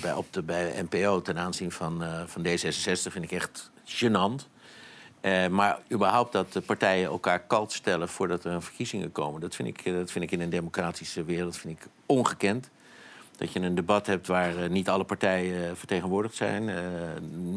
bij, 0.02 0.14
op 0.14 0.34
de, 0.34 0.42
bij 0.42 0.86
NPO 0.90 1.22
ten 1.22 1.38
aanzien 1.38 1.72
van, 1.72 2.04
eh, 2.04 2.10
van 2.26 2.46
D66 2.46 2.91
vind 3.00 3.24
ik 3.24 3.32
echt 3.32 3.72
gênant. 3.86 4.50
Eh, 5.22 5.48
maar 5.48 5.80
überhaupt 5.92 6.32
dat 6.32 6.54
de 6.54 6.62
partijen 6.62 7.06
elkaar 7.06 7.40
kalt 7.40 7.72
stellen 7.72 8.10
voordat 8.10 8.44
er 8.44 8.62
verkiezingen 8.62 9.12
komen... 9.12 9.42
dat 9.42 9.56
vind 9.56 9.68
ik, 9.68 9.86
eh, 9.86 9.94
dat 9.94 10.12
vind 10.12 10.24
ik 10.24 10.32
in 10.32 10.42
een 10.42 10.50
democratische 10.50 11.24
wereld 11.24 11.58
vind 11.58 11.80
ik 11.80 11.88
ongekend. 12.06 12.70
Dat 13.38 13.54
je 13.54 13.60
een 13.60 13.76
debat 13.76 14.08
hebt 14.08 14.28
waar 14.28 14.64
eh, 14.64 14.70
niet 14.70 14.90
alle 14.90 15.04
partijen 15.04 15.78
vertegenwoordigd 15.78 16.36
zijn. 16.36 16.70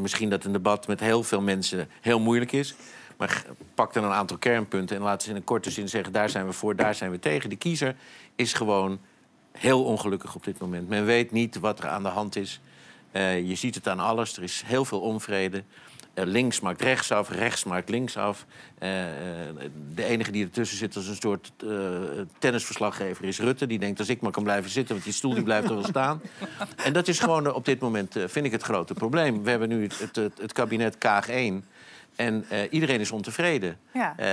Misschien 0.01 0.31
dat 0.31 0.45
een 0.45 0.53
debat 0.53 0.87
met 0.87 1.01
heel 1.01 1.23
veel 1.23 1.41
mensen 1.41 1.89
heel 2.01 2.21
moeilijk 2.21 2.53
is. 2.53 2.75
Maar 3.17 3.45
pak 3.75 3.93
dan 3.93 4.05
een 4.05 4.11
aantal 4.11 4.39
kernpunten 4.39 4.97
en 4.97 5.03
laat 5.03 5.23
ze 5.23 5.31
in 5.31 5.37
een 5.37 5.45
korte 5.45 5.71
zin 5.71 5.89
zeggen... 5.89 6.13
daar 6.13 6.31
zijn 6.31 6.47
we 6.47 6.53
voor, 6.53 6.77
daar 6.77 6.95
zijn 6.95 7.11
we 7.11 7.19
tegen. 7.19 7.51
De 7.51 7.57
kiezer 7.57 7.97
is 8.35 8.53
gewoon 8.53 8.99
heel 9.53 9.85
ongelukkig 9.85 10.35
op 10.35 10.45
dit 10.45 10.59
moment. 10.59 10.89
Men 10.89 11.05
weet 11.05 11.31
niet 11.31 11.59
wat 11.59 11.79
er 11.79 11.89
aan 11.89 12.03
de 12.03 12.09
hand 12.09 12.37
is. 12.37 12.61
Eh, 13.15 13.49
je 13.49 13.55
ziet 13.55 13.75
het 13.75 13.89
aan 13.89 14.01
alles. 14.01 14.37
Er 14.37 14.43
is 14.43 14.63
heel 14.67 14.85
veel 14.85 15.01
onvrede. 15.01 15.63
Eh, 16.15 16.25
links 16.25 16.61
maakt 16.61 16.83
rechts 16.83 17.13
af, 17.13 17.31
rechts 17.31 17.65
maakt 17.65 17.89
links 17.89 18.17
af. 18.17 18.47
Eh, 18.79 18.89
de 19.95 20.05
enige 20.05 20.31
die 20.31 20.45
ertussen 20.45 20.79
zit 20.79 20.97
als 20.97 21.07
een 21.07 21.17
soort 21.21 21.53
tennisverslaggever 22.39 23.25
is 23.25 23.39
Rutte. 23.39 23.67
Die 23.67 23.79
denkt 23.79 23.99
als 23.99 24.09
ik 24.09 24.21
maar 24.21 24.31
kan 24.31 24.43
blijven 24.43 24.71
zitten, 24.71 24.93
want 24.93 25.05
die 25.05 25.15
stoel 25.15 25.35
die 25.35 25.43
blijft 25.43 25.69
er 25.69 25.75
wel 25.75 25.85
staan. 25.85 26.21
En 26.77 26.93
dat 26.93 27.09
is 27.09 27.19
gewoon 27.19 27.53
op 27.53 27.65
dit 27.65 27.81
moment, 27.81 28.17
vind 28.27 28.47
ik, 28.47 28.53
het 28.53 28.63
grote 28.63 28.95
probleem. 28.95 29.43
We 29.43 29.51
hebben 29.51 29.69
nu 29.69 29.83
het, 29.83 29.99
het, 30.15 30.39
het 30.41 30.53
kabinet 30.53 30.99
Kaag 30.99 31.29
1. 31.29 31.65
En 32.17 32.45
eh, 32.49 32.59
iedereen 32.71 33.01
is 33.01 33.11
ontevreden. 33.11 33.79
Ja. 33.93 34.11
Eh, 34.11 34.27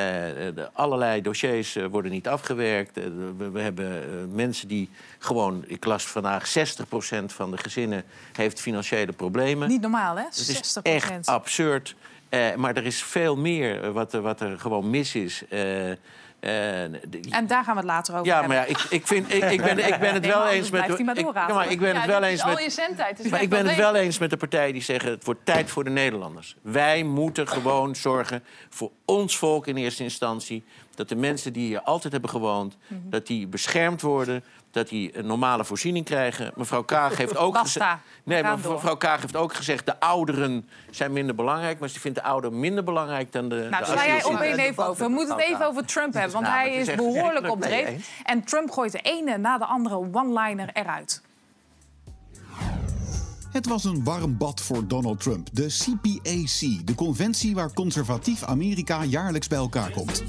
de, 0.55 0.69
allerlei 0.73 1.21
dossiers 1.21 1.75
eh, 1.75 1.85
worden 1.85 2.11
niet 2.11 2.27
afgewerkt. 2.27 2.95
We, 3.37 3.49
we 3.51 3.59
hebben 3.59 4.35
mensen 4.35 4.67
die 4.67 4.89
gewoon... 5.19 5.63
Ik 5.67 5.85
las 5.85 6.05
vandaag 6.05 6.53
60% 6.57 7.25
van 7.25 7.51
de 7.51 7.57
gezinnen 7.57 8.03
heeft 8.33 8.61
financiële 8.61 9.11
problemen. 9.11 9.67
Niet 9.67 9.81
normaal, 9.81 10.15
hè? 10.15 10.23
Het 10.23 10.37
is 10.37 10.45
60 10.45 10.83
echt 10.83 11.25
absurd. 11.25 11.95
Maar 12.55 12.75
er 12.75 12.85
is 12.85 13.03
veel 13.03 13.37
meer 13.37 13.91
wat, 13.91 14.11
wat 14.11 14.41
er 14.41 14.59
gewoon 14.59 14.89
mis 14.89 15.15
is. 15.15 15.43
Eh, 16.41 16.83
En 16.83 17.47
daar 17.47 17.63
gaan 17.63 17.73
we 17.73 17.79
het 17.79 17.89
later 17.89 18.13
over 18.13 18.25
ja, 18.25 18.39
hebben. 18.39 18.57
maar 18.57 18.67
ja, 18.67 18.75
ik, 18.75 18.85
ik, 18.89 19.07
vind, 19.07 19.33
ik, 19.33 19.43
ik, 19.43 19.61
ben, 19.61 19.77
ik 19.87 19.99
ben 19.99 20.13
het 20.13 20.21
Nee, 20.21 20.31
wel 20.31 20.39
maar 20.39 20.51
eens 20.51 20.69
met... 20.69 20.87
maar 20.87 20.99
ik, 20.99 21.05
maar 21.05 21.13
ben 21.13 21.93
Ja, 21.93 21.99
het 21.99 22.05
wel 22.05 22.23
eens 22.23 22.43
al 22.43 22.53
met... 22.53 22.63
je 22.63 22.69
zendtijd. 22.69 23.17
Dus 23.17 23.31
Maar 23.31 23.41
ik 23.41 23.49
ben 23.49 23.67
het 23.67 23.75
wel 23.75 23.95
eens 23.95 24.17
met 24.17 24.29
de 24.29 24.37
partijen 24.37 24.73
die 24.73 24.81
zeggen... 24.81 25.11
het 25.11 25.25
wordt 25.25 25.45
tijd 25.45 25.69
voor 25.69 25.83
de 25.83 25.89
Nederlanders. 25.89 26.55
Wij 26.61 27.03
moeten 27.03 27.47
gewoon 27.47 27.95
zorgen 27.95 28.43
voor 28.69 28.91
ons 29.05 29.37
volk 29.37 29.67
in 29.67 29.75
eerste 29.75 30.03
instantie... 30.03 30.63
dat 30.95 31.09
de 31.09 31.15
mensen 31.15 31.53
die 31.53 31.67
hier 31.67 31.81
altijd 31.81 32.13
hebben 32.13 32.29
gewoond... 32.29 32.77
Mhm. 32.87 32.99
dat 33.09 33.27
die 33.27 33.47
beschermd 33.47 34.01
worden, 34.01 34.43
dat 34.71 34.89
die 34.89 35.17
een 35.17 35.25
normale 35.25 35.65
voorziening 35.65 36.05
krijgen. 36.05 36.51
Mevrouw 36.55 36.83
Kaag 36.83 37.17
heeft 37.17 37.37
ook 37.37 37.57
gezegd... 37.57 37.85
Nee, 38.23 38.43
maar 38.43 38.57
mevrouw 38.57 38.95
Kaag 38.95 39.21
heeft 39.21 39.35
ook 39.35 39.53
gezegd... 39.53 39.85
de 39.85 39.99
ouderen 39.99 40.69
zijn 40.89 41.11
minder 41.11 41.35
belangrijk... 41.35 41.79
maar 41.79 41.89
ze 41.89 41.99
vindt 41.99 42.17
de 42.17 42.23
ouderen 42.23 42.59
minder 42.59 42.83
belangrijk 42.83 43.31
dan 43.31 43.49
de, 43.49 43.67
Nou, 43.69 43.83
de 43.83 43.91
sla 43.91 44.05
jij 44.05 44.15
asielzoekers. 44.15 44.49
één 44.49 44.59
even 44.59 44.85
over. 44.85 45.05
We 45.05 45.11
moeten 45.11 45.35
het 45.35 45.45
even 45.45 45.65
over 45.65 45.85
Trump 45.85 46.13
hebben, 46.13 46.31
want 46.31 46.45
Nou, 46.45 46.57
hij 46.57 46.73
is 46.73 46.95
behoorlijk 46.95 47.49
op 47.49 47.61
dreef. 47.61 48.09
En 48.23 48.43
Trump 48.43 48.71
gooit 48.71 48.91
de 48.91 49.01
ene 49.01 49.37
na 49.37 49.57
de 49.57 49.65
andere 49.65 49.95
one-liner 49.95 50.69
eruit. 50.73 51.21
Het 53.51 53.67
was 53.67 53.83
een 53.83 54.03
warm 54.03 54.37
bad 54.37 54.61
voor 54.61 54.87
Donald 54.87 55.19
Trump. 55.19 55.49
De 55.53 55.65
CPAC, 55.65 56.87
de 56.87 56.95
conventie 56.95 57.55
waar 57.55 57.73
conservatief 57.73 58.43
Amerika 58.43 59.03
jaarlijks 59.03 59.47
bij 59.47 59.57
elkaar 59.57 59.91
komt. 59.91 60.23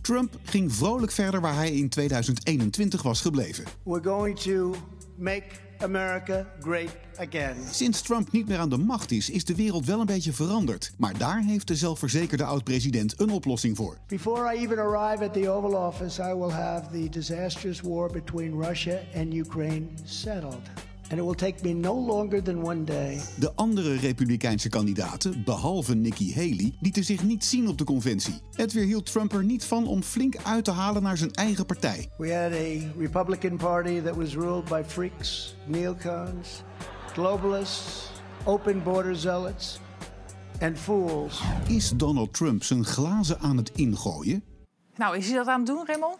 Trump 0.00 0.38
ging 0.42 0.74
vrolijk 0.74 1.12
verder 1.12 1.40
waar 1.40 1.54
hij 1.54 1.72
in 1.72 1.88
2021 1.88 3.02
was 3.02 3.20
gebleven. 3.20 3.64
We're 3.84 4.02
going 4.02 4.38
to 4.38 4.74
make 5.16 5.44
America 5.82 6.46
great 6.60 6.96
again. 7.16 7.56
Sinds 7.70 8.02
Trump 8.02 8.32
niet 8.32 8.48
meer 8.48 8.58
aan 8.58 8.68
de 8.68 8.78
macht 8.78 9.10
is, 9.10 9.30
is 9.30 9.44
de 9.44 9.54
wereld 9.54 9.86
wel 9.86 10.00
een 10.00 10.06
beetje 10.06 10.32
veranderd. 10.32 10.92
Maar 10.96 11.18
daar 11.18 11.42
heeft 11.42 11.66
de 11.66 11.76
zelfverzekerde 11.76 12.44
oud-president 12.44 13.20
een 13.20 13.30
oplossing 13.30 13.76
voor. 13.76 13.96
Before 14.06 14.54
I 14.54 14.58
even 14.58 14.78
arrive 14.78 15.24
at 15.24 15.32
the 15.32 15.50
Oval 15.50 15.86
Office, 15.86 16.22
I 16.22 16.34
will 16.34 16.50
have 16.50 16.90
the 16.90 17.08
disastrous 17.08 17.80
war 17.80 18.12
between 18.12 18.62
Russia 18.62 18.98
and 19.14 19.34
Ukraine 19.34 19.86
settled. 20.04 20.89
And 21.10 21.18
it 21.18 21.24
will 21.24 21.34
take 21.34 21.62
me 21.62 21.72
no 21.72 21.94
longer 22.06 22.42
than 22.42 22.62
one 22.62 22.84
day. 22.84 23.20
De 23.38 23.52
andere 23.54 23.94
republikeinse 23.94 24.68
kandidaten, 24.68 25.44
behalve 25.44 25.94
Nikki 25.94 26.34
Haley, 26.34 26.74
lieten 26.80 27.04
zich 27.04 27.22
niet 27.22 27.44
zien 27.44 27.68
op 27.68 27.78
de 27.78 27.84
conventie. 27.84 28.34
Het 28.52 28.72
weerhield 28.72 29.12
Trump 29.12 29.32
er 29.32 29.44
niet 29.44 29.64
van 29.64 29.86
om 29.86 30.02
flink 30.02 30.36
uit 30.42 30.64
te 30.64 30.70
halen 30.70 31.02
naar 31.02 31.16
zijn 31.16 31.32
eigen 31.32 31.66
partij. 31.66 32.08
We 32.18 32.34
had 32.34 32.52
a 32.52 32.98
Republican 32.98 33.56
Party 33.56 34.00
that 34.00 34.16
was 34.16 34.34
ruled 34.34 34.64
by 34.64 34.82
freaks, 34.86 35.54
neocons, 35.66 36.62
globalists, 37.12 38.10
open 38.44 38.82
border 38.82 39.16
zealots, 39.16 39.80
and 40.60 40.78
fools. 40.78 41.40
Is 41.68 41.90
Donald 41.96 42.32
Trump 42.32 42.64
zijn 42.64 42.84
glazen 42.84 43.38
aan 43.40 43.56
het 43.56 43.70
ingooien? 43.74 44.42
Nou, 44.96 45.16
is 45.16 45.26
hij 45.26 45.36
dat 45.36 45.46
aan 45.46 45.58
het 45.58 45.66
doen, 45.66 45.86
Raymond? 45.86 46.18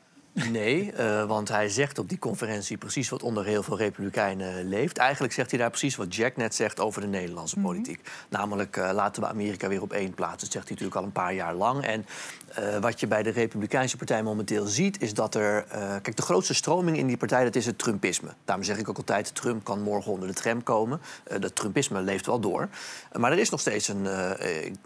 Nee, 0.48 0.92
eh, 0.92 1.24
want 1.24 1.48
hij 1.48 1.68
zegt 1.68 1.98
op 1.98 2.08
die 2.08 2.18
conferentie 2.18 2.76
precies 2.76 3.08
wat 3.08 3.22
onder 3.22 3.44
heel 3.44 3.62
veel 3.62 3.76
Republikeinen 3.76 4.68
leeft. 4.68 4.96
Eigenlijk 4.96 5.32
zegt 5.32 5.50
hij 5.50 5.58
daar 5.58 5.70
precies 5.70 5.96
wat 5.96 6.14
Jack 6.14 6.36
net 6.36 6.54
zegt 6.54 6.80
over 6.80 7.00
de 7.00 7.06
Nederlandse 7.06 7.60
politiek. 7.60 8.00
Namelijk 8.28 8.76
eh, 8.76 8.90
laten 8.92 9.22
we 9.22 9.28
Amerika 9.28 9.68
weer 9.68 9.82
op 9.82 9.92
één 9.92 10.14
plaatsen. 10.14 10.40
Dat 10.40 10.52
zegt 10.52 10.68
hij 10.68 10.72
natuurlijk 10.72 10.96
al 10.96 11.04
een 11.04 11.12
paar 11.12 11.34
jaar 11.34 11.54
lang. 11.54 11.84
En 11.84 12.06
eh, 12.54 12.76
wat 12.78 13.00
je 13.00 13.06
bij 13.06 13.22
de 13.22 13.30
Republikeinse 13.30 13.96
Partij 13.96 14.22
momenteel 14.22 14.66
ziet, 14.66 15.02
is 15.02 15.14
dat 15.14 15.34
er. 15.34 15.64
eh, 15.68 15.80
kijk, 15.80 16.16
de 16.16 16.22
grootste 16.22 16.54
stroming 16.54 16.96
in 16.96 17.06
die 17.06 17.16
partij 17.16 17.44
dat 17.44 17.56
is 17.56 17.66
het 17.66 17.78
Trumpisme. 17.78 18.28
Daarom 18.44 18.64
zeg 18.64 18.78
ik 18.78 18.88
ook 18.88 18.96
altijd: 18.96 19.34
Trump 19.34 19.64
kan 19.64 19.82
morgen 19.82 20.12
onder 20.12 20.28
de 20.28 20.34
tram 20.34 20.62
komen. 20.62 21.00
Eh, 21.24 21.40
dat 21.40 21.54
Trumpisme 21.54 22.00
leeft 22.00 22.26
wel 22.26 22.40
door. 22.40 22.68
Maar 23.12 23.32
er 23.32 23.38
is 23.38 23.50
nog 23.50 23.60
steeds 23.60 23.88
een 23.88 24.08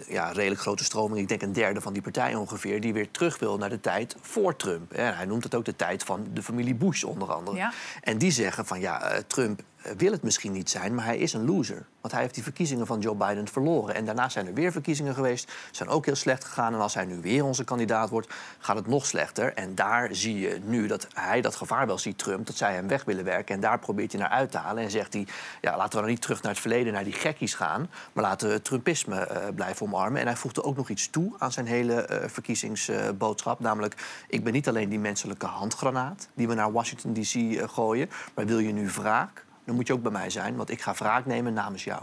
ja, 0.08 0.30
redelijk 0.32 0.60
grote 0.60 0.84
stroming. 0.84 1.20
Ik 1.20 1.28
denk 1.28 1.42
een 1.42 1.52
derde 1.52 1.80
van 1.80 1.92
die 1.92 2.02
partij 2.02 2.34
ongeveer, 2.34 2.80
die 2.80 2.92
weer 2.92 3.10
terug 3.10 3.38
wil 3.38 3.56
naar 3.56 3.70
de 3.70 3.80
tijd 3.80 4.16
voor 4.20 4.56
Trump. 4.56 4.92
En 4.92 5.16
hij 5.16 5.26
noemt 5.26 5.44
het 5.44 5.54
ook 5.54 5.64
de 5.64 5.76
tijd 5.76 6.04
van 6.04 6.26
de 6.32 6.42
familie 6.42 6.74
Bush, 6.74 7.02
onder 7.02 7.32
andere. 7.32 7.56
Ja. 7.56 7.72
En 8.00 8.18
die 8.18 8.30
zeggen 8.30 8.66
van 8.66 8.80
ja, 8.80 9.22
Trump 9.26 9.62
wil 9.96 10.12
het 10.12 10.22
misschien 10.22 10.52
niet 10.52 10.70
zijn, 10.70 10.94
maar 10.94 11.04
hij 11.04 11.18
is 11.18 11.32
een 11.32 11.44
loser. 11.44 11.86
Want 12.00 12.12
hij 12.12 12.22
heeft 12.22 12.34
die 12.34 12.42
verkiezingen 12.42 12.86
van 12.86 13.00
Joe 13.00 13.14
Biden 13.14 13.48
verloren. 13.48 13.94
En 13.94 14.04
daarna 14.04 14.28
zijn 14.28 14.46
er 14.46 14.54
weer 14.54 14.72
verkiezingen 14.72 15.14
geweest, 15.14 15.52
zijn 15.70 15.88
ook 15.88 16.04
heel 16.04 16.14
slecht 16.14 16.44
gegaan. 16.44 16.74
En 16.74 16.80
als 16.80 16.94
hij 16.94 17.04
nu 17.04 17.20
weer 17.20 17.44
onze 17.44 17.64
kandidaat 17.64 18.10
wordt, 18.10 18.34
gaat 18.58 18.76
het 18.76 18.86
nog 18.86 19.06
slechter. 19.06 19.54
En 19.54 19.74
daar 19.74 20.08
zie 20.14 20.38
je 20.38 20.60
nu 20.64 20.86
dat 20.86 21.06
hij 21.14 21.40
dat 21.40 21.56
gevaar 21.56 21.86
wel 21.86 21.98
ziet, 21.98 22.18
Trump, 22.18 22.46
dat 22.46 22.56
zij 22.56 22.74
hem 22.74 22.88
weg 22.88 23.04
willen 23.04 23.24
werken. 23.24 23.54
En 23.54 23.60
daar 23.60 23.78
probeert 23.78 24.12
hij 24.12 24.20
naar 24.20 24.30
uit 24.30 24.50
te 24.50 24.58
halen. 24.58 24.82
En 24.82 24.90
zegt 24.90 25.12
hij, 25.12 25.26
ja, 25.60 25.76
laten 25.76 25.92
we 25.92 26.04
dan 26.04 26.10
niet 26.10 26.22
terug 26.22 26.42
naar 26.42 26.52
het 26.52 26.60
verleden, 26.60 26.92
naar 26.92 27.04
die 27.04 27.12
gekkies 27.12 27.54
gaan. 27.54 27.90
Maar 28.12 28.24
laten 28.24 28.48
we 28.48 28.62
Trumpisme 28.62 29.16
eh, 29.16 29.54
blijven 29.54 29.86
omarmen. 29.86 30.20
En 30.20 30.26
hij 30.26 30.36
voegde 30.36 30.64
ook 30.64 30.76
nog 30.76 30.88
iets 30.88 31.10
toe 31.10 31.32
aan 31.38 31.52
zijn 31.52 31.66
hele 31.66 31.94
eh, 31.94 32.28
verkiezingsboodschap. 32.28 33.60
namelijk, 33.60 34.22
ik 34.28 34.44
ben 34.44 34.52
niet 34.52 34.68
alleen 34.68 34.88
die 34.88 34.98
menselijke 34.98 35.46
handgranaat 35.46 36.28
die 36.34 36.48
we 36.48 36.54
naar 36.54 36.72
Washington 36.72 37.12
D.C. 37.12 37.34
eh, 37.34 37.68
gooien. 37.68 38.10
Maar 38.34 38.46
wil 38.46 38.58
je 38.58 38.72
nu 38.72 38.88
wraak, 38.88 39.43
dan 39.64 39.74
moet 39.74 39.86
je 39.86 39.92
ook 39.92 40.02
bij 40.02 40.12
mij 40.12 40.30
zijn. 40.30 40.56
Want 40.56 40.70
ik 40.70 40.80
ga 40.80 40.94
wraak 40.94 41.26
nemen 41.26 41.52
namens 41.52 41.84
jou. 41.84 42.02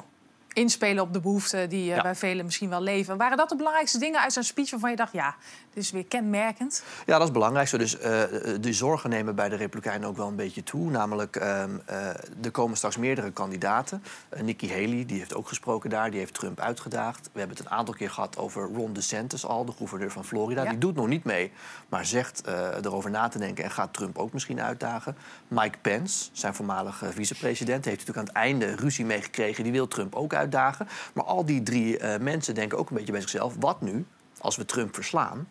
Inspelen 0.54 1.04
op 1.04 1.14
de 1.14 1.20
behoeften 1.20 1.70
die 1.70 1.90
eh, 1.90 1.96
Ja. 1.96 2.02
bij 2.02 2.16
velen 2.16 2.46
misschien 2.46 2.70
wel 2.70 2.82
leven. 2.82 3.18
Waren 3.18 3.38
dat 3.38 3.50
de 3.50 3.56
belangrijkste 3.56 4.00
dingen 4.00 4.20
uit 4.22 4.34
zijn 4.34 4.46
speech 4.46 4.72
waarvan 4.72 4.90
je 4.90 4.96
dacht... 4.96 5.14
ja, 5.14 5.36
dit 5.74 5.84
is 5.84 5.92
weer 5.92 6.06
kenmerkend? 6.06 6.84
Ja, 6.98 7.04
dat 7.06 7.18
is 7.18 7.24
het 7.24 7.34
belangrijkste. 7.34 7.78
Dus 7.78 7.98
eh, 7.98 8.24
de 8.60 8.74
zorgen 8.74 9.10
nemen 9.10 9.36
bij 9.36 9.50
de 9.50 9.56
Republikeinen 9.56 10.08
ook 10.08 10.18
wel 10.18 10.28
een 10.28 10.36
beetje 10.36 10.64
toe. 10.64 10.90
Namelijk, 10.90 11.36
ehm, 11.36 11.70
eh, 11.86 12.08
er 12.44 12.52
komen 12.52 12.78
straks 12.78 12.98
meerdere 12.98 13.32
kandidaten. 13.32 14.04
Nikki 14.42 14.70
Haley, 14.70 15.04
die 15.06 15.18
heeft 15.18 15.36
ook 15.36 15.48
gesproken 15.48 15.90
daar. 15.90 16.10
Die 16.12 16.20
heeft 16.20 16.34
Trump 16.34 16.60
uitgedaagd. 16.60 17.30
We 17.34 17.40
hebben 17.40 17.58
het 17.58 17.66
een 17.66 17.72
aantal 17.72 17.94
keer 17.94 18.10
gehad 18.10 18.38
over 18.38 18.70
Ron 18.74 18.94
DeSantis 18.94 19.46
al, 19.46 19.66
de 19.66 19.72
gouverneur 19.72 20.12
van 20.12 20.26
Florida. 20.26 20.64
Ja. 20.64 20.70
Die 20.70 20.80
doet 20.80 20.96
nog 20.96 21.08
niet 21.08 21.24
mee, 21.24 21.52
maar 21.90 22.06
zegt 22.06 22.42
erover 22.82 23.10
na 23.10 23.28
te 23.28 23.38
denken... 23.40 23.64
en 23.64 23.72
gaat 23.72 23.94
Trump 23.94 24.18
ook 24.18 24.34
misschien 24.34 24.62
uitdagen. 24.62 25.18
Mike 25.48 25.78
Pence, 25.82 26.30
zijn 26.32 26.54
voormalige 26.54 27.12
vicepresident... 27.12 27.86
heeft 27.86 27.98
natuurlijk 28.00 28.28
aan 28.28 28.34
het 28.34 28.44
einde 28.44 28.76
ruzie 28.76 29.06
meegekregen. 29.06 29.64
Die 29.64 29.72
wil 29.72 29.88
Trump 29.88 30.16
ook 30.16 30.34
uitdagen. 30.34 30.41
Maar 31.14 31.24
al 31.24 31.46
die 31.46 31.64
drie 31.64 31.98
eh, 31.98 32.20
mensen 32.20 32.56
denken 32.56 32.78
ook 32.78 32.90
een 32.90 32.96
beetje 32.96 33.12
bij 33.12 33.22
zichzelf... 33.22 33.56
wat 33.60 33.82
nu 33.82 34.06
als 34.40 34.56
we 34.56 34.66
Trump 34.66 34.96
verslaan... 34.96 35.48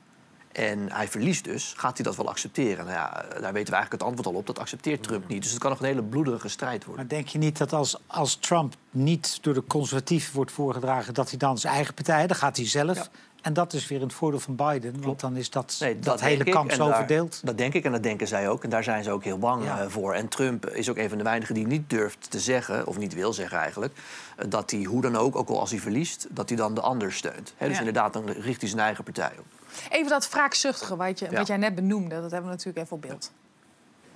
En 0.53 0.93
hij 0.93 1.09
verliest 1.09 1.45
dus, 1.45 1.75
gaat 1.77 1.97
hij 1.97 2.05
dat 2.05 2.17
wel 2.17 2.29
accepteren? 2.29 2.85
Nou 2.85 2.97
ja, 2.97 3.11
daar 3.13 3.53
weten 3.53 3.73
we 3.73 3.79
eigenlijk 3.79 3.93
het 3.93 4.03
antwoord 4.03 4.27
al 4.27 4.35
op. 4.35 4.47
Dat 4.47 4.59
accepteert 4.59 5.03
Trump 5.03 5.29
niet. 5.29 5.43
Dus 5.43 5.51
het 5.51 5.61
kan 5.61 5.71
nog 5.71 5.81
een 5.81 5.87
hele 5.87 6.03
bloederige 6.03 6.49
strijd 6.49 6.85
worden. 6.85 7.07
Maar 7.07 7.17
denk 7.17 7.29
je 7.29 7.39
niet 7.39 7.59
dat 7.59 7.73
als, 7.73 8.01
als 8.07 8.37
Trump 8.37 8.75
niet 8.91 9.39
door 9.43 9.55
de 9.55 9.65
conservatieven 9.65 10.35
wordt 10.35 10.53
voorgedragen... 10.53 11.15
dat 11.15 11.29
hij 11.29 11.39
dan 11.39 11.59
zijn 11.59 11.75
eigen 11.75 11.95
partij, 11.95 12.27
dan 12.27 12.37
gaat 12.37 12.57
hij 12.57 12.67
zelf... 12.67 13.11
En 13.43 13.53
dat 13.53 13.73
is 13.73 13.89
weer 13.89 13.99
in 13.99 14.05
het 14.05 14.15
voordeel 14.15 14.41
van 14.41 14.57
Biden, 14.57 15.03
want 15.03 15.21
dan 15.21 15.37
is 15.37 15.51
dat, 15.51 15.77
Nee, 15.81 15.99
dat, 15.99 16.21
hele 16.21 16.45
kamp 16.45 16.73
zo 16.73 16.87
daar- 16.89 16.97
verdeeld. 16.97 17.41
Dat 17.45 17.59
denk 17.59 17.75
ik 17.75 17.85
en 17.85 17.93
dat 17.93 18.03
denken 18.03 18.27
zij 18.29 18.49
ook. 18.49 18.65
En 18.65 18.71
daar 18.71 18.83
zijn 18.85 19.05
ze 19.05 19.11
ook 19.11 19.25
heel 19.25 19.39
bang 19.39 19.65
Ja. 19.65 19.81
eh, 19.81 19.89
voor. 19.89 20.15
En 20.15 20.29
Trump 20.29 20.67
is 20.71 20.89
ook 20.91 20.97
een 20.97 21.09
van 21.09 21.19
de 21.19 21.25
weinigen 21.25 21.55
die 21.55 21.67
niet 21.67 21.91
durft 21.91 22.31
te 22.31 22.41
zeggen, 22.41 22.87
of 22.87 22.99
niet 22.99 23.15
wil 23.15 23.33
zeggen 23.33 23.59
eigenlijk, 23.59 23.93
eh, 24.37 24.45
dat 24.49 24.71
hij 24.71 24.83
hoe 24.83 25.01
dan 25.03 25.17
ook, 25.17 25.37
ook 25.37 25.49
al 25.49 25.61
als 25.61 25.71
hij 25.71 25.79
verliest, 25.81 26.27
dat 26.31 26.49
hij 26.49 26.59
dan 26.59 26.75
de 26.75 26.81
ander 26.81 27.13
steunt. 27.13 27.53
Hè, 27.57 27.67
dus 27.67 27.75
Ja. 27.75 27.79
inderdaad, 27.85 28.13
dan 28.13 28.29
richt 28.31 28.61
hij 28.61 28.69
zijn 28.71 28.83
eigen 28.83 29.05
partij 29.05 29.33
op. 29.39 29.45
Even 29.91 30.09
dat 30.11 30.31
wraakzuchtige 30.31 30.97
wat, 30.97 31.19
je, 31.19 31.27
Ja. 31.31 31.37
wat 31.37 31.47
jij 31.47 31.57
net 31.57 31.75
benoemde, 31.75 32.15
dat 32.21 32.31
hebben 32.31 32.51
we 32.51 32.57
natuurlijk 32.57 32.85
even 32.85 32.97
op 32.97 33.03
beeld. 33.03 33.31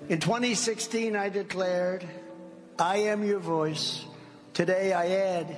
In 0.07 0.19
2016, 0.19 1.15
I 1.27 1.31
declared, 1.31 2.03
I 2.95 3.09
am 3.11 3.25
your 3.25 3.43
voice. 3.43 4.01
Today, 4.53 4.87
I 4.89 5.17
add, 5.39 5.51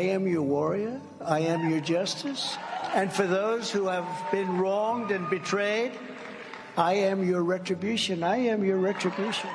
I 0.00 0.14
am 0.14 0.26
your 0.28 0.48
warrior. 0.48 0.90
I 1.20 1.48
am 1.48 1.68
your 1.68 1.80
justice. 1.80 2.58
And 2.94 3.12
for 3.12 3.26
those 3.26 3.78
who 3.78 3.88
have 3.88 4.06
been 4.30 4.58
wronged 4.58 5.12
and 5.12 5.28
betrayed, 5.28 5.90
I 6.78 7.10
am 7.10 7.24
your 7.24 7.48
retribution. 7.48 8.18
I 8.18 8.50
am 8.50 8.64
your 8.64 8.80
retribution. 8.80 9.50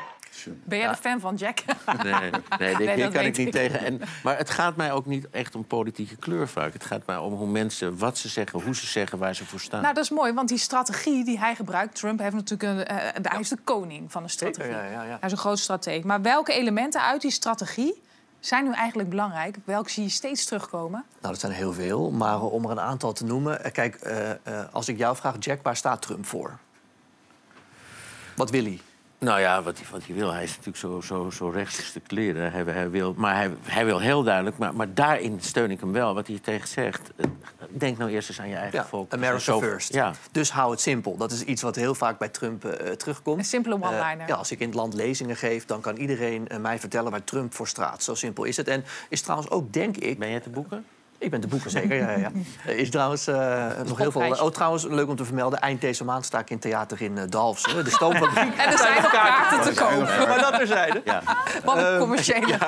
Ben 0.63 0.77
jij 0.77 0.87
een 0.87 0.95
fan 0.95 1.19
van 1.19 1.35
Jack? 1.35 1.59
Nee, 2.03 2.13
nee, 2.13 2.31
nee, 2.59 2.75
Nee, 2.75 2.95
hier 2.95 3.03
dat 3.03 3.13
kan 3.13 3.25
ik 3.25 3.37
niet 3.37 3.47
ik. 3.47 3.53
tegen. 3.53 3.79
En, 3.79 4.01
maar 4.23 4.37
het 4.37 4.49
gaat 4.49 4.75
mij 4.75 4.91
ook 4.91 5.05
niet 5.05 5.29
echt 5.29 5.55
om 5.55 5.65
politieke 5.65 6.15
kleur 6.15 6.47
vaak. 6.47 6.73
Het 6.73 6.85
gaat 6.85 7.05
mij 7.05 7.17
om 7.17 7.33
hoe 7.33 7.47
mensen, 7.47 7.97
wat 7.97 8.17
ze 8.17 8.27
zeggen, 8.29 8.61
hoe 8.61 8.75
ze 8.75 8.87
zeggen, 8.87 9.17
waar 9.17 9.35
ze 9.35 9.45
voor 9.45 9.59
staan. 9.59 9.81
Nou, 9.81 9.93
dat 9.93 10.03
is 10.03 10.09
mooi, 10.09 10.33
want 10.33 10.49
die 10.49 10.57
strategie 10.57 11.25
die 11.25 11.39
hij 11.39 11.55
gebruikt... 11.55 11.95
Trump 11.95 12.19
heeft 12.19 12.33
natuurlijk 12.33 12.63
een, 12.63 12.85
eh, 12.85 13.31
hij 13.31 13.39
is 13.39 13.49
de 13.49 13.57
koning 13.63 14.11
van 14.11 14.23
de 14.23 14.29
strategie. 14.29 14.71
ja, 14.71 14.83
ja, 14.83 15.03
ja. 15.03 15.07
Hij 15.07 15.17
is 15.21 15.31
een 15.31 15.37
groot 15.37 15.59
strateeg. 15.59 16.03
Maar 16.03 16.21
welke 16.21 16.53
elementen 16.53 17.01
uit 17.01 17.21
die 17.21 17.31
strategie 17.31 18.01
zijn 18.41 18.63
nu 18.63 18.71
eigenlijk 18.73 19.09
belangrijk? 19.09 19.55
Welke 19.63 19.89
zie 19.89 20.03
je 20.03 20.09
steeds 20.09 20.45
terugkomen? 20.45 21.03
Nou, 21.21 21.33
dat 21.33 21.39
zijn 21.39 21.51
heel 21.51 21.73
veel. 21.73 22.11
Maar 22.11 22.41
om 22.41 22.65
er 22.65 22.71
een 22.71 22.79
aantal 22.79 23.13
te 23.13 23.25
noemen. 23.25 23.63
eh, 23.63 23.71
Kijk, 23.71 23.95
eh, 23.95 24.31
eh, 24.31 24.37
als 24.71 24.87
ik 24.87 24.97
jou 24.97 25.15
vraag, 25.15 25.35
Jack, 25.39 25.59
waar 25.63 25.75
staat 25.75 26.01
Trump 26.01 26.25
voor? 26.25 26.57
Wat 28.35 28.49
wil 28.49 28.63
hij? 28.63 28.79
Nou 29.25 29.39
ja, 29.39 29.63
wat 29.63 29.77
hij, 29.77 29.87
wat 29.91 30.05
hij 30.05 30.15
wil. 30.15 30.31
Hij 30.31 30.43
is 30.43 30.49
natuurlijk 30.49 30.77
zo, 30.77 31.01
zo, 31.01 31.29
zo 31.29 31.49
rechts 31.49 31.93
de 31.93 31.99
kleren. 31.99 32.51
Hij, 32.51 32.63
hij 32.63 32.89
wil, 32.89 33.13
maar 33.17 33.35
hij, 33.35 33.51
hij 33.63 33.85
wil 33.85 33.99
heel 33.99 34.23
duidelijk, 34.23 34.57
maar, 34.57 34.73
maar 34.75 34.93
daarin 34.93 35.37
steun 35.41 35.71
ik 35.71 35.79
hem 35.79 35.91
wel. 35.91 36.13
Wat 36.13 36.27
hij 36.27 36.39
tegen 36.41 36.67
zegt. 36.67 37.11
Denk 37.69 37.97
nou 37.97 38.11
eerst 38.11 38.29
eens 38.29 38.39
aan 38.39 38.49
je 38.49 38.55
eigen 38.55 38.79
Ja, 38.79 38.85
volk. 38.85 39.13
America 39.13 39.39
Zo- 39.39 39.59
first. 39.59 39.93
Ja. 39.93 40.13
Dus 40.31 40.51
hou 40.51 40.71
het 40.71 40.81
simpel. 40.81 41.17
Dat 41.17 41.31
is 41.31 41.43
iets 41.43 41.61
wat 41.61 41.75
heel 41.75 41.95
vaak 41.95 42.17
bij 42.17 42.29
Trump 42.29 42.65
eh, 42.65 42.91
terugkomt. 42.91 43.37
Een 43.37 43.45
simpele 43.45 43.75
one-liner. 43.75 44.19
Eh, 44.19 44.27
ja, 44.27 44.35
als 44.35 44.51
ik 44.51 44.59
in 44.59 44.67
het 44.67 44.75
land 44.75 44.93
lezingen 44.93 45.35
geef, 45.35 45.65
dan 45.65 45.81
kan 45.81 45.95
iedereen 45.97 46.47
eh, 46.47 46.57
mij 46.59 46.79
vertellen 46.79 47.11
waar 47.11 47.23
Trump 47.23 47.53
voor 47.53 47.67
staat. 47.67 48.03
Zo 48.03 48.15
simpel 48.15 48.43
is 48.43 48.57
het. 48.57 48.67
En 48.67 48.83
is 49.09 49.21
trouwens 49.21 49.49
ook, 49.49 49.73
denk 49.73 49.97
ik... 49.97 50.19
Ben 50.19 50.29
jij 50.29 50.39
te 50.39 50.49
boeken? 50.49 50.85
Ik 51.21 51.29
ben 51.31 51.39
te 51.41 51.47
boeken, 51.47 51.69
zeker. 51.71 51.95
Ja, 51.95 52.09
ja, 52.11 52.31
ja. 52.65 52.71
Is 52.73 52.89
trouwens 52.89 53.27
eh, 53.27 53.65
nog 53.85 53.97
heel 53.97 54.11
veel. 54.11 54.21
Oh, 54.21 54.51
trouwens, 54.51 54.85
leuk 54.85 55.07
om 55.07 55.15
te 55.15 55.25
vermelden. 55.25 55.59
Eind 55.59 55.81
deze 55.81 56.03
maand 56.03 56.25
sta 56.25 56.39
ik 56.39 56.49
in 56.49 56.59
theater 56.59 57.01
in 57.01 57.17
eh 57.17 57.23
Dalfsen. 57.29 57.83
De 57.83 57.89
stoomfabriek. 57.89 58.53
En 58.61 58.71
er 58.71 58.77
zijn 58.77 59.01
nog 59.01 59.11
kaarten 59.11 59.61
te 59.73 59.79
kopen. 59.83 60.27
Maar 60.27 60.39
dat 60.39 60.53
terzijde. 60.53 61.01
Ja. 61.05 61.21
Wat 61.63 61.77
Ehm, 61.77 61.85
een 61.93 61.99
commerciële. 61.99 62.47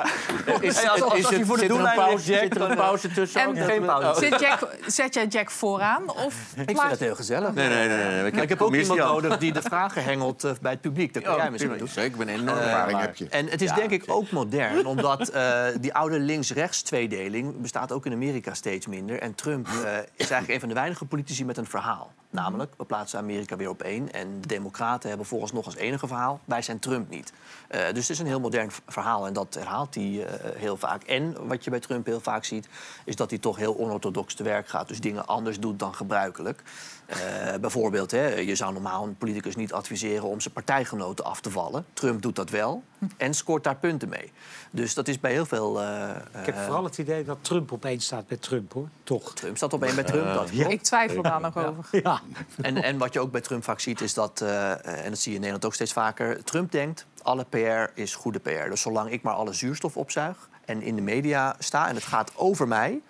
Is, 0.60 0.74
Hey, 0.76 0.88
als- 0.90 1.02
als- 1.02 1.12
als 1.12 1.28
je 1.36 1.44
voor 1.44 1.54
de 1.56 1.60
zit 1.62 1.70
een 1.70 1.76
doellijn 1.76 1.96
pauze, 1.96 2.14
ligt, 2.16 2.26
Jack, 2.26 2.42
zit 2.42 2.54
er 2.56 2.60
een 2.62 2.68
dan- 2.68 2.76
pauze 2.76 3.08
tussen? 3.12 3.40
En-? 3.40 3.54
Dat 3.54 3.64
Geen 3.64 3.80
we- 3.80 3.86
pauze. 3.86 4.08
oh. 4.08 4.16
Zet, 4.16 4.40
Jack, 4.40 4.68
zet 4.86 5.14
jij 5.14 5.26
Jack 5.26 5.50
vooraan? 5.50 6.10
Of 6.10 6.34
Ik 6.66 6.78
vind 6.78 6.90
het 6.90 7.00
heel 7.00 7.14
gezellig. 7.14 7.52
Nee, 7.54 7.68
nee, 7.68 7.88
nee. 7.88 7.96
nee. 8.22 8.32
Maar 8.32 8.42
ik 8.42 8.48
heb 8.48 8.62
ook 8.62 8.74
iemand 8.74 9.00
al. 9.00 9.12
nodig 9.12 9.38
die 9.38 9.52
de 9.52 9.62
vragen 9.62 10.04
hengelt 10.04 10.44
eh, 10.44 10.50
bij 10.60 10.70
het 10.72 10.80
publiek. 10.80 11.14
Dat 11.14 11.22
kan 11.22 11.36
jij 11.36 11.50
misschien 11.50 11.78
doen. 11.78 11.88
Zeker, 11.88 12.10
ik 12.10 12.16
ben 12.16 12.28
enorm 12.28 12.58
Ervaring 12.58 13.00
heb 13.00 13.16
je. 13.16 13.26
En 13.28 13.46
het 13.48 13.62
is 13.62 13.72
denk 13.72 13.90
ik 13.90 14.04
ook 14.06 14.30
modern, 14.30 14.86
omdat 14.86 15.28
eh, 15.28 15.62
die 15.80 15.94
oude 15.94 16.18
links-rechts 16.18 16.82
tweedeling 16.82 17.60
bestaat 17.60 17.92
ook 17.92 18.06
in 18.06 18.12
Amerika 18.12 18.43
steeds 18.52 18.86
minder. 18.86 19.20
En 19.20 19.34
Trump 19.34 19.66
eh, 19.66 19.98
is 19.98 20.30
eigenlijk 20.30 20.48
een 20.48 20.60
van 20.60 20.68
de 20.68 20.74
weinige 20.74 21.04
politici 21.04 21.44
met 21.44 21.56
een 21.56 21.66
verhaal. 21.66 22.12
Namelijk, 22.30 22.74
we 22.76 22.84
plaatsen 22.84 23.18
Amerika 23.18 23.56
weer 23.56 23.68
op 23.68 23.82
één. 23.82 24.12
En 24.12 24.40
de 24.40 24.46
Democraten 24.46 25.08
hebben 25.08 25.26
volgens 25.26 25.52
nog 25.52 25.64
als 25.64 25.76
enige 25.76 26.06
verhaal. 26.06 26.40
Wij 26.44 26.62
zijn 26.62 26.78
Trump 26.78 27.10
niet. 27.10 27.32
Eh, 27.68 27.80
dus 27.80 28.08
het 28.08 28.10
is 28.10 28.18
een 28.18 28.26
heel 28.26 28.40
modern 28.40 28.70
verhaal 28.86 29.26
en 29.26 29.32
dat 29.32 29.54
herhaalt 29.54 29.94
hij 29.94 30.26
eh, 30.26 30.60
heel 30.60 30.76
vaak. 30.76 31.02
En 31.02 31.46
wat 31.46 31.64
je 31.64 31.70
bij 31.70 31.80
Trump 31.80 32.06
heel 32.06 32.20
vaak 32.20 32.44
ziet, 32.44 32.68
is 33.04 33.16
dat 33.16 33.30
hij 33.30 33.38
toch 33.38 33.56
heel 33.56 33.78
onorthodox 33.78 34.34
te 34.34 34.42
werk 34.42 34.68
gaat. 34.68 34.88
Dus 34.88 35.00
dingen 35.00 35.26
anders 35.26 35.60
doet 35.60 35.78
dan 35.78 35.94
gebruikelijk. 35.94 36.62
Eh, 37.06 37.18
bijvoorbeeld, 37.60 38.10
hè, 38.10 38.26
je 38.34 38.54
zou 38.54 38.72
normaal 38.72 39.04
een 39.04 39.16
politicus 39.16 39.56
niet 39.56 39.72
adviseren 39.72 40.24
om 40.24 40.40
zijn 40.40 40.54
partijgenoten 40.54 41.24
af 41.24 41.40
te 41.40 41.50
vallen. 41.50 41.84
Trump 41.92 42.22
doet 42.22 42.36
dat 42.36 42.50
wel 42.50 42.82
en 43.16 43.34
scoort 43.34 43.64
daar 43.64 43.76
punten 43.76 44.08
mee. 44.08 44.32
Dus 44.70 44.94
dat 44.94 45.08
is 45.08 45.20
bij 45.20 45.32
heel 45.32 45.46
veel. 45.46 45.80
eh, 45.82 46.10
Ik 46.40 46.46
heb 46.46 46.54
eh, 46.54 46.64
vooral 46.64 46.84
het 46.84 46.98
idee 46.98 47.24
dat 47.24 47.38
Trump 47.40 47.72
opeens 47.72 48.04
staat 48.04 48.24
met 48.28 48.42
Trump, 48.42 48.72
hoor. 48.72 48.88
Toch. 49.04 49.34
Trump 49.34 49.56
staat 49.56 49.72
op 49.72 49.82
één 49.82 49.94
bij 49.94 50.04
Trump. 50.04 50.34
dat 50.34 50.50
klopt. 50.50 50.70
Ik 50.72 50.82
twijfel 50.82 51.22
daar 51.22 51.40
nog 51.40 51.56
over. 51.56 51.84
Ja. 52.02 52.20
En, 52.62 52.82
en 52.82 52.98
wat 52.98 53.12
je 53.12 53.20
ook 53.20 53.30
bij 53.30 53.40
Trump 53.40 53.64
vaak 53.64 53.80
ziet, 53.80 54.00
is 54.00 54.14
dat, 54.14 54.40
eh, 54.40 55.04
en 55.04 55.10
dat 55.10 55.18
zie 55.18 55.30
je 55.30 55.34
in 55.36 55.40
Nederland 55.40 55.64
ook 55.64 55.74
steeds 55.74 55.92
vaker, 55.92 56.44
Trump 56.44 56.72
denkt, 56.72 57.06
alle 57.22 57.44
PR 57.44 58.00
is 58.00 58.14
goede 58.14 58.38
PR. 58.38 58.68
Dus 58.70 58.80
zolang 58.80 59.10
ik 59.10 59.22
maar 59.22 59.34
alle 59.34 59.52
zuurstof 59.52 59.96
opzuig 59.96 60.48
en 60.64 60.82
in 60.82 60.96
de 60.96 61.02
media 61.02 61.56
sta 61.58 61.88
en 61.88 61.94
het 61.94 62.04
gaat 62.04 62.32
over 62.36 62.68
mij, 62.68 63.00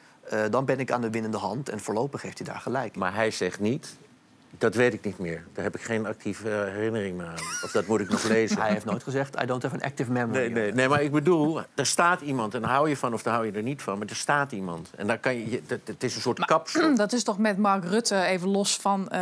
dan 0.50 0.64
ben 0.64 0.80
ik 0.80 0.90
aan 0.90 1.00
de 1.00 1.10
winnende 1.10 1.36
hand. 1.36 1.68
En 1.68 1.80
voorlopig 1.80 2.22
heeft 2.22 2.38
hij 2.38 2.46
daar 2.46 2.60
gelijk. 2.60 2.96
Maar 2.96 3.14
hij 3.14 3.30
zegt 3.30 3.60
niet, 3.60 3.96
dat 4.58 4.74
weet 4.74 4.94
ik 4.94 5.04
niet 5.04 5.18
meer. 5.18 5.44
Daar 5.52 5.64
heb 5.64 5.74
ik 5.74 5.82
geen 5.82 6.06
actieve 6.06 6.50
eh, 6.50 6.72
herinnering 6.72 7.16
meer 7.16 7.26
aan. 7.26 7.34
Of 7.62 7.70
dat 7.72 7.86
moet 7.86 8.00
ik 8.00 8.08
nog 8.10 8.22
lezen. 8.36 8.60
Hij 8.60 8.70
heeft 8.72 8.84
nooit 8.84 9.02
gezegd, 9.02 9.42
I 9.42 9.46
don't 9.46 9.62
have 9.62 9.74
an 9.74 9.82
active 9.82 10.10
memory. 10.12 10.38
Nee, 10.38 10.50
nee, 10.50 10.72
nee, 10.72 10.88
maar 10.88 11.02
ik 11.02 11.12
bedoel, 11.12 11.60
er 11.74 11.86
staat 11.86 12.20
iemand 12.20 12.54
en 12.54 12.60
daar 12.60 12.70
hou 12.70 12.88
je 12.88 12.96
van 12.96 13.12
of 13.12 13.22
daar 13.22 13.34
hou 13.34 13.46
je 13.46 13.52
er 13.52 13.62
niet 13.62 13.82
van. 13.82 13.98
Maar 13.98 14.06
er 14.08 14.16
staat 14.16 14.52
iemand. 14.52 14.90
En 14.96 15.06
daar 15.06 15.18
kan 15.18 15.50
je, 15.50 15.62
dat- 15.66 15.78
het 15.84 16.02
is 16.02 16.14
een 16.14 16.20
soort 16.20 16.44
kapsel. 16.44 16.94
Dat 17.04 17.12
is 17.12 17.24
toch 17.24 17.38
met 17.38 17.58
Mark 17.58 17.84
Rutte, 17.84 18.22
even 18.22 18.48
los 18.48 18.76
van 18.76 19.08
eh, 19.08 19.20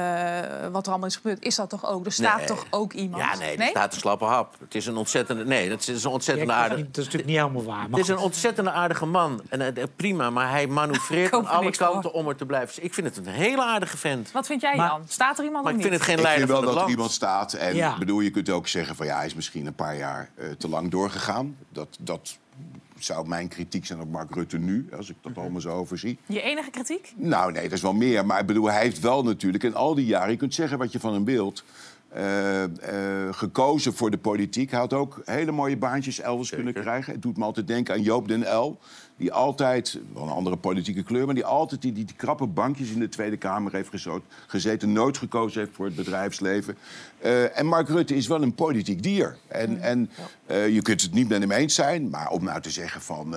wat 0.73 0.85
er 0.87 0.90
allemaal 0.90 1.09
is 1.09 1.16
gebeurd... 1.16 1.42
is 1.45 1.55
dat 1.57 1.71
toch 1.71 1.87
ook? 1.87 2.07
Er 2.07 2.12
staat 2.12 2.37
Nee. 2.38 2.47
toch 2.47 2.64
ook 2.71 2.92
iemand? 2.92 3.23
Ja, 3.23 3.37
nee, 3.38 3.57
er 3.57 3.66
staat 3.66 3.95
een 3.95 4.01
slappe 4.01 4.25
hap. 4.25 4.55
Het 4.61 4.75
is 4.75 4.87
een 4.87 4.97
ontzettende... 4.97 5.45
Nee, 5.45 5.68
dat 5.68 5.88
is 5.88 6.05
een 6.05 6.11
ontzettende 6.11 6.53
aardige... 6.53 6.83
Dat 6.83 6.90
is 6.90 6.97
natuurlijk 7.05 7.31
niet 7.31 7.38
helemaal 7.38 7.64
waar. 7.64 7.87
Het 7.90 7.99
is 7.99 8.09
een 8.09 8.16
ontzettende 8.18 8.71
aardige 8.71 9.07
man. 9.07 9.42
En 9.49 9.77
eh, 9.77 9.85
prima, 9.97 10.31
maar 10.31 10.51
hij 10.51 10.66
manoeuvreert 10.83 11.33
aan 11.35 11.47
alle 11.47 11.71
kanten 11.71 12.12
om 12.12 12.29
er 12.29 12.37
te 12.37 12.47
blijven. 12.47 12.75
Dus 12.75 12.85
ik 12.85 12.95
vind 12.95 13.07
het 13.07 13.16
een 13.16 13.33
hele 13.33 13.62
aardige 13.62 13.97
vent. 13.97 14.33
Wat 14.33 14.47
vind 14.47 14.61
jij, 14.61 14.77
Maar- 14.77 14.88
Jan? 14.88 15.03
Staat 15.23 15.39
er 15.39 15.45
iemand 15.45 15.65
Maar 15.65 15.73
of 15.73 15.79
ik 15.79 15.85
niet? 15.85 15.93
vind 15.95 16.01
het 16.01 16.11
geen 16.11 16.19
Ik 16.19 16.23
leider 16.23 16.47
vind 16.47 16.59
wel 16.61 16.69
van 16.69 16.75
dat 16.79 16.85
er 16.85 16.91
iemand 16.91 17.11
staat. 17.11 17.53
En 17.53 17.75
Ja. 17.77 17.99
bedoel, 17.99 18.21
je 18.21 18.31
kunt 18.31 18.49
ook 18.51 18.69
zeggen 18.69 18.97
van 18.97 19.07
ja, 19.07 19.17
hij 19.17 19.27
is 19.27 19.35
misschien 19.35 19.67
een 19.67 19.75
paar 19.75 19.97
jaar 19.97 20.31
eh, 20.35 20.51
te 20.51 20.69
lang 20.69 20.91
doorgegaan. 20.91 21.57
Dat, 21.69 21.89
dat 22.01 22.39
zou 22.99 23.29
mijn 23.29 23.49
kritiek 23.49 23.87
zijn 23.87 24.01
op 24.01 24.11
Mark 24.11 24.35
Rutte 24.35 24.59
nu, 24.59 24.89
als 24.97 25.11
ik 25.11 25.17
dat 25.21 25.37
allemaal 25.37 25.61
zo 25.61 25.69
overzie. 25.69 26.19
Je 26.27 26.43
enige 26.43 26.71
kritiek? 26.71 27.13
Nou, 27.17 27.53
nee, 27.53 27.63
dat 27.63 27.73
is 27.73 27.83
wel 27.83 27.93
meer. 27.93 28.27
Maar 28.27 28.41
ik 28.41 28.47
bedoel, 28.47 28.71
hij 28.71 28.81
heeft 28.83 29.01
wel 29.01 29.23
natuurlijk 29.25 29.65
in 29.65 29.75
al 29.75 29.95
die 29.95 30.07
jaren... 30.07 30.31
je 30.31 30.37
kunt 30.37 30.55
zeggen 30.55 30.79
wat 30.79 30.93
je 30.93 31.01
van 31.01 31.13
hem 31.13 31.25
wilt... 31.25 31.65
eh, 32.14 32.64
eh, 32.64 33.35
gekozen 33.35 33.94
voor 33.94 34.11
de 34.11 34.18
politiek. 34.18 34.70
Hij 34.70 34.81
had 34.81 34.92
ook 34.92 35.22
hele 35.25 35.53
mooie 35.53 35.77
baantjes 35.77 36.20
elders 36.20 36.51
kunnen 36.51 36.72
krijgen. 36.72 37.12
Het 37.12 37.22
doet 37.22 37.37
me 37.37 37.44
altijd 37.44 37.66
denken 37.66 37.94
aan 37.94 38.03
Joop 38.03 38.29
den 38.29 38.55
L. 38.55 38.79
Die 39.16 39.33
altijd, 39.33 39.98
wel 40.14 40.22
een 40.22 40.29
andere 40.29 40.57
politieke 40.57 41.03
kleur... 41.03 41.27
maar 41.27 41.35
die 41.35 41.44
altijd 41.44 41.83
die, 41.83 41.92
die, 41.92 42.05
die 42.05 42.16
krappe 42.16 42.46
bankjes 42.46 42.90
in 42.90 42.98
de 42.98 43.09
Tweede 43.09 43.37
Kamer 43.37 43.72
heeft 43.72 43.90
gezeten. 44.46 44.92
Nooit 44.92 45.18
gekozen 45.18 45.61
heeft 45.61 45.75
voor 45.75 45.85
het 45.85 45.96
bedrijfsleven. 45.96 46.77
Eh, 47.18 47.59
en 47.59 47.66
Mark 47.66 47.88
Rutte 47.88 48.16
is 48.16 48.27
wel 48.27 48.42
een 48.42 48.55
politiek 48.55 49.03
dier. 49.03 49.37
En, 49.48 49.81
en 49.81 50.11
eh, 50.46 50.68
je 50.68 50.83
kunt 50.83 51.03
het 51.03 51.12
niet 51.14 51.29
met 51.29 51.40
hem 51.40 51.51
eens 51.51 51.75
zijn. 51.75 52.11
Maar 52.11 52.31
om 52.31 52.44
nou 52.44 52.61
te 52.61 52.70
zeggen 52.70 53.01
van... 53.01 53.35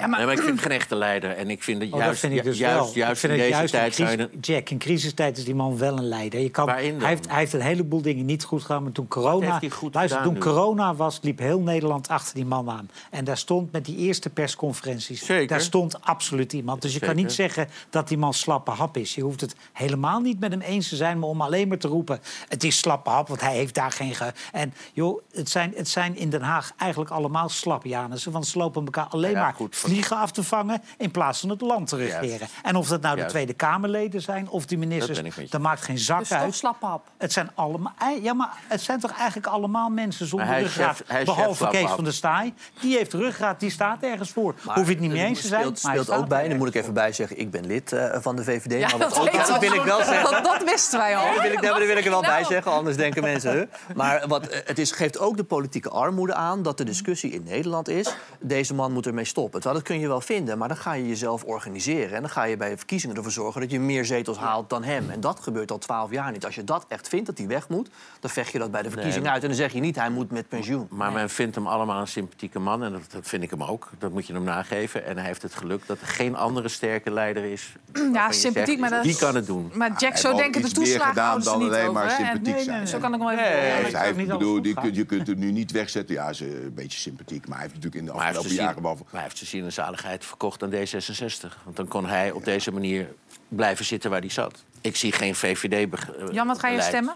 Ja, 0.00 0.06
maar- 0.06 0.18
Nee, 0.18 0.26
maar 0.26 0.34
ik 0.36 0.42
vind 0.42 0.50
hem 0.50 0.58
geen 0.70 0.78
echte 0.78 0.94
leider. 0.96 1.30
En 1.30 1.50
ik 1.50 1.62
vind 1.62 1.80
dat 1.80 1.88
Oh, 1.92 1.98
juist, 1.98 2.10
dat 2.10 2.18
vind 2.18 2.32
ik 2.38 2.42
dus 2.44 2.58
ju- 2.58 2.64
juist, 2.64 2.84
wel. 2.84 2.94
juist 2.94 3.12
ik 3.12 3.18
vind 3.18 3.32
in 3.32 3.38
deze 3.38 3.50
juist 3.50 3.74
in 3.74 3.80
tijd 3.80 3.96
je... 3.96 4.04
crisis- 4.04 4.28
Jack, 4.56 4.70
in 4.70 4.78
crisistijd 4.78 5.38
is 5.38 5.44
die 5.44 5.54
man 5.54 5.78
wel 5.78 5.96
een 5.98 6.08
leider. 6.08 6.40
Je 6.40 6.48
kan, 6.50 6.68
hij, 6.68 6.94
heeft, 6.98 7.28
hij 7.28 7.38
heeft 7.38 7.52
een 7.52 7.60
heleboel 7.60 8.02
dingen 8.02 8.24
niet 8.24 8.44
goed 8.44 8.62
gedaan. 8.62 8.82
Maar 8.82 8.92
toen 8.92 9.08
corona, 9.08 9.60
luister, 9.92 10.22
toen 10.22 10.32
nu? 10.32 10.38
corona 10.40 10.94
was, 10.94 11.18
liep 11.22 11.38
heel 11.38 11.60
Nederland 11.60 12.08
achter 12.08 12.34
die 12.34 12.46
man 12.46 12.70
aan. 12.70 12.90
En 13.10 13.24
daar 13.24 13.36
stond 13.38 13.72
met 13.72 13.84
die 13.84 13.96
eerste 13.96 14.30
persconferenties... 14.30 15.24
Zeker. 15.24 15.46
daar 15.46 15.60
stond 15.60 16.00
absoluut 16.02 16.52
iemand. 16.52 16.82
Dus 16.82 16.92
je 16.94 17.00
kan 17.00 17.16
niet 17.16 17.32
zeggen 17.32 17.68
dat 17.90 18.08
die 18.08 18.18
man 18.18 18.34
slappe 18.34 18.70
hap 18.70 18.96
is. 18.96 19.14
Je 19.14 19.22
hoeft 19.22 19.40
het 19.40 19.54
helemaal 19.72 20.20
niet 20.20 20.40
met 20.40 20.50
hem 20.50 20.60
eens 20.60 20.88
te 20.88 20.96
zijn... 20.96 21.18
maar 21.18 21.28
om 21.28 21.40
alleen 21.40 21.68
maar 21.68 21.78
te 21.78 21.88
roepen, 21.88 22.20
het 22.48 22.64
is 22.64 22.78
slappe 22.78 23.10
hap, 23.10 23.28
want 23.28 23.40
hij 23.40 23.54
heeft 23.54 23.74
daar 23.74 23.90
geen... 23.92 24.14
Ge 24.14 24.32
en 24.52 24.74
joh, 24.92 25.20
het 25.32 25.50
zijn, 25.50 25.72
het 25.76 25.88
zijn 25.88 26.16
in 26.16 26.30
Den 26.30 26.42
Haag 26.42 26.72
eigenlijk 26.76 27.10
allemaal 27.10 27.48
slapjanussen. 27.48 28.32
Want 28.32 28.46
ze 28.46 28.58
lopen 28.58 28.84
elkaar 28.84 29.06
alleen 29.10 29.30
Ja, 29.30 29.42
maar 29.42 29.54
goed. 29.54 29.76
Vliegen 29.82 30.16
af 30.16 30.30
te 30.30 30.42
vangen 30.42 30.82
in 30.98 31.10
plaats 31.10 31.40
van 31.40 31.48
het 31.48 31.60
land 31.60 31.88
te 31.88 31.96
regeren. 31.96 32.28
Juist. 32.28 32.52
En 32.62 32.76
of 32.76 32.88
dat 32.88 33.00
nou 33.00 33.16
de. 33.16 33.24
Tweede 33.32 33.52
Kamerleden 33.52 34.20
zijn 34.22 34.48
of 34.48 34.66
die 34.66 34.78
ministers, 34.78 35.20
dat 35.50 35.60
maakt 35.60 35.82
geen 35.82 35.98
zak 35.98 36.18
Dus 36.18 36.32
uit. 36.32 36.54
slappap. 36.54 37.06
Het 37.18 37.32
zijn 37.32 37.50
allemaal, 37.54 37.92
ja, 38.22 38.34
maar 38.34 38.48
het 38.68 38.80
zijn 38.80 39.00
toch 39.00 39.10
eigenlijk 39.18 39.46
allemaal 39.46 39.88
mensen 39.88 40.26
zonder 40.26 40.58
ruggraat, 40.58 40.96
chef- 40.96 41.06
hij 41.06 41.22
is 41.22 41.28
chef 41.28 41.36
behalve 41.36 41.68
Kees 41.68 41.90
van 41.90 42.04
der 42.04 42.12
Staaij. 42.12 42.54
Die 42.80 42.96
heeft 42.96 43.12
ruggraat, 43.12 43.60
die 43.60 43.70
staat 43.70 44.02
ergens 44.02 44.30
voor. 44.30 44.54
Maar 44.62 44.74
Hoef 44.76 44.86
je 44.86 44.92
het 44.92 45.00
niet 45.00 45.10
mee 45.10 45.24
eens 45.24 45.40
te 45.40 45.46
zijn. 45.46 45.60
Speelt, 45.60 45.82
maar 45.82 45.92
speelt 45.92 46.18
ook 46.18 46.28
bij, 46.28 46.42
en 46.42 46.48
daar 46.48 46.58
moet 46.58 46.68
ik 46.68 46.74
even 46.74 46.94
bij 46.94 47.12
zeggen... 47.12 47.38
ik 47.38 47.50
ben 47.50 47.66
lid 47.66 47.92
eh, 47.92 48.20
van 48.20 48.36
de 48.36 48.44
VVD. 48.44 48.72
Ja, 48.72 48.88
maar 48.88 48.98
dat, 48.98 49.20
ook, 49.20 49.32
dat 49.46 49.58
wil 49.58 49.72
ik 49.72 49.82
wel 49.82 50.04
zeggen. 50.04 50.30
Dat, 50.30 50.44
dat 50.44 50.64
wisten 50.64 50.98
wij 50.98 51.16
al. 51.16 51.34
Dat 51.34 51.42
wil 51.42 51.52
ik, 51.52 51.62
dat 51.62 51.78
wil 51.78 51.96
ik 51.96 52.04
er 52.04 52.10
wel 52.10 52.20
bij 52.20 52.44
zeggen, 52.44 52.72
anders 52.72 52.96
denken 52.96 53.22
mensen... 53.22 53.52
Huh? 53.52 53.62
Maar 53.94 54.28
wat, 54.28 54.46
eh, 54.46 54.60
het 54.64 54.78
is, 54.78 54.90
geeft 54.90 55.18
ook 55.18 55.36
de 55.36 55.44
politieke 55.44 55.88
armoede 55.88 56.34
aan... 56.34 56.62
dat 56.62 56.78
de 56.78 56.84
discussie 56.84 57.30
in 57.30 57.42
Nederland 57.42 57.88
is... 57.88 58.14
deze 58.40 58.74
man 58.74 58.92
moet 58.92 59.06
ermee 59.06 59.24
stoppen. 59.24 59.61
Terwijl 59.62 59.82
dat 59.82 59.90
kun 59.92 60.00
je 60.00 60.08
wel 60.08 60.20
vinden, 60.20 60.58
maar 60.58 60.68
dan 60.68 60.76
ga 60.76 60.92
je 60.92 61.08
jezelf 61.08 61.42
organiseren... 61.44 62.14
en 62.16 62.20
dan 62.20 62.30
ga 62.30 62.44
je 62.44 62.56
bij 62.56 62.70
de 62.70 62.76
verkiezingen 62.76 63.16
ervoor 63.16 63.30
zorgen... 63.32 63.60
dat 63.60 63.70
je 63.70 63.80
meer 63.80 64.04
zetels 64.04 64.38
haalt 64.38 64.70
dan 64.70 64.84
hem. 64.84 65.10
En 65.10 65.20
dat 65.20 65.40
gebeurt 65.40 65.70
al 65.70 65.78
twaalf 65.78 66.10
jaar 66.10 66.32
niet. 66.32 66.44
Als 66.44 66.54
je 66.54 66.64
dat 66.64 66.84
echt 66.88 67.08
vindt, 67.08 67.26
dat 67.26 67.38
hij 67.38 67.46
weg 67.46 67.68
moet... 67.68 67.88
dan 68.20 68.30
vecht 68.30 68.52
je 68.52 68.58
dat 68.58 68.70
bij 68.70 68.82
de 68.82 68.90
verkiezingen 68.90 69.22
Nee. 69.24 69.32
uit. 69.32 69.42
En 69.42 69.48
dan 69.48 69.56
zeg 69.56 69.72
je 69.72 69.80
niet, 69.80 69.96
hij 69.96 70.10
moet 70.10 70.30
met 70.30 70.48
pensioen. 70.48 70.86
Maar 70.90 71.12
men 71.12 71.30
vindt 71.30 71.54
hem 71.54 71.66
allemaal 71.66 72.00
een 72.00 72.06
sympathieke 72.08 72.58
man. 72.58 72.82
En 72.84 72.92
dat, 72.92 73.00
dat 73.10 73.28
vind 73.28 73.42
ik 73.42 73.50
hem 73.50 73.62
ook. 73.62 73.90
Dat 73.98 74.12
moet 74.12 74.26
je 74.26 74.32
hem 74.32 74.44
nageven. 74.44 75.04
En 75.06 75.16
hij 75.16 75.26
heeft 75.26 75.42
het 75.42 75.54
geluk 75.54 75.86
dat 75.86 76.00
er 76.00 76.06
geen 76.06 76.36
andere 76.36 76.68
sterke 76.68 77.10
leider 77.10 77.44
is. 77.44 77.72
Ja, 78.12 78.26
je 78.26 78.32
sympathiek, 78.34 78.66
zegt, 78.68 78.80
maar 78.80 78.90
dat 78.90 79.02
Die 79.02 79.16
kan 79.16 79.34
het 79.34 79.46
doen. 79.46 79.70
Maar 79.74 79.92
Jack, 79.98 80.16
zo 80.16 80.36
denken 80.36 80.62
de 80.62 80.70
toeslagenhouders 80.70 81.46
gedaan 81.48 81.58
dan 81.58 81.68
niet 81.68 81.78
alleen 81.78 81.92
maar 81.92 82.04
over. 82.04 82.16
sympathiek 82.16 82.58
zijn. 82.64 82.88
Zo 82.88 82.98
kan 82.98 83.14
ik 83.14 83.20
wel 83.20 83.30
even... 83.30 83.42
Nee, 83.44 83.94
Hij 83.94 84.04
heeft- 84.12 84.16
bedoel, 84.28 84.52
goed 84.54 84.62
die 84.64 84.74
gaat. 84.74 84.82
kun- 84.84 84.94
je 84.94 85.04
kunt 85.04 85.26
het 85.26 85.38
nu 85.38 85.52
niet 85.52 85.70
wegzetten. 85.70 86.14
Ja, 86.14 86.32
ze 86.32 86.62
een 86.64 86.74
beetje 86.74 86.98
sympathiek. 86.98 87.46
Maar 87.48 87.58
hij 87.58 87.66
heeft 87.68 87.74
natuurlijk 87.74 88.00
in 88.02 88.12
de 88.12 88.18
afgelopen 88.20 88.50
jaren... 88.54 88.82
maar 88.82 88.94
hij 89.10 89.22
heeft 89.22 89.36
zijn 89.36 89.48
ziel 89.52 89.64
en 89.64 89.72
zaligheid 89.72 90.24
verkocht 90.24 90.62
aan 90.62 90.70
D66. 90.70 91.64
Want 91.64 91.76
dan 91.76 91.88
kon 91.88 92.06
hij 92.06 92.30
op 92.30 92.44
deze 92.44 92.72
manier 92.72 93.14
blijven 93.48 93.84
zitten 93.84 94.10
waar 94.10 94.20
hij 94.20 94.30
zat. 94.30 94.64
Ik 94.80 94.96
zie 94.96 95.12
geen 95.12 95.34
VVD. 95.34 95.88
Jan, 96.32 96.46
wat 96.46 96.58
ga 96.58 96.68
je 96.68 96.80
stemmen? 96.80 97.14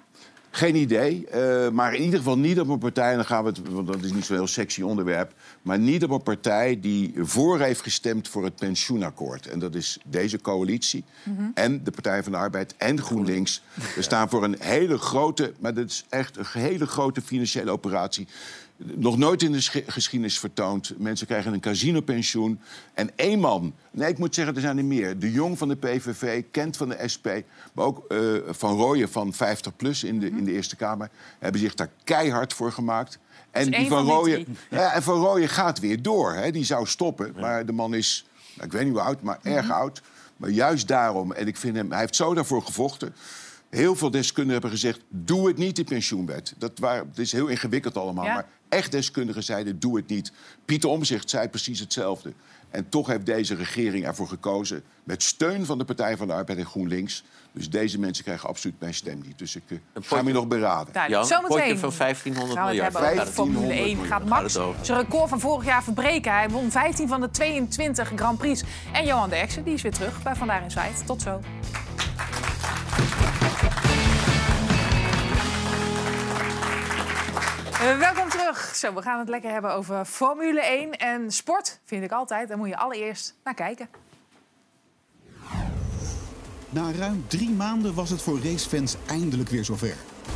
Geen 0.50 0.74
idee, 0.74 1.26
eh, 1.26 1.68
maar 1.70 1.94
in 1.94 2.02
ieder 2.02 2.18
geval 2.18 2.38
niet 2.38 2.60
op 2.60 2.68
een 2.68 2.78
partij... 2.78 3.10
en 3.10 3.16
dan 3.16 3.24
gaan 3.24 3.42
we 3.44 3.48
het, 3.48 3.68
want 3.68 3.86
dat 3.86 4.02
is 4.02 4.12
niet 4.12 4.24
zo'n 4.24 4.36
heel 4.36 4.46
sexy 4.46 4.82
onderwerp... 4.82 5.32
maar 5.62 5.78
niet 5.78 6.04
op 6.04 6.10
een 6.10 6.22
partij 6.22 6.80
die 6.80 7.14
voor 7.16 7.60
heeft 7.60 7.80
gestemd 7.80 8.28
voor 8.28 8.44
het 8.44 8.56
pensioenakkoord. 8.56 9.46
En 9.46 9.58
dat 9.58 9.74
is 9.74 9.98
deze 10.04 10.40
coalitie 10.40 11.04
en 11.54 11.84
de 11.84 11.90
Partij 11.90 12.22
van 12.22 12.32
de 12.32 12.38
Arbeid 12.38 12.74
en 12.76 13.02
GroenLinks. 13.02 13.62
We 13.94 14.02
staan 14.02 14.28
voor 14.28 14.44
een 14.44 14.56
hele 14.58 14.98
grote, 14.98 15.52
maar 15.58 15.74
dat 15.74 15.86
is 15.86 16.04
echt 16.08 16.36
een 16.36 16.46
hele 16.46 16.86
grote 16.86 17.20
financiële 17.20 17.70
operatie... 17.70 18.28
Nog 18.76 19.16
nooit 19.16 19.42
in 19.42 19.52
de 19.52 19.82
geschiedenis 19.86 20.38
vertoond. 20.38 20.92
Mensen 20.98 21.26
krijgen 21.26 21.52
een 21.52 21.60
casinopensioen. 21.60 22.60
En 22.94 23.10
één 23.16 23.40
man, 23.40 23.74
nee, 23.90 24.08
ik 24.08 24.18
moet 24.18 24.34
zeggen, 24.34 24.54
er 24.54 24.60
zijn 24.60 24.78
er 24.78 24.84
meer. 24.84 25.18
De 25.18 25.32
Jong 25.32 25.58
van 25.58 25.68
de 25.68 25.76
PVV, 25.76 26.42
Kent 26.50 26.76
van 26.76 26.88
de 26.88 27.08
SP... 27.14 27.26
maar 27.72 27.84
ook 27.84 28.04
eh, 28.08 28.18
Van 28.48 28.76
Rooyen 28.76 29.08
van 29.08 29.34
50PLUS 29.34 30.00
in 30.00 30.20
de, 30.20 30.26
in 30.26 30.44
de 30.44 30.52
Eerste 30.52 30.76
Kamer... 30.76 31.10
hebben 31.38 31.60
zich 31.60 31.74
daar 31.74 31.90
keihard 32.04 32.52
voor 32.52 32.72
gemaakt. 32.72 33.18
En 33.50 33.70
Dus 33.70 33.78
die 33.78 33.88
van, 33.88 34.06
van 34.06 34.14
Rooyen, 34.14 34.46
ja, 34.70 34.92
en 34.92 35.02
van 35.02 35.20
Rooyen 35.20 35.48
gaat 35.48 35.78
weer 35.78 36.02
door. 36.02 36.32
Hè. 36.32 36.50
Die 36.50 36.64
zou 36.64 36.86
stoppen, 36.86 37.34
maar 37.40 37.66
de 37.66 37.72
man 37.72 37.94
is, 37.94 38.26
nou, 38.54 38.66
ik 38.66 38.72
weet 38.72 38.84
niet 38.84 38.92
hoe 38.92 39.02
oud, 39.02 39.22
maar 39.22 39.38
erg 39.42 39.70
oud. 39.70 40.02
Maar 40.36 40.50
juist 40.50 40.88
daarom, 40.88 41.32
en 41.32 41.46
ik 41.46 41.56
vind 41.56 41.76
hem, 41.76 41.90
hij 41.90 42.00
heeft 42.00 42.16
zo 42.16 42.34
daarvoor 42.34 42.62
gevochten... 42.62 43.14
Heel 43.70 43.96
veel 43.96 44.10
deskundigen 44.10 44.52
hebben 44.52 44.70
gezegd: 44.70 45.00
doe 45.08 45.46
het 45.46 45.56
niet, 45.56 45.76
die 45.76 45.84
pensioenwet. 45.84 46.54
Dat, 46.58 46.78
waren, 46.78 47.08
het 47.08 47.18
is 47.18 47.32
heel 47.32 47.46
ingewikkeld 47.46 47.96
allemaal. 47.96 48.24
Ja. 48.24 48.34
Maar 48.34 48.46
echt 48.68 48.92
deskundigen 48.92 49.42
zeiden: 49.42 49.78
doe 49.78 49.96
het 49.96 50.08
niet. 50.08 50.32
Pieter 50.64 50.90
Omzicht 50.90 51.30
zei 51.30 51.48
precies 51.48 51.80
hetzelfde. 51.80 52.32
En 52.70 52.88
toch 52.88 53.06
heeft 53.06 53.26
deze 53.26 53.54
regering 53.54 54.06
ervoor 54.06 54.28
gekozen. 54.28 54.82
met 55.04 55.22
steun 55.22 55.66
van 55.66 55.78
de 55.78 55.84
Partij 55.84 56.16
van 56.16 56.26
de 56.26 56.32
Arbeid 56.32 56.58
en 56.58 56.66
GroenLinks. 56.66 57.24
Dus 57.52 57.70
deze 57.70 57.98
mensen 57.98 58.24
krijgen 58.24 58.48
absoluut 58.48 58.80
mijn 58.80 58.94
stem 58.94 59.20
niet. 59.24 59.38
Dus 59.38 59.56
ik 59.56 59.62
eh, 59.68 59.78
ga 60.00 60.22
me 60.22 60.32
nog 60.32 60.48
beraden. 60.48 61.08
Jan, 61.08 61.22
een 61.30 61.48
potje 61.48 61.78
van 61.78 61.92
1500 61.98 62.58
gaan 62.58 62.68
we 62.68 62.82
het 62.82 62.92
miljard. 62.92 62.92
hebben 62.92 63.16
gaat 63.16 63.28
Formule 63.34 63.72
1. 63.72 63.76
1500 63.76 64.08
Gaat 64.08 64.20
Gaat 64.20 64.28
Max 64.28 64.56
over? 64.56 64.84
zijn 64.84 64.98
record 64.98 65.28
van 65.28 65.40
vorig 65.40 65.64
jaar 65.64 65.82
verbreken? 65.82 66.32
Hij 66.32 66.48
won 66.48 66.70
15 66.70 67.08
van 67.08 67.20
de 67.20 67.30
22 67.30 68.12
Grand 68.16 68.38
Prix. 68.38 68.62
En 68.92 69.04
Johan 69.06 69.28
Derksen, 69.30 69.64
die 69.64 69.74
is 69.74 69.82
weer 69.82 69.92
terug 69.92 70.22
bij 70.22 70.34
Vandaar 70.34 70.62
in 70.62 70.70
Zwijt. 70.70 71.06
Tot 71.06 71.22
zo. 71.22 71.40
Welkom 77.94 78.28
terug. 78.28 78.74
Zo, 78.74 78.94
we 78.94 79.02
gaan 79.02 79.18
het 79.18 79.28
lekker 79.28 79.50
hebben 79.50 79.72
over 79.72 80.04
Formule 80.04 80.60
1 80.60 80.90
en 80.92 81.30
sport. 81.30 81.80
Vind 81.84 82.04
ik 82.04 82.12
altijd. 82.12 82.48
Daar 82.48 82.58
moet 82.58 82.68
je 82.68 82.76
allereerst 82.76 83.34
naar 83.44 83.54
kijken. 83.54 83.88
Na 86.70 86.92
ruim 86.98 87.24
drie 87.28 87.50
maanden 87.50 87.94
was 87.94 88.10
het 88.10 88.22
voor 88.22 88.40
racefans 88.42 88.96
eindelijk 89.06 89.48
weer 89.48 89.64
zover. 89.64 89.94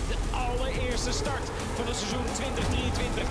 De 0.08 0.36
allereerste 0.36 1.12
start 1.12 1.44
van 1.74 1.86
het 1.86 1.96
seizoen 1.96 2.24
2023. 2.34 3.24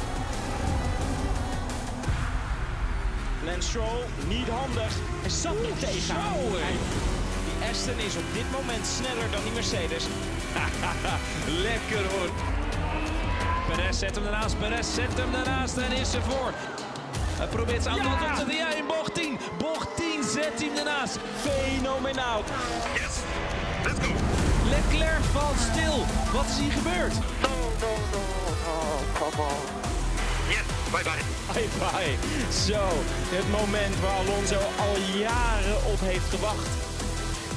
Lance 3.46 3.70
Stroll, 3.70 4.04
niet 4.28 4.48
handig. 4.48 4.94
Hij 5.22 5.30
zat 5.30 5.62
niet 5.62 5.80
tegen. 5.80 6.16
Die 7.46 7.70
Aston 7.70 8.00
is 8.00 8.16
op 8.16 8.34
dit 8.34 8.52
moment 8.52 8.86
sneller 8.86 9.32
dan 9.32 9.44
die 9.44 9.54
Mercedes. 9.54 10.06
Lekker 11.68 12.12
hoor. 12.12 12.59
Perez 13.70 14.00
zet 14.00 14.16
hem 14.16 14.26
ernaast, 14.26 14.60
Perez 14.60 14.94
zet 14.94 15.18
hem 15.18 15.34
ernaast 15.34 15.78
en 15.78 15.92
is 15.92 16.14
er 16.14 16.22
voor. 16.22 16.52
Hij 17.38 17.48
probeert 17.48 17.84
zijn 17.84 17.96
auto 17.96 18.42
op 18.42 18.48
te. 18.48 18.56
Ja, 18.56 18.74
in 18.74 18.86
bocht 18.88 19.14
10. 19.14 19.40
Bocht 19.58 19.96
10 19.96 20.24
zet 20.24 20.54
hij 20.56 20.68
hem 20.68 20.78
ernaast. 20.78 21.18
Fenomenaal. 21.46 22.44
Yes, 22.94 23.16
let's 23.86 24.00
go. 24.06 24.12
Leclerc 24.70 25.24
valt 25.34 25.60
stil. 25.72 25.98
Wat 26.34 26.46
is 26.46 26.58
hier 26.58 26.72
gebeurd? 26.72 27.14
No, 27.46 27.56
no, 27.84 27.92
no, 28.14 28.24
no, 28.66 28.78
come 29.20 29.42
on. 29.50 29.62
Yes, 30.54 30.66
bye 30.92 31.04
bye. 31.04 31.24
Bye 31.54 31.70
bye. 31.80 32.14
Zo, 32.68 32.84
het 33.36 33.50
moment 33.52 34.00
waar 34.02 34.18
Alonso 34.24 34.60
al 34.86 34.96
jaren 35.20 35.78
op 35.94 36.00
heeft 36.00 36.30
gewacht. 36.30 36.89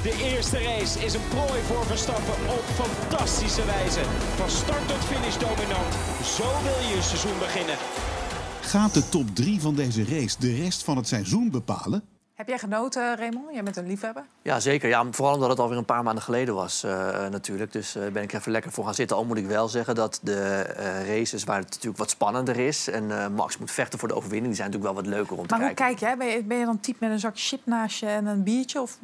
De 0.03 0.31
eerste 0.33 0.57
race 0.57 1.05
is 1.05 1.13
een 1.13 1.27
prooi 1.29 1.61
voor 1.61 1.85
Verstappen 1.85 2.33
op 2.49 2.63
fantastische 2.63 3.65
wijze. 3.65 4.01
Van 4.35 4.49
start 4.49 4.87
tot 4.87 4.97
finish 4.97 5.37
dominant. 5.37 5.93
Zo 6.23 6.43
wil 6.43 6.89
je 6.89 6.93
een 6.95 7.03
seizoen 7.03 7.39
beginnen. 7.39 7.75
Gaat 8.61 8.93
de 8.93 9.09
top 9.09 9.35
3 9.35 9.61
van 9.61 9.75
deze 9.75 10.03
race 10.05 10.39
de 10.39 10.55
rest 10.55 10.83
van 10.83 10.97
het 10.97 11.07
seizoen 11.07 11.51
bepalen? 11.51 12.03
Heb 12.33 12.47
jij 12.47 12.57
genoten, 12.57 13.15
Raymond? 13.15 13.53
Jij 13.53 13.63
bent 13.63 13.77
een 13.77 13.87
liefhebber. 13.87 14.25
Ja, 14.41 14.59
zeker. 14.59 14.89
Ja, 14.89 15.05
vooral 15.11 15.33
omdat 15.33 15.49
het 15.49 15.59
alweer 15.59 15.77
een 15.77 15.85
paar 15.85 16.03
maanden 16.03 16.23
geleden 16.23 16.55
was 16.55 16.83
eh, 16.83 17.27
natuurlijk. 17.29 17.71
Dus 17.71 17.91
daar 17.91 18.11
ben 18.11 18.23
ik 18.23 18.33
even 18.33 18.51
lekker 18.51 18.71
voor 18.71 18.85
gaan 18.85 18.95
zitten. 18.95 19.17
Al 19.17 19.25
moet 19.25 19.37
ik 19.37 19.47
wel 19.47 19.67
zeggen 19.67 19.95
dat 19.95 20.19
de 20.23 20.39
eh, 20.41 21.17
races 21.17 21.43
waar 21.43 21.59
het 21.59 21.69
natuurlijk 21.69 21.97
wat 21.97 22.09
spannender 22.09 22.59
is... 22.59 22.87
en 22.89 23.23
eh, 23.23 23.27
Max 23.27 23.57
moet 23.57 23.71
vechten 23.71 23.99
voor 23.99 24.07
de 24.07 24.15
overwinning... 24.15 24.53
die 24.53 24.63
zijn 24.63 24.71
natuurlijk 24.71 24.95
wel 24.95 25.03
wat 25.03 25.13
leuker 25.13 25.37
om 25.37 25.47
te 25.47 25.55
Maar 25.55 25.65
hoe 25.65 25.73
kijken. 25.73 25.95
kijk 25.95 25.99
jij? 25.99 26.17
Ben 26.17 26.37
je, 26.37 26.43
ben 26.43 26.57
je 26.57 26.65
dan 26.65 26.79
type 26.79 26.97
met 26.99 27.11
een 27.11 27.19
zak 27.19 27.39
chip 27.39 27.65
naast 27.65 27.99
je 27.99 28.05
en 28.05 28.25
een 28.25 28.43
biertje? 28.43 28.81
Of... 28.81 28.97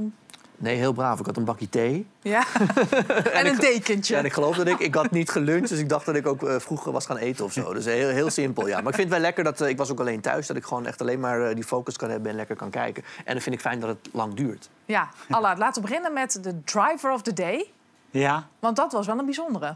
Nee, 0.62 0.76
heel 0.76 0.94
braaf. 0.94 1.20
Ik 1.20 1.26
had 1.26 1.38
een 1.38 1.44
bakje 1.46 1.70
thee. 1.70 2.08
Ja, 2.22 2.44
en 3.34 3.46
een 3.46 3.54
ik- 3.54 3.60
dekentje. 3.60 4.14
Ja, 4.14 4.20
en 4.20 4.26
ik 4.26 4.34
geloof 4.34 4.56
dat 4.56 4.68
ik... 4.68 4.80
Ik 4.80 4.96
had 4.96 5.12
niet 5.12 5.30
geluncht, 5.30 5.70
dus 5.70 5.80
ik 5.80 5.90
dacht 5.90 6.06
dat 6.06 6.16
ik 6.16 6.28
ook 6.28 6.44
eh, 6.44 6.56
vroeg 6.60 6.84
was 6.84 7.06
gaan 7.06 7.18
eten 7.18 7.46
of 7.46 7.54
zo. 7.54 7.74
Dus 7.74 7.86
heel, 7.86 8.08
heel 8.10 8.30
simpel, 8.30 8.68
ja. 8.68 8.78
Maar 8.78 8.88
ik 8.90 8.96
vind 8.96 9.02
het 9.08 9.10
wel 9.10 9.20
lekker 9.20 9.44
dat... 9.44 9.62
eh, 9.62 9.70
ik 9.70 9.78
was 9.78 9.92
ook 9.92 10.00
alleen 10.00 10.22
thuis, 10.22 10.48
dat 10.48 10.58
ik 10.58 10.64
gewoon 10.64 10.86
echt 10.86 11.02
alleen 11.02 11.20
maar 11.20 11.42
eh, 11.50 11.56
die 11.56 11.64
focus 11.64 11.96
kan 11.98 12.10
hebben... 12.10 12.30
en 12.32 12.36
lekker 12.38 12.56
kan 12.56 12.70
kijken. 12.70 13.04
En 13.26 13.34
dan 13.34 13.42
vind 13.42 13.56
ik 13.56 13.62
fijn 13.62 13.80
dat 13.80 13.90
het 13.90 14.10
lang 14.14 14.34
duurt. 14.34 14.70
Ja, 14.86 15.10
Allah, 15.30 15.58
laten 15.58 15.82
we 15.82 15.88
beginnen 15.88 16.14
met 16.14 16.40
de 16.44 16.64
driver 16.64 17.12
of 17.12 17.22
the 17.22 17.34
day. 17.34 17.72
Ja, 18.12 18.48
Want 18.60 18.76
dat 18.76 18.92
was 18.92 19.06
wel 19.06 19.18
een 19.20 19.26
bijzondere. 19.26 19.76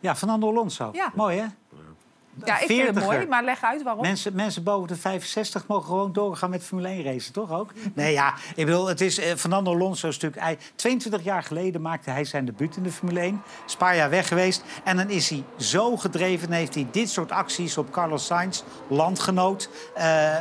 ja 0.00 0.16
Fernando 0.16 0.48
Alonso. 0.48 0.88
Ja. 0.92 1.10
Mooi, 1.14 1.38
hè? 1.38 1.46
Ja, 2.44 2.58
ik 2.60 2.66
vind 2.66 2.86
het 2.86 2.98
40er. 2.98 3.06
mooi, 3.06 3.26
maar 3.26 3.44
leg 3.44 3.62
uit 3.62 3.82
waarom. 3.82 4.02
Mensen, 4.02 4.34
mensen 4.34 4.62
boven 4.62 4.88
de 4.88 4.96
65 4.96 5.66
mogen 5.66 5.86
gewoon 5.86 6.12
doorgaan 6.12 6.50
met 6.50 6.64
Formule 6.64 6.88
1 6.88 7.02
racen, 7.02 7.32
toch 7.32 7.52
ook? 7.52 7.72
Nee, 7.94 8.12
ja, 8.12 8.34
ik 8.54 8.66
bedoel, 8.66 8.86
het 8.86 9.00
is 9.00 9.18
eh, 9.18 9.34
Fernando 9.34 9.72
Alonso 9.72 10.10
stuk. 10.10 10.40
Hij, 10.40 10.58
22 10.74 11.24
jaar 11.24 11.42
geleden 11.42 11.80
maakte 11.80 12.10
hij 12.10 12.24
zijn 12.24 12.44
debuut 12.44 12.76
in 12.76 12.82
de 12.82 12.92
Formule 12.92 13.20
1. 13.20 13.42
Is 13.66 13.72
een 13.72 13.78
paar 13.78 13.96
jaar 13.96 14.10
weg 14.10 14.28
geweest. 14.28 14.62
En 14.84 14.96
dan 14.96 15.10
is 15.10 15.30
hij 15.30 15.44
zo 15.56 15.96
gedreven 15.96 16.48
en 16.48 16.54
heeft 16.54 16.74
hij 16.74 16.86
dit 16.90 17.10
soort 17.10 17.32
acties 17.32 17.78
op 17.78 17.90
Carlos 17.90 18.26
Sainz, 18.26 18.62
landgenoot. 18.88 19.68
Eh, 19.94 20.36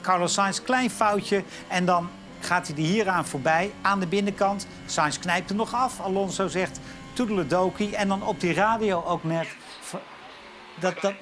Carlos 0.00 0.32
Sainz, 0.32 0.62
klein 0.62 0.90
foutje. 0.90 1.42
En 1.68 1.84
dan 1.84 2.08
gaat 2.40 2.66
hij 2.66 2.76
er 2.76 2.82
hieraan 2.82 3.26
voorbij, 3.26 3.72
aan 3.82 4.00
de 4.00 4.06
binnenkant. 4.06 4.66
Sainz 4.86 5.18
knijpt 5.18 5.50
er 5.50 5.56
nog 5.56 5.74
af. 5.74 6.00
Alonso 6.00 6.48
zegt 6.48 6.80
toedeledokie. 7.12 7.96
En 7.96 8.08
dan 8.08 8.22
op 8.22 8.40
die 8.40 8.54
radio 8.54 9.04
ook 9.04 9.24
net... 9.24 9.46
Dat, 10.80 11.00
dat, 11.00 11.14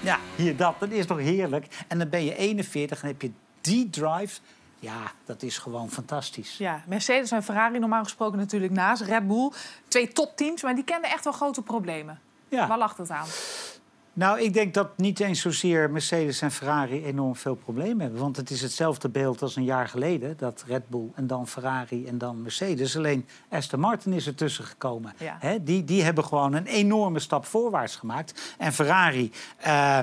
ja, 0.00 0.18
hier 0.36 0.56
dat. 0.56 0.74
Dat 0.78 0.90
is 0.90 1.06
toch 1.06 1.18
heerlijk. 1.18 1.66
En 1.88 1.98
dan 1.98 2.08
ben 2.08 2.24
je 2.24 2.36
41 2.36 3.02
en 3.02 3.08
heb 3.08 3.22
je 3.22 3.30
die 3.60 3.90
drive. 3.90 4.40
Ja, 4.80 5.12
dat 5.24 5.42
is 5.42 5.58
gewoon 5.58 5.90
fantastisch. 5.90 6.56
Ja, 6.56 6.82
Mercedes 6.86 7.30
en 7.30 7.42
Ferrari 7.42 7.78
normaal 7.78 8.02
gesproken 8.02 8.38
natuurlijk 8.38 8.72
naast. 8.72 9.02
Red 9.02 9.26
Bull, 9.26 9.52
twee 9.88 10.08
topteams, 10.08 10.62
maar 10.62 10.74
die 10.74 10.84
kenden 10.84 11.10
echt 11.10 11.24
wel 11.24 11.32
grote 11.32 11.62
problemen. 11.62 12.20
Ja. 12.48 12.66
Waar 12.66 12.78
lag 12.78 12.96
het 12.96 13.10
aan? 13.10 13.26
Nou, 14.18 14.40
ik 14.40 14.52
denk 14.52 14.74
dat 14.74 14.88
niet 14.96 15.20
eens 15.20 15.40
zozeer 15.40 15.90
Mercedes 15.90 16.40
en 16.40 16.50
Ferrari 16.50 17.04
enorm 17.04 17.36
veel 17.36 17.54
problemen 17.54 18.00
hebben. 18.00 18.20
Want 18.20 18.36
het 18.36 18.50
is 18.50 18.60
hetzelfde 18.60 19.08
beeld 19.08 19.42
als 19.42 19.56
een 19.56 19.64
jaar 19.64 19.88
geleden. 19.88 20.36
Dat 20.36 20.64
Red 20.66 20.88
Bull 20.88 21.10
en 21.14 21.26
dan 21.26 21.48
Ferrari 21.48 22.06
en 22.06 22.18
dan 22.18 22.42
Mercedes. 22.42 22.96
Alleen 22.96 23.26
Aston 23.48 23.80
Martin 23.80 24.12
is 24.12 24.26
ertussen 24.26 24.64
gekomen. 24.64 25.12
Ja. 25.18 25.58
Die, 25.58 25.84
die 25.84 26.02
hebben 26.02 26.24
gewoon 26.24 26.52
een 26.52 26.66
enorme 26.66 27.18
stap 27.18 27.44
voorwaarts 27.44 27.96
gemaakt. 27.96 28.54
En 28.58 28.72
Ferrari... 28.72 29.32
eh, 29.58 29.98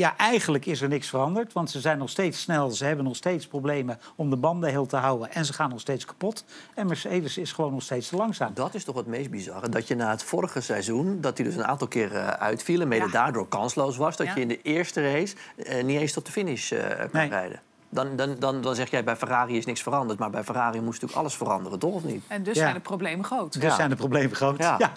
ja, 0.00 0.16
eigenlijk 0.16 0.66
is 0.66 0.80
er 0.80 0.88
niks 0.88 1.08
veranderd. 1.08 1.52
Want 1.52 1.70
ze 1.70 1.80
zijn 1.80 1.98
nog 1.98 2.10
steeds 2.10 2.40
snel. 2.40 2.70
Ze 2.70 2.84
hebben 2.84 3.04
nog 3.04 3.16
steeds 3.16 3.46
problemen 3.46 3.98
om 4.16 4.30
de 4.30 4.36
banden 4.36 4.70
heel 4.70 4.86
te 4.86 4.96
houden. 4.96 5.32
En 5.32 5.44
ze 5.44 5.52
gaan 5.52 5.70
nog 5.70 5.80
steeds 5.80 6.04
kapot. 6.04 6.44
En 6.74 6.86
Mercedes 6.86 7.38
is 7.38 7.52
gewoon 7.52 7.72
nog 7.72 7.82
steeds 7.82 8.08
te 8.08 8.16
langzaam. 8.16 8.50
Dat 8.54 8.74
is 8.74 8.84
toch 8.84 8.96
het 8.96 9.06
meest 9.06 9.30
bizarre. 9.30 9.68
Dat 9.68 9.88
je 9.88 9.94
na 9.94 10.10
het 10.10 10.22
vorige 10.22 10.60
seizoen, 10.60 11.20
dat 11.20 11.36
hij 11.38 11.46
dus 11.46 11.56
een 11.56 11.64
aantal 11.66 11.88
keer 11.88 12.14
eh, 12.14 12.26
uitviel... 12.28 12.80
en 12.80 12.88
mede 12.88 13.04
Ja. 13.04 13.10
daardoor 13.10 13.48
kansloos 13.48 13.96
was... 13.96 14.16
dat 14.16 14.26
Ja. 14.26 14.34
je 14.34 14.40
in 14.40 14.48
de 14.48 14.62
eerste 14.62 15.12
race 15.12 15.36
eh, 15.56 15.84
niet 15.84 16.00
eens 16.00 16.12
tot 16.12 16.26
de 16.26 16.32
finish 16.32 16.68
kan 16.68 17.08
Nee. 17.12 17.28
rijden. 17.28 17.60
Dan, 17.92 18.16
dan, 18.16 18.36
dan, 18.38 18.60
dan 18.60 18.74
zeg 18.74 18.90
jij, 18.90 19.04
bij 19.04 19.16
Ferrari 19.16 19.56
is 19.56 19.66
niks 19.66 19.82
veranderd. 19.82 20.18
Maar 20.18 20.30
bij 20.30 20.44
Ferrari 20.44 20.80
moest 20.80 20.92
natuurlijk 20.92 21.18
alles 21.18 21.34
veranderen, 21.34 21.78
toch 21.78 21.92
of 21.94 22.04
niet? 22.04 22.24
En 22.28 22.42
dus 22.42 22.54
Ja. 22.56 22.60
zijn 22.62 22.74
de 22.74 22.80
problemen 22.80 23.24
groot. 23.24 23.60
Dus 23.60 23.74
zijn 23.74 23.90
de 23.90 23.96
problemen 23.96 24.36
groot. 24.36 24.58
Ja. 24.58 24.76
Ja. 24.78 24.92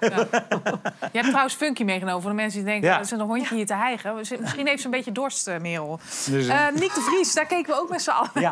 Je 1.11 1.19
hebt 1.19 1.27
trouwens 1.27 1.53
Funky 1.55 1.83
meegenomen 1.83 2.21
voor 2.21 2.29
de 2.31 2.35
mensen 2.35 2.59
die 2.59 2.69
denken... 2.69 2.89
Ja. 2.89 2.99
er 2.99 3.05
zit 3.05 3.19
een 3.19 3.25
hondje 3.25 3.55
hier 3.55 3.65
te 3.65 3.73
hijgen. 3.75 4.15
Misschien 4.15 4.67
heeft 4.67 4.79
ze 4.79 4.85
een 4.85 4.91
beetje 4.91 5.11
dorst, 5.11 5.47
eh, 5.47 5.59
Merel. 5.59 5.99
Dus, 6.29 6.47
Eh 6.47 6.67
eh, 6.67 6.75
Niek 6.75 6.93
de 6.93 7.01
Vries, 7.01 7.33
daar 7.33 7.45
keken 7.45 7.73
we 7.73 7.79
ook 7.81 7.89
met 7.89 8.01
z'n 8.01 8.09
allen. 8.09 8.29
Ja. 8.33 8.51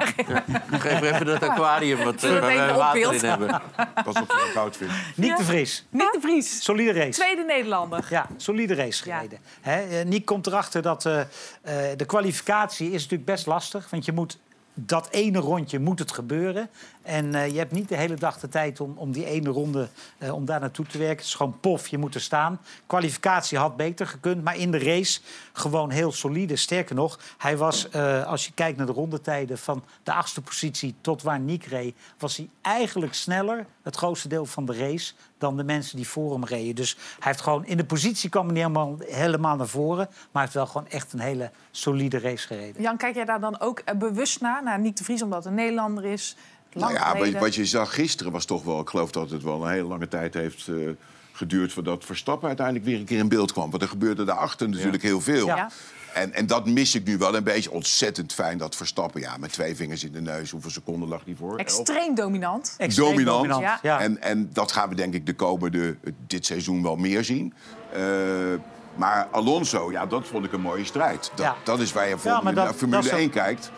Geef 0.72 1.02
even 1.02 1.26
dat 1.26 1.44
aquarium 1.44 2.04
wat, 2.04 2.14
eh, 2.14 2.20
Zullen 2.20 2.42
we 2.42 2.48
even 2.48 2.76
water 2.76 3.06
opbeeld? 3.06 3.24
in 3.24 3.30
hebben. 3.30 3.62
Pas 4.04 4.20
op 4.22 4.32
voor 4.32 4.42
een 4.42 4.52
goud 4.54 4.78
vindt. 4.78 4.94
Niek 5.16 5.38
de 5.38 5.44
Vries. 5.44 5.86
Niek 5.90 6.12
de 6.12 6.20
Vries, 6.22 6.64
Solide 6.64 6.92
race. 6.94 7.12
tweede 7.20 7.44
Nederlander. 7.44 8.06
Ja, 8.10 8.26
solide 8.38 8.76
race 8.76 9.04
gereden. 9.04 9.40
Hè, 9.62 9.82
eh, 10.00 10.06
Niek 10.06 10.26
komt 10.26 10.48
erachter 10.48 10.82
dat 10.82 11.06
eh, 11.06 11.20
eh, 11.20 11.28
de 11.98 12.06
kwalificatie 12.06 12.88
is 12.92 13.02
natuurlijk 13.02 13.26
best 13.26 13.46
lastig. 13.46 13.90
Want 13.90 14.06
je 14.06 14.12
moet 14.12 14.31
dat 14.74 15.08
ene 15.12 15.40
rondje 15.40 15.80
moet 15.80 16.00
het 16.00 16.12
gebeuren. 16.12 16.70
En 17.02 17.36
eh, 17.36 17.48
je 17.48 17.58
hebt 17.58 17.72
niet 17.72 17.90
de 17.90 17.96
hele 17.96 18.16
dag 18.16 18.40
de 18.40 18.50
tijd 18.50 18.80
om, 18.80 18.94
om 18.98 19.12
die 19.12 19.26
ene 19.26 19.50
ronde 19.50 19.88
eh, 20.18 20.34
om 20.34 20.46
daar 20.46 20.60
naartoe 20.60 20.86
te 20.86 20.98
werken. 20.98 21.18
Het 21.18 21.26
is 21.26 21.36
gewoon 21.36 21.60
pof, 21.60 21.88
je 21.88 21.98
moet 21.98 22.16
er 22.16 22.22
staan. 22.22 22.60
Kwalificatie 22.86 23.58
had 23.58 23.76
beter 23.76 24.08
gekund, 24.08 24.44
maar 24.44 24.58
in 24.58 24.72
de 24.72 24.80
race 24.80 25.22
gewoon 25.54 25.90
heel 25.90 26.12
solide. 26.12 26.56
Sterker 26.56 26.96
nog, 26.96 27.20
hij 27.38 27.58
was, 27.58 27.90
eh, 27.90 28.26
als 28.26 28.46
je 28.46 28.54
kijkt 28.54 28.78
naar 28.78 28.86
de 28.86 28.92
rondetijden 28.92 29.58
van 29.58 29.84
de 30.04 30.14
achtste 30.14 30.42
positie 30.42 30.96
tot 31.02 31.22
waar 31.22 31.40
Niek 31.40 31.66
reed, 31.66 31.96
was 32.18 32.38
hij 32.38 32.50
eigenlijk 32.62 33.14
sneller, 33.14 33.66
het 33.84 33.96
grootste 33.96 34.28
deel 34.28 34.46
van 34.46 34.66
de 34.66 34.78
race, 34.78 35.14
dan 35.38 35.58
de 35.58 35.64
mensen 35.64 35.96
die 35.96 36.08
voor 36.08 36.32
hem 36.32 36.46
reden. 36.46 36.76
Dus 36.76 36.96
hij 36.96 37.32
heeft 37.32 37.42
gewoon 37.42 37.66
in 37.66 37.78
de 37.78 37.86
positie 37.86 38.30
kwam 38.30 38.48
hij 38.48 38.56
helemaal, 38.56 38.96
helemaal 39.00 39.56
naar 39.56 39.68
voren, 39.68 40.08
maar 40.08 40.28
hij 40.32 40.42
heeft 40.42 40.54
wel 40.54 40.66
gewoon 40.66 40.88
echt 40.88 41.14
een 41.14 41.20
hele 41.20 41.52
solide 41.72 42.20
race 42.20 42.48
gereden. 42.48 42.82
Jan, 42.82 42.98
kijk 42.98 43.16
jij 43.16 43.26
daar 43.26 43.40
dan 43.40 43.60
ook 43.60 43.98
bewust 43.98 44.42
naar? 44.42 44.64
Naar 44.64 44.80
Niek 44.80 44.98
de 44.98 45.04
Vries, 45.04 45.22
omdat 45.22 45.46
een 45.46 45.54
Nederlander 45.54 46.06
is? 46.06 46.36
Lang 46.74 46.92
Nou 46.94 47.04
ja, 47.06 47.08
wat, 47.10 47.18
geleden. 47.18 47.40
wat 47.40 47.56
je 47.56 47.66
zag 47.66 47.94
gisteren 47.94 48.32
was 48.32 48.46
toch 48.46 48.64
wel... 48.64 48.80
Ik 48.80 48.90
geloof 48.90 49.12
dat 49.12 49.30
het 49.30 49.44
wel 49.44 49.64
een 49.66 49.72
hele 49.72 49.88
lange 49.88 50.08
tijd 50.08 50.34
heeft 50.34 50.68
eh, 50.68 50.76
geduurd... 51.32 51.74
voordat 51.74 52.06
Verstappen 52.06 52.48
uiteindelijk 52.48 52.86
weer 52.86 53.00
een 53.00 53.06
keer 53.06 53.18
in 53.20 53.28
beeld 53.30 53.52
kwam. 53.52 53.70
Want 53.70 53.82
er 53.84 53.90
gebeurde 53.90 54.24
daarachter 54.24 54.70
natuurlijk 54.70 55.04
heel 55.04 55.22
veel. 55.22 55.46
Ja. 55.46 55.70
En, 56.14 56.34
en 56.34 56.48
dat 56.48 56.66
mis 56.68 56.96
ik 56.96 57.06
nu 57.06 57.18
wel 57.18 57.36
een 57.36 57.44
beetje. 57.44 57.72
Ontzettend 57.72 58.34
fijn 58.34 58.58
dat 58.58 58.76
Verstappen, 58.76 59.22
ja, 59.22 59.38
met 59.38 59.52
twee 59.54 59.76
vingers 59.76 60.04
in 60.04 60.12
de 60.12 60.22
neus... 60.22 60.52
hoeveel 60.52 60.70
seconden 60.72 61.10
lag 61.10 61.22
hij 61.26 61.36
voor? 61.36 61.58
Extreem 61.58 62.16
dominant. 62.16 62.76
Extreem 62.78 63.24
dominant. 63.26 63.62
Ja. 63.62 63.80
Ja. 63.82 64.00
En, 64.00 64.22
en 64.22 64.50
dat 64.54 64.72
gaan 64.72 64.90
we 64.90 64.96
denk 64.96 65.14
ik 65.14 65.26
de 65.26 65.34
komende, 65.36 65.96
dit 66.28 66.46
seizoen 66.46 66.84
wel 66.84 66.96
meer 66.96 67.24
zien. 67.24 67.54
Eh, 67.94 68.02
maar 68.96 69.28
Alonso, 69.32 69.92
ja, 69.92 70.06
dat 70.06 70.28
vond 70.28 70.46
ik 70.46 70.52
een 70.54 70.62
mooie 70.62 70.86
strijd. 70.86 71.32
Dat, 71.36 71.46
Ja. 71.46 71.56
dat 71.64 71.80
is 71.80 71.92
waar 71.94 72.08
je 72.10 72.18
voor 72.18 72.32
Ja, 72.32 72.42
dat- 72.42 72.54
naar 72.54 72.74
Formule 72.74 72.98
dat 73.02 73.06
is 73.06 73.12
ook- 73.12 73.20
1 73.20 73.30
kijkt. 73.30 73.72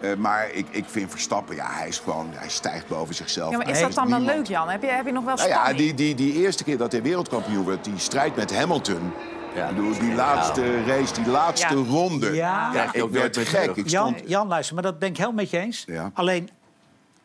Eh, 0.00 0.14
maar 0.14 0.50
ik, 0.52 0.66
ik 0.70 0.84
vind 0.88 1.10
Verstappen, 1.10 1.56
ja, 1.56 1.66
hij 1.70 1.88
is 1.88 1.98
gewoon, 1.98 2.28
hij 2.34 2.48
stijgt 2.48 2.86
boven 2.88 3.14
zichzelf. 3.14 3.50
Ja, 3.50 3.56
maar 3.56 3.68
is 3.68 3.72
Hij 3.72 3.82
dat 3.86 3.94
dan 3.94 4.08
wel 4.08 4.18
niemand. 4.18 4.36
leuk, 4.38 4.46
Jan? 4.46 4.68
Heb 4.68 4.82
je, 4.82 4.88
heb 4.88 5.06
je 5.06 5.12
nog 5.12 5.24
wel 5.24 5.34
Nou 5.36 5.48
spanning? 5.48 5.78
ja, 5.78 5.84
die, 5.84 5.94
die, 5.94 6.14
die 6.14 6.32
eerste 6.42 6.64
keer 6.64 6.78
dat 6.78 6.92
hij 6.92 7.02
wereldkampioen 7.02 7.64
werd, 7.66 7.84
die 7.84 7.98
strijd 7.98 8.36
met 8.36 8.56
Hamilton. 8.56 9.12
Ja, 9.54 9.72
die 10.00 10.14
laatste 10.14 10.84
race, 10.84 11.14
die 11.14 11.26
laatste 11.26 11.76
Ja. 11.78 11.82
ronde. 11.88 12.34
Ja. 12.34 12.34
Ja, 12.64 12.70
Krijg 12.70 12.92
je 12.92 12.98
ik 12.98 13.04
ook 13.04 13.10
werd 13.10 13.36
meer 13.36 13.46
gek. 13.46 13.76
Ik 13.76 13.88
Jan, 13.88 14.12
stond, 14.14 14.28
Jan, 14.30 14.48
luister, 14.48 14.74
maar 14.74 14.82
dat 14.84 14.98
ben 14.98 15.08
ik 15.08 15.16
helemaal 15.16 15.36
met 15.36 15.50
je 15.50 15.58
eens. 15.58 15.84
Ja. 15.86 16.10
Alleen, 16.14 16.48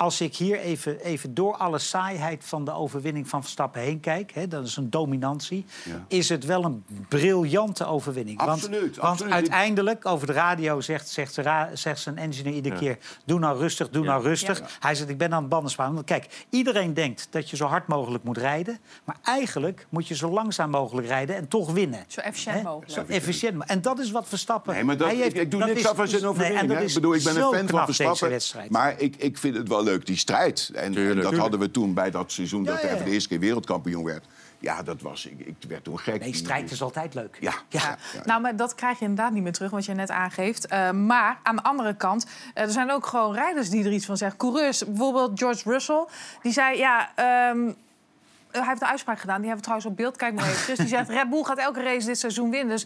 als 0.02 0.22
ik 0.22 0.36
hier 0.36 0.60
even, 0.60 0.99
even 0.99 1.34
door 1.34 1.56
alle 1.58 1.80
saaiheid 1.80 2.43
van 2.45 2.66
de 2.66 2.72
overwinning 2.74 3.28
van 3.30 3.41
Verstappen 3.41 3.82
heen 3.82 3.99
kijk... 3.99 4.32
Hè, 4.34 4.47
dat 4.47 4.66
is 4.66 4.76
een 4.76 4.89
dominantie, 4.89 5.66
Ja. 5.86 6.06
is 6.08 6.30
het 6.30 6.45
wel 6.45 6.64
een 6.64 6.84
briljante 7.10 7.86
overwinning. 7.86 8.39
Absoluut, 8.39 8.80
want, 8.82 8.95
want 8.95 9.08
absoluut. 9.08 9.34
uiteindelijk, 9.34 10.06
over 10.06 10.28
de 10.28 10.34
radio 10.34 10.82
zegt, 10.82 11.10
zegt, 11.10 11.34
zegt 11.74 11.99
zijn 11.99 12.18
engineer 12.18 12.54
iedere 12.54 12.76
keer... 12.76 12.97
doe 13.26 13.39
nou 13.39 13.60
rustig, 13.60 13.89
doe 13.89 14.06
nou 14.06 14.24
rustig. 14.24 14.62
Hij 14.80 14.95
zegt, 14.95 15.10
ik 15.10 15.18
ben 15.18 15.34
aan 15.34 15.41
het 15.41 15.49
banden 15.49 15.72
sparen. 15.72 15.93
Want 15.93 16.06
kijk, 16.06 16.45
iedereen 16.49 16.93
denkt 16.93 17.28
dat 17.30 17.49
je 17.49 17.56
zo 17.56 17.66
hard 17.66 17.88
mogelijk 17.88 18.24
moet 18.24 18.38
rijden... 18.38 18.80
maar 19.04 19.18
eigenlijk 19.24 19.88
moet 19.89 20.08
je 20.08 20.16
zo 20.16 20.30
langzaam 20.30 20.70
mogelijk 20.70 21.08
rijden 21.08 21.36
en 21.36 21.47
toch 21.47 21.72
winnen. 21.72 22.04
Zo 22.08 22.22
efficiënt 22.22 22.56
Hè? 22.56 22.62
mogelijk. 22.64 22.91
Zo 22.91 23.04
efficiënt. 23.08 23.66
En 23.66 23.82
dat 23.82 23.99
is 23.99 24.12
wat 24.12 24.28
Verstappen... 24.28 24.74
Nee, 24.74 24.84
maar 24.84 24.97
dat, 24.97 25.08
hij 25.08 25.16
heeft- 25.16 25.36
ik, 25.36 25.41
ik 25.41 25.52
doe 25.52 25.60
dat 25.60 25.70
niks 25.70 25.82
is- 25.82 25.88
af 25.88 25.99
aan 25.99 26.08
zijn 26.08 26.22
nee, 26.22 26.30
overwinning. 26.30 26.62
en 26.62 26.68
dat 26.68 26.78
hè. 26.78 26.84
is 26.84 26.89
ik 26.95 27.02
bedoel, 27.02 27.16
ik 27.16 27.24
ben 27.24 27.36
een 27.36 27.41
fan 27.41 27.52
van 27.68 27.86
deze 27.86 27.86
Verstappen. 27.86 28.30
wedstrijd. 28.30 28.70
Maar 28.70 28.99
ik, 28.99 29.16
ik 29.16 29.38
vind 29.38 29.56
het 29.56 29.68
wel 29.68 29.84
leuk, 29.84 29.90
die 29.99 30.17
strijd. 30.17 30.71
En, 30.73 30.83
dat 30.93 30.93
Tuurlijk. 30.93 31.35
hadden 31.37 31.59
we 31.59 31.71
toen 31.71 31.93
bij 31.93 32.11
dat 32.11 32.31
seizoen 32.31 32.63
dat 32.63 32.81
hij 32.81 32.89
ja, 32.89 32.95
voor 32.95 33.05
de 33.05 33.11
eerste 33.11 33.29
keer 33.29 33.39
wereldkampioen 33.39 34.03
werd. 34.03 34.25
Ja, 34.59 34.83
dat 34.83 35.01
was, 35.01 35.25
ik, 35.25 35.39
ik 35.39 35.55
werd 35.67 35.83
toen 35.83 35.99
gek. 35.99 36.19
Nee, 36.19 36.35
strijd 36.35 36.71
is 36.71 36.81
altijd 36.81 37.13
leuk. 37.13 37.37
Ja, 37.39 37.51
Ja. 37.69 37.79
ja. 37.81 37.97
ja. 38.13 38.21
Nou, 38.25 38.41
maar 38.41 38.55
dat 38.55 38.75
krijg 38.75 38.99
je 38.99 39.05
inderdaad 39.05 39.33
niet 39.33 39.43
meer 39.43 39.51
terug, 39.51 39.71
wat 39.71 39.85
je 39.85 39.93
net 39.93 40.09
aangeeft. 40.09 40.67
Eh, 40.67 40.91
maar 40.91 41.39
aan 41.43 41.55
de 41.55 41.63
andere 41.63 41.95
kant, 41.95 42.25
eh, 42.53 42.63
er 42.63 42.71
zijn 42.71 42.91
ook 42.91 43.05
gewoon 43.05 43.33
rijders 43.33 43.69
die 43.69 43.85
er 43.85 43.91
iets 43.91 44.05
van 44.05 44.17
zeggen. 44.17 44.37
Coureurs, 44.37 44.85
bijvoorbeeld 44.85 45.39
George 45.39 45.69
Russell, 45.69 46.05
die 46.41 46.51
zei... 46.51 46.77
ja. 46.77 47.11
ehm, 47.15 47.71
hij 48.51 48.63
heeft 48.65 48.81
een 48.81 48.87
uitspraak 48.87 49.19
gedaan, 49.19 49.41
die 49.41 49.49
hebben 49.49 49.65
we 49.65 49.71
trouwens 49.71 49.89
op 49.91 49.97
beeld. 49.97 50.17
Kijk 50.17 50.33
maar 50.33 50.49
even. 50.49 50.75
Die 50.75 50.87
zegt, 50.87 51.09
Red 51.09 51.29
Bull 51.29 51.43
gaat 51.43 51.57
elke 51.57 51.83
race 51.83 52.05
dit 52.05 52.19
seizoen 52.19 52.49
winnen. 52.49 52.69
Dus 52.69 52.85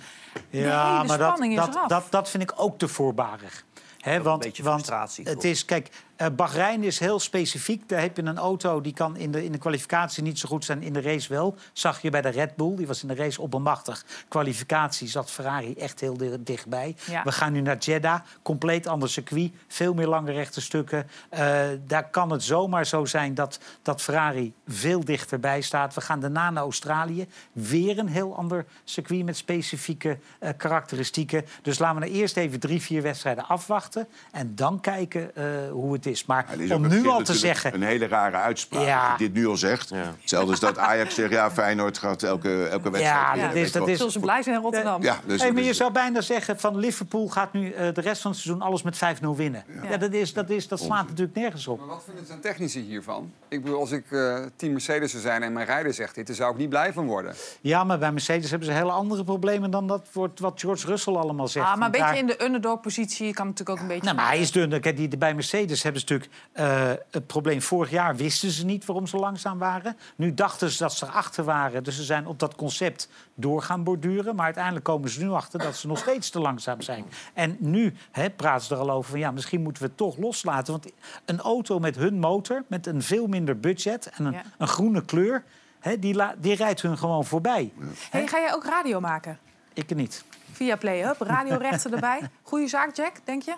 de 0.50 0.58
Ja, 0.58 0.94
hele 0.96 1.08
maar 1.08 1.18
dat, 1.18 1.40
is 1.40 1.56
dat, 1.56 1.76
eraf. 1.76 1.88
dat, 1.88 2.06
dat 2.10 2.30
vind 2.30 2.44
ik 2.44 2.54
ook 2.56 2.78
te 2.78 2.88
voorbarig. 2.88 3.64
Hè, 4.00 4.22
want, 4.22 4.42
beetje 4.44 4.64
want 4.64 4.76
frustratie, 4.76 5.26
het 5.26 5.44
is, 5.44 5.66
kijk, 5.66 5.90
eh 6.16 6.28
Bahrein 6.36 6.84
is 6.84 7.00
heel 7.00 7.20
specifiek. 7.20 7.90
Daar 7.90 8.02
heb 8.02 8.16
je 8.18 8.24
een 8.24 8.38
auto 8.38 8.82
die 8.82 8.94
kan 8.94 9.18
in 9.18 9.32
de, 9.32 9.44
in 9.44 9.52
de 9.52 9.58
kwalificatie 9.58 10.24
niet 10.24 10.40
zo 10.40 10.50
goed 10.50 10.66
zijn, 10.66 10.82
in 10.82 10.94
de 10.94 11.02
race 11.02 11.34
wel. 11.34 11.56
Zag 11.74 12.02
je 12.02 12.10
bij 12.10 12.22
de 12.22 12.30
Red 12.30 12.56
Bull, 12.56 12.76
die 12.76 12.88
was 12.88 13.02
in 13.02 13.08
de 13.08 13.16
race 13.16 13.42
oppermachtig. 13.42 14.06
Kwalificatie 14.28 15.08
zat 15.08 15.32
Ferrari 15.32 15.74
echt 15.74 16.00
heel 16.00 16.18
di- 16.18 16.44
dichtbij. 16.44 16.96
Ja. 17.10 17.24
We 17.24 17.32
gaan 17.32 17.54
nu 17.54 17.62
naar 17.62 17.78
Jeddah, 17.78 18.20
compleet 18.42 18.88
ander 18.88 19.10
circuit. 19.10 19.52
Veel 19.68 19.94
meer 19.94 20.08
lange 20.08 20.32
rechte 20.32 20.62
stukken. 20.62 21.08
Eh, 21.30 21.58
daar 21.88 22.10
kan 22.10 22.32
het 22.32 22.44
zomaar 22.44 22.86
zo 22.86 23.06
zijn 23.06 23.34
dat, 23.34 23.60
dat 23.82 24.02
Ferrari 24.02 24.54
veel 24.68 25.06
dichterbij 25.06 25.62
staat. 25.62 25.94
We 25.94 26.02
gaan 26.02 26.20
daarna 26.20 26.50
naar 26.50 26.64
Australië. 26.64 27.28
Weer 27.52 28.00
een 28.00 28.08
heel 28.08 28.36
ander 28.36 28.66
circuit 28.84 29.26
met 29.26 29.38
specifieke 29.38 30.18
eh, 30.40 30.50
karakteristieken. 30.58 31.46
Dus 31.62 31.80
laten 31.80 32.00
we 32.00 32.06
nou 32.08 32.20
eerst 32.20 32.38
even 32.38 32.60
drie, 32.60 32.82
vier 32.82 33.02
wedstrijden 33.02 33.48
afwachten. 33.48 34.08
En 34.32 34.56
dan 34.56 34.80
kijken 34.80 35.32
hoe 35.72 35.94
het 35.94 36.05
is. 36.06 36.26
Maar 36.26 36.46
Ja, 36.58 36.64
is 36.64 36.72
om 36.72 36.88
nu 36.88 37.00
een- 37.00 37.08
al 37.08 37.22
te 37.22 37.34
zeggen... 37.34 37.74
Een 37.74 37.84
hele 37.84 38.08
rare 38.08 38.36
uitspraak. 38.36 38.86
Ja. 38.86 39.10
Als 39.10 39.20
je 39.20 39.26
dit 39.26 39.34
nu 39.34 39.48
al 39.48 39.58
zegt. 39.58 39.90
Hetzelfde 39.90 40.52
als 40.52 40.60
dat 40.60 40.78
Ajax 40.78 41.16
zegt, 41.16 41.32
ja, 41.32 41.52
Feyenoord 41.52 41.98
gaat 41.98 42.24
elke, 42.24 42.66
elke 42.68 42.90
wedstrijd. 42.90 43.38
Ja, 43.40 43.48
dat 43.48 43.56
is- 43.56 43.72
dat 43.72 43.88
is- 43.88 44.06
ze 44.06 44.20
blij 44.20 44.42
zijn 44.44 44.56
in 44.56 44.62
Rotterdam? 44.62 45.02
Ja, 45.02 45.20
dus, 45.26 45.42
Hey, 45.42 45.52
maar 45.52 45.64
je 45.64 45.74
zou 45.74 45.92
bijna 45.92 46.22
zeggen 46.22 46.60
van 46.60 46.78
Liverpool 46.78 47.28
gaat 47.28 47.54
nu 47.54 47.72
eh, 47.72 47.94
de 47.94 48.02
rest 48.02 48.22
van 48.22 48.32
het 48.32 48.40
seizoen 48.40 48.62
alles 48.66 48.82
met 48.82 48.98
5-0 48.98 49.36
winnen. 49.36 49.64
Ja. 49.90 49.98
dat, 49.98 50.14
is, 50.14 50.34
dat, 50.34 50.50
is, 50.50 50.68
dat 50.68 50.80
slaat 50.80 51.08
natuurlijk 51.08 51.38
nergens 51.38 51.68
op. 51.68 51.78
Maar 51.80 51.88
wat 51.88 52.04
vinden 52.06 52.26
zijn 52.26 52.40
technici 52.40 52.80
hiervan? 52.82 53.32
Ik 53.48 53.64
bedoel, 53.64 53.80
als 53.80 53.92
ik 53.92 54.12
eh 54.12 54.36
team 54.56 54.72
Mercedes 54.72 55.12
zou 55.12 55.24
zijn 55.24 55.44
en 55.44 55.54
mijn 55.54 55.66
rijder 55.66 55.94
zegt 55.94 56.16
dit, 56.16 56.28
dan 56.28 56.36
zou 56.36 56.52
ik 56.52 56.58
niet 56.58 56.70
blij 56.70 56.94
van 56.94 57.06
worden. 57.06 57.34
Ja, 57.62 57.84
maar 57.84 57.98
bij 58.00 58.12
Mercedes 58.12 58.50
hebben 58.50 58.68
ze 58.68 58.74
hele 58.74 58.92
andere 58.92 59.24
problemen 59.24 59.72
dan 59.72 59.88
dat 59.88 60.08
wordt 60.14 60.40
wat 60.40 60.60
George 60.60 60.88
Russell 60.88 61.14
allemaal 61.14 61.48
zegt. 61.48 61.66
Ah, 61.66 61.76
maar 61.76 61.86
een 61.86 61.92
beetje 61.92 62.06
daar- 62.08 62.18
in 62.18 62.26
de 62.28 62.44
underdog-positie 62.44 63.34
kan 63.34 63.48
natuurlijk 63.48 63.78
ook 63.78 63.84
een 63.84 63.88
beetje... 63.88 64.04
Nou, 64.04 64.16
maar 64.16 64.28
hij 64.28 64.40
is 64.40 64.52
dun. 64.52 64.80
Kijk, 64.80 64.98
die, 64.98 65.18
bij 65.18 65.34
Mercedes 65.34 65.84
hebben 65.84 65.95
ze 66.00 66.06
natuurlijk 66.14 66.32
eh, 66.52 66.92
het 67.12 67.28
probleem. 67.28 67.62
Vorig 67.62 67.90
jaar 67.90 68.16
wisten 68.16 68.52
ze 68.52 68.66
niet 68.66 68.86
waarom 68.86 69.08
ze 69.08 69.18
langzaam 69.18 69.58
waren. 69.58 69.98
Nu 70.16 70.34
dachten 70.34 70.70
ze 70.70 70.78
dat 70.78 70.94
ze 70.94 71.06
erachter 71.06 71.44
waren. 71.44 71.84
Dus 71.84 71.96
ze 71.96 72.04
zijn 72.04 72.28
op 72.28 72.40
dat 72.40 72.56
concept 72.56 73.10
door 73.36 73.62
gaan 73.62 73.84
borduren. 73.84 74.36
Maar 74.36 74.46
uiteindelijk 74.46 74.86
komen 74.86 75.10
ze 75.10 75.24
nu 75.24 75.30
achter 75.30 75.60
dat 75.60 75.76
ze 75.76 75.88
nog 75.88 75.98
steeds 75.98 76.30
te 76.30 76.40
langzaam 76.40 76.82
zijn. 76.82 77.06
En 77.34 77.56
nu 77.60 77.94
hè, 78.12 78.30
praten 78.30 78.66
ze 78.68 78.74
er 78.74 78.80
al 78.80 78.92
over 78.92 79.10
van 79.10 79.20
ja, 79.20 79.32
misschien 79.32 79.62
moeten 79.62 79.82
we 79.84 79.88
het 79.88 79.98
toch 79.98 80.18
loslaten. 80.18 80.74
Want 80.74 80.92
een 81.26 81.40
auto 81.40 81.80
met 81.80 81.96
hun 81.96 82.20
motor, 82.20 82.64
met 82.68 82.88
een 82.88 83.02
veel 83.02 83.28
minder 83.28 83.60
budget 83.60 84.10
en 84.10 84.26
een, 84.26 84.32
Ja. 84.34 84.42
een 84.58 84.68
groene 84.68 85.06
kleur, 85.06 85.44
hè, 85.80 86.00
die, 86.00 86.16
die 86.38 86.56
rijdt 86.56 86.82
hun 86.82 86.98
gewoon 86.98 87.26
voorbij. 87.26 87.72
Hey, 88.10 88.28
ga 88.28 88.40
jij 88.40 88.54
ook 88.54 88.66
radio 88.66 89.00
maken? 89.00 89.40
Ik 89.74 89.96
niet. 89.96 90.24
Via 90.52 90.76
Play 90.76 91.06
Up, 91.10 91.20
radiorechten 91.20 91.94
erbij. 91.94 92.20
Goeie 92.42 92.68
zaak, 92.68 92.96
Jack, 92.96 93.14
denk 93.24 93.42
je? 93.44 93.56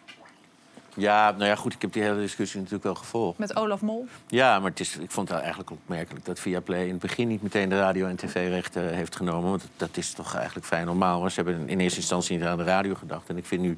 Ja, 0.97 1.31
nou 1.31 1.45
ja, 1.45 1.55
goed, 1.55 1.73
ik 1.73 1.81
heb 1.81 1.93
die 1.93 2.01
hele 2.01 2.19
discussie 2.19 2.57
natuurlijk 2.57 2.83
wel 2.83 2.95
gevolgd. 2.95 3.37
Met 3.37 3.55
Olaf 3.55 3.81
Mol. 3.81 4.07
Ja, 4.27 4.59
maar 4.59 4.69
het 4.69 4.79
is, 4.79 4.97
ik 4.97 5.11
vond 5.11 5.29
het 5.29 5.39
eigenlijk 5.39 5.71
opmerkelijk 5.71 6.25
dat 6.25 6.39
Viaplay 6.39 6.83
in 6.83 6.91
het 6.91 6.99
begin 6.99 7.27
niet 7.27 7.41
meteen 7.41 7.69
de 7.69 7.79
radio- 7.79 8.07
en 8.07 8.15
tv-rechten 8.15 8.93
heeft 8.93 9.15
genomen. 9.15 9.49
Want 9.49 9.67
dat 9.77 9.97
is 9.97 10.11
toch 10.11 10.35
eigenlijk 10.35 10.65
vrij 10.65 10.83
normaal. 10.83 11.29
Ze 11.29 11.41
hebben 11.41 11.69
in 11.69 11.79
eerste 11.79 11.99
instantie 11.99 12.37
niet 12.37 12.47
aan 12.47 12.57
de 12.57 12.63
radio 12.63 12.95
gedacht. 12.95 13.29
En 13.29 13.37
ik 13.37 13.45
vind 13.45 13.61
nu. 13.61 13.77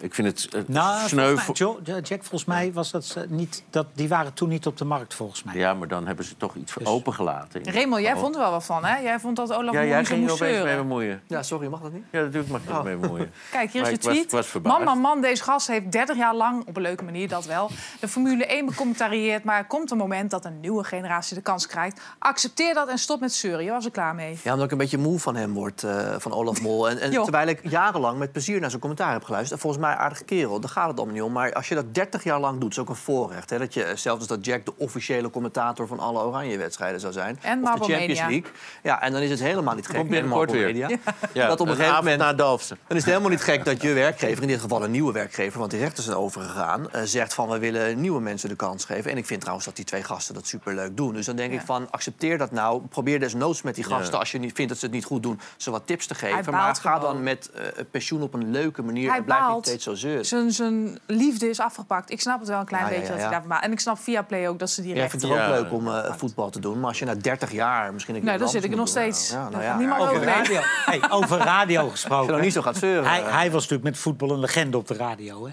Ik 0.00 0.14
vind 0.14 0.26
het 0.52 0.68
Nou, 0.68 1.08
sneu. 1.08 1.36
volgens 1.36 1.60
mij, 1.60 2.00
Jack, 2.00 2.18
volgens 2.20 2.44
mij 2.44 2.72
was 2.72 2.90
dat 2.90 3.14
eh, 3.16 3.22
niet... 3.28 3.62
Dat, 3.70 3.86
die 3.94 4.08
waren 4.08 4.32
toen 4.34 4.48
niet 4.48 4.66
op 4.66 4.76
de 4.76 4.84
markt, 4.84 5.14
volgens 5.14 5.42
mij. 5.42 5.54
Ja, 5.56 5.74
maar 5.74 5.88
dan 5.88 6.06
hebben 6.06 6.24
ze 6.24 6.36
toch 6.36 6.54
iets 6.54 6.74
opengelaten. 6.84 7.62
Remo, 7.62 8.00
jij 8.00 8.12
Oh. 8.12 8.18
vond 8.20 8.34
er 8.34 8.40
wel 8.40 8.50
wat 8.50 8.64
van, 8.64 8.84
hè? 8.84 8.96
Jij 8.98 9.20
vond 9.20 9.36
dat 9.36 9.52
Olaf 9.52 9.74
Ja, 9.74 9.80
Mol 9.80 9.88
jij 9.88 9.98
niet 9.98 10.06
zo 10.08 10.14
ging 10.14 10.26
er 10.26 10.32
opeens 10.32 10.62
mee 10.64 10.76
bemoeien. 10.76 11.22
Ja, 11.26 11.42
sorry, 11.42 11.68
mag 11.68 11.80
dat 11.80 11.92
niet? 11.92 12.04
Ja, 12.10 12.20
natuurlijk 12.20 12.48
mag 12.48 12.60
je 12.66 12.72
er 12.72 12.82
mee 12.84 12.96
bemoeien. 12.96 13.30
Kijk, 13.50 13.70
hier 13.70 13.82
is 13.82 13.88
ik 13.88 13.94
was- 14.02 14.12
tweet. 14.14 14.24
ik 14.24 14.30
was 14.30 14.52
man, 14.62 14.84
man, 14.84 14.98
man, 14.98 15.20
deze 15.20 15.42
gast 15.42 15.66
heeft 15.66 15.92
30 15.92 16.16
jaar 16.16 16.34
lang, 16.34 16.66
op 16.66 16.76
een 16.76 16.82
leuke 16.82 17.04
manier 17.04 17.28
dat 17.28 17.44
wel, 17.46 17.70
de 18.00 18.08
Formule 18.08 18.46
1 18.46 18.66
becommentarieerd. 18.66 19.44
Maar 19.44 19.58
er 19.58 19.64
komt 19.66 19.90
een 19.90 19.96
moment 19.98 20.30
dat 20.30 20.44
een 20.44 20.60
nieuwe 20.60 20.84
generatie 20.84 21.34
de 21.36 21.42
kans 21.42 21.66
krijgt. 21.66 22.00
Accepteer 22.18 22.74
dat 22.74 22.88
en 22.88 22.98
stop 22.98 23.20
met 23.20 23.32
zeuren. 23.32 23.64
Je 23.64 23.70
was 23.70 23.84
er 23.84 23.90
klaar 23.90 24.14
mee. 24.14 24.38
Ja, 24.42 24.50
omdat 24.50 24.66
ik 24.66 24.72
een 24.72 24.78
beetje 24.78 24.98
moe 24.98 25.18
van 25.18 25.36
hem 25.36 25.52
word, 25.52 25.82
eh, 25.82 26.14
van 26.18 26.32
Olaf 26.32 26.60
Mol. 26.62 26.88
En, 26.88 26.98
en 27.00 27.10
terwijl 27.22 27.48
ik 27.48 27.60
jarenlang 27.70 28.18
met 28.18 28.32
plezier 28.32 28.60
naar 28.60 28.68
zijn 28.68 28.80
commentaar 28.80 29.12
heb 29.12 29.24
geluisterd. 29.24 29.54
En 29.54 29.60
volgens 29.60 29.82
mij 29.82 29.85
een 29.92 29.98
aardige 29.98 30.24
kerel, 30.24 30.60
daar 30.60 30.70
gaat 30.70 30.88
het 30.88 30.96
allemaal 30.96 31.14
niet 31.14 31.24
om. 31.24 31.32
Maar 31.32 31.52
als 31.52 31.68
je 31.68 31.74
dat 31.74 31.94
30 31.94 32.24
jaar 32.24 32.40
lang 32.40 32.60
doet, 32.60 32.70
is 32.70 32.78
ook 32.78 32.88
een 32.88 32.96
voorrecht. 32.96 33.50
Hè? 33.50 33.58
Dat 33.58 33.74
je, 33.74 33.92
zelfs 33.94 34.18
als 34.18 34.26
dat 34.26 34.44
Jack 34.44 34.64
de 34.64 34.72
officiële 34.76 35.30
commentator 35.30 35.86
van 35.86 35.98
alle 35.98 36.22
Oranje-wedstrijden 36.22 37.00
zou 37.00 37.12
zijn. 37.12 37.38
En 37.42 37.62
of 37.62 37.72
de 37.78 37.92
Champions. 37.92 38.18
League. 38.18 38.44
Ja, 38.82 39.02
en 39.02 39.12
dan 39.12 39.20
is 39.20 39.30
het 39.30 39.40
helemaal 39.40 39.74
niet 39.74 39.86
gek. 39.86 39.96
Komt 39.96 40.08
binnenkort 40.08 40.50
en 40.50 40.56
Marble 40.56 40.72
weer. 40.74 40.88
Media, 40.88 41.14
Ja, 41.32 41.46
dat 41.56 41.60
op 41.60 41.68
een 41.68 41.76
een 41.78 41.84
gegeven 41.84 42.04
moment... 42.04 42.20
na 42.20 42.32
Dalfsen. 42.32 42.78
Dan 42.86 42.96
is 42.96 43.02
het 43.02 43.12
helemaal 43.12 43.30
niet 43.30 43.42
gek 43.42 43.64
dat 43.64 43.82
je 43.82 43.92
werkgever, 43.92 44.42
in 44.42 44.48
dit 44.48 44.60
geval 44.60 44.84
een 44.84 44.90
nieuwe 44.90 45.12
werkgever... 45.12 45.58
want 45.58 45.70
die 45.70 45.80
rechten 45.80 46.02
zijn 46.02 46.16
overgegaan, 46.16 46.90
eh, 46.90 47.02
zegt 47.02 47.34
van 47.34 47.48
we 47.48 47.58
willen 47.58 48.00
nieuwe 48.00 48.20
mensen 48.20 48.48
de 48.48 48.56
kans 48.56 48.84
geven. 48.84 49.10
En 49.10 49.16
ik 49.16 49.26
vind 49.26 49.40
trouwens 49.40 49.66
dat 49.66 49.76
die 49.76 49.84
twee 49.84 50.02
gasten 50.02 50.34
dat 50.34 50.46
superleuk 50.46 50.96
doen. 50.96 51.14
Dus 51.14 51.26
dan 51.26 51.36
denk 51.36 51.52
ik 51.52 51.60
van 51.60 51.90
accepteer 51.90 52.38
dat 52.38 52.50
nou. 52.50 52.82
Probeer 52.86 53.20
desnoods 53.20 53.62
met 53.62 53.74
die 53.74 53.84
gasten, 53.84 54.12
Ja. 54.12 54.18
als 54.18 54.32
je 54.32 54.38
niet 54.38 54.52
vindt 54.54 54.70
dat 54.70 54.78
ze 54.80 54.84
het 54.86 54.94
niet 54.94 55.04
goed 55.04 55.22
doen... 55.22 55.40
ze 55.56 55.70
wat 55.70 55.86
tips 55.86 56.06
te 56.06 56.14
geven. 56.14 56.52
Maar 56.52 56.74
ga 56.76 56.98
dan 56.98 57.22
met 57.22 57.50
eh, 57.50 57.62
pensioen 57.90 58.22
op 58.22 58.34
een 58.34 58.50
leuke 58.50 58.82
manier... 58.82 59.08
Hij 59.08 59.18
en 59.18 59.24
blijf 59.24 59.40
niet 59.40 59.48
baalt. 59.48 59.65
Steeds 59.66 59.84
zo 59.84 59.94
zeuren. 59.94 60.24
Zijn, 60.26 60.50
zijn 60.52 60.98
liefde 61.06 61.48
is 61.48 61.60
afgepakt. 61.60 62.10
Ik 62.10 62.20
snap 62.20 62.38
het 62.38 62.48
wel 62.48 62.60
een 62.60 62.66
klein 62.66 62.84
Ja, 62.84 62.90
ja, 62.90 62.96
beetje 62.96 63.12
ja, 63.12 63.18
dat 63.18 63.28
hij 63.28 63.32
ja. 63.38 63.40
daarvan. 63.46 63.60
En 63.64 63.72
ik 63.72 63.80
snap 63.80 63.98
via 63.98 64.22
Play 64.22 64.48
ook 64.48 64.58
dat 64.58 64.70
ze 64.70 64.82
die 64.82 64.90
Jij 64.92 65.00
rechten... 65.00 65.20
vindt 65.20 65.34
het 65.34 65.44
ook 65.44 65.50
Ja. 65.54 65.60
leuk 65.62 65.72
om 65.72 65.88
eh, 65.88 66.14
voetbal 66.16 66.50
te 66.50 66.60
doen. 66.60 66.78
Maar 66.80 66.88
als 66.88 66.98
je 66.98 67.04
na 67.04 67.14
30 67.14 67.52
jaar 67.52 67.92
misschien 67.92 68.14
een 68.14 68.24
Nee, 68.24 68.32
dan 68.32 68.42
wat 68.42 68.50
zit 68.50 68.64
ik 68.64 68.70
er 68.70 68.76
nog 68.76 68.92
doen, 68.92 68.94
steeds. 68.94 69.30
Ja, 69.30 69.34
Daar 69.42 69.50
nou 69.50 69.62
ja, 69.62 69.76
niemand 69.76 70.02
ja, 70.02 70.08
over 70.08 70.22
radio, 70.24 70.60
hey, 70.84 71.00
over 71.10 71.38
radio 71.38 71.76
Als 71.78 71.86
je 71.86 71.90
gesproken. 71.92 72.30
nou 72.30 72.42
niet 72.42 72.52
zo 72.52 72.62
gaat 72.62 72.76
zeuren. 72.76 73.08
Hij, 73.10 73.22
hij 73.22 73.50
was 73.50 73.62
natuurlijk 73.62 73.82
met 73.90 73.98
voetbal 73.98 74.30
een 74.30 74.38
legende 74.40 74.76
op 74.76 74.86
de 74.88 74.94
radio, 74.94 75.46
hè? 75.46 75.52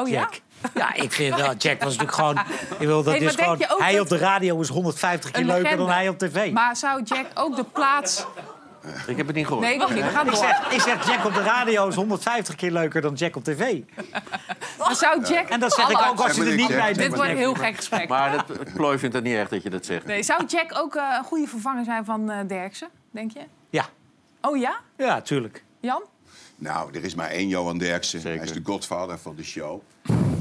Oh 0.00 0.08
ja? 0.08 0.18
Jack. 0.20 0.40
Ja, 0.74 0.94
ik 0.94 1.12
vind 1.12 1.36
wel. 1.36 1.54
Jack 1.54 1.82
was 1.82 1.96
natuurlijk 1.96 2.12
gewoon. 2.12 2.38
Ik 2.78 2.86
wil, 2.86 3.02
dat 3.02 3.14
Hey, 3.14 3.22
is 3.22 3.36
denk 3.36 3.40
gewoon 3.42 3.58
je 3.58 3.70
ook 3.72 3.80
hij 3.80 4.00
op 4.00 4.08
de 4.08 4.16
radio 4.18 4.60
is 4.60 4.68
150 4.68 5.30
keer 5.30 5.44
leuker 5.44 5.62
legende. 5.62 5.84
dan 5.84 5.92
hij 5.94 6.08
op 6.08 6.18
tv. 6.18 6.52
Maar 6.52 6.76
zou 6.76 7.02
Jack 7.02 7.26
ook 7.34 7.56
de 7.56 7.64
plaats... 7.64 8.26
Ik 9.06 9.16
heb 9.16 9.26
het 9.26 9.36
niet 9.36 9.46
gehoord. 9.46 9.66
Nee, 9.66 9.74
ik 9.74 9.82
ook 9.82 9.90
niet. 9.94 10.04
We 10.04 10.10
gaan 10.10 10.26
ik, 10.26 10.32
door. 10.32 10.44
zeg, 10.44 10.72
ik 10.72 10.80
zeg 10.80 11.06
Jack 11.06 11.24
op 11.24 11.34
de 11.34 11.42
radio 11.42 11.88
is 11.88 11.94
150 11.94 12.54
keer 12.54 12.70
leuker 12.70 13.00
dan 13.00 13.14
Jack 13.14 13.36
op 13.36 13.44
tv. 13.44 13.80
Maar 14.78 14.94
zou 14.96 15.24
Jack... 15.26 15.48
En 15.48 15.60
dat 15.60 15.72
zeg 15.72 15.88
ik 15.90 15.98
ook 16.10 16.20
als 16.20 16.36
je 16.36 16.44
er 16.44 16.54
niet 16.56 16.68
bij 16.68 16.86
Dit 16.88 16.96
bent. 16.96 17.14
wordt 17.14 17.30
een 17.30 17.36
heel 17.36 17.54
gek 17.54 17.76
gesprek. 17.76 18.08
Maar 18.08 18.32
dat, 18.32 18.72
plooi 18.74 18.98
vindt 18.98 19.14
het 19.14 19.24
niet 19.24 19.36
echt 19.36 19.50
dat 19.50 19.62
je 19.62 19.70
dat 19.70 19.84
zegt. 19.84 20.04
Nee, 20.06 20.22
zou 20.22 20.44
Jack 20.46 20.78
ook 20.78 20.94
eh, 20.96 21.14
een 21.18 21.24
goede 21.24 21.46
vervanger 21.46 21.84
zijn 21.84 22.04
van 22.04 22.30
eh 22.30 22.38
Derksen, 22.46 22.88
denk 23.10 23.30
je? 23.30 23.40
Ja, 23.70 23.84
Oh 24.42 24.56
ja? 24.56 24.74
ja, 24.96 25.20
tuurlijk. 25.20 25.64
Jan? 25.80 26.02
Nou, 26.60 26.94
er 26.94 27.04
is 27.04 27.14
maar 27.14 27.28
één 27.30 27.48
Johan 27.48 27.78
Derksen. 27.78 28.20
Zeker. 28.20 28.38
Hij 28.38 28.46
is 28.46 28.52
de 28.52 28.60
godvader 28.64 29.18
van 29.18 29.36
de 29.36 29.42
show. 29.44 29.80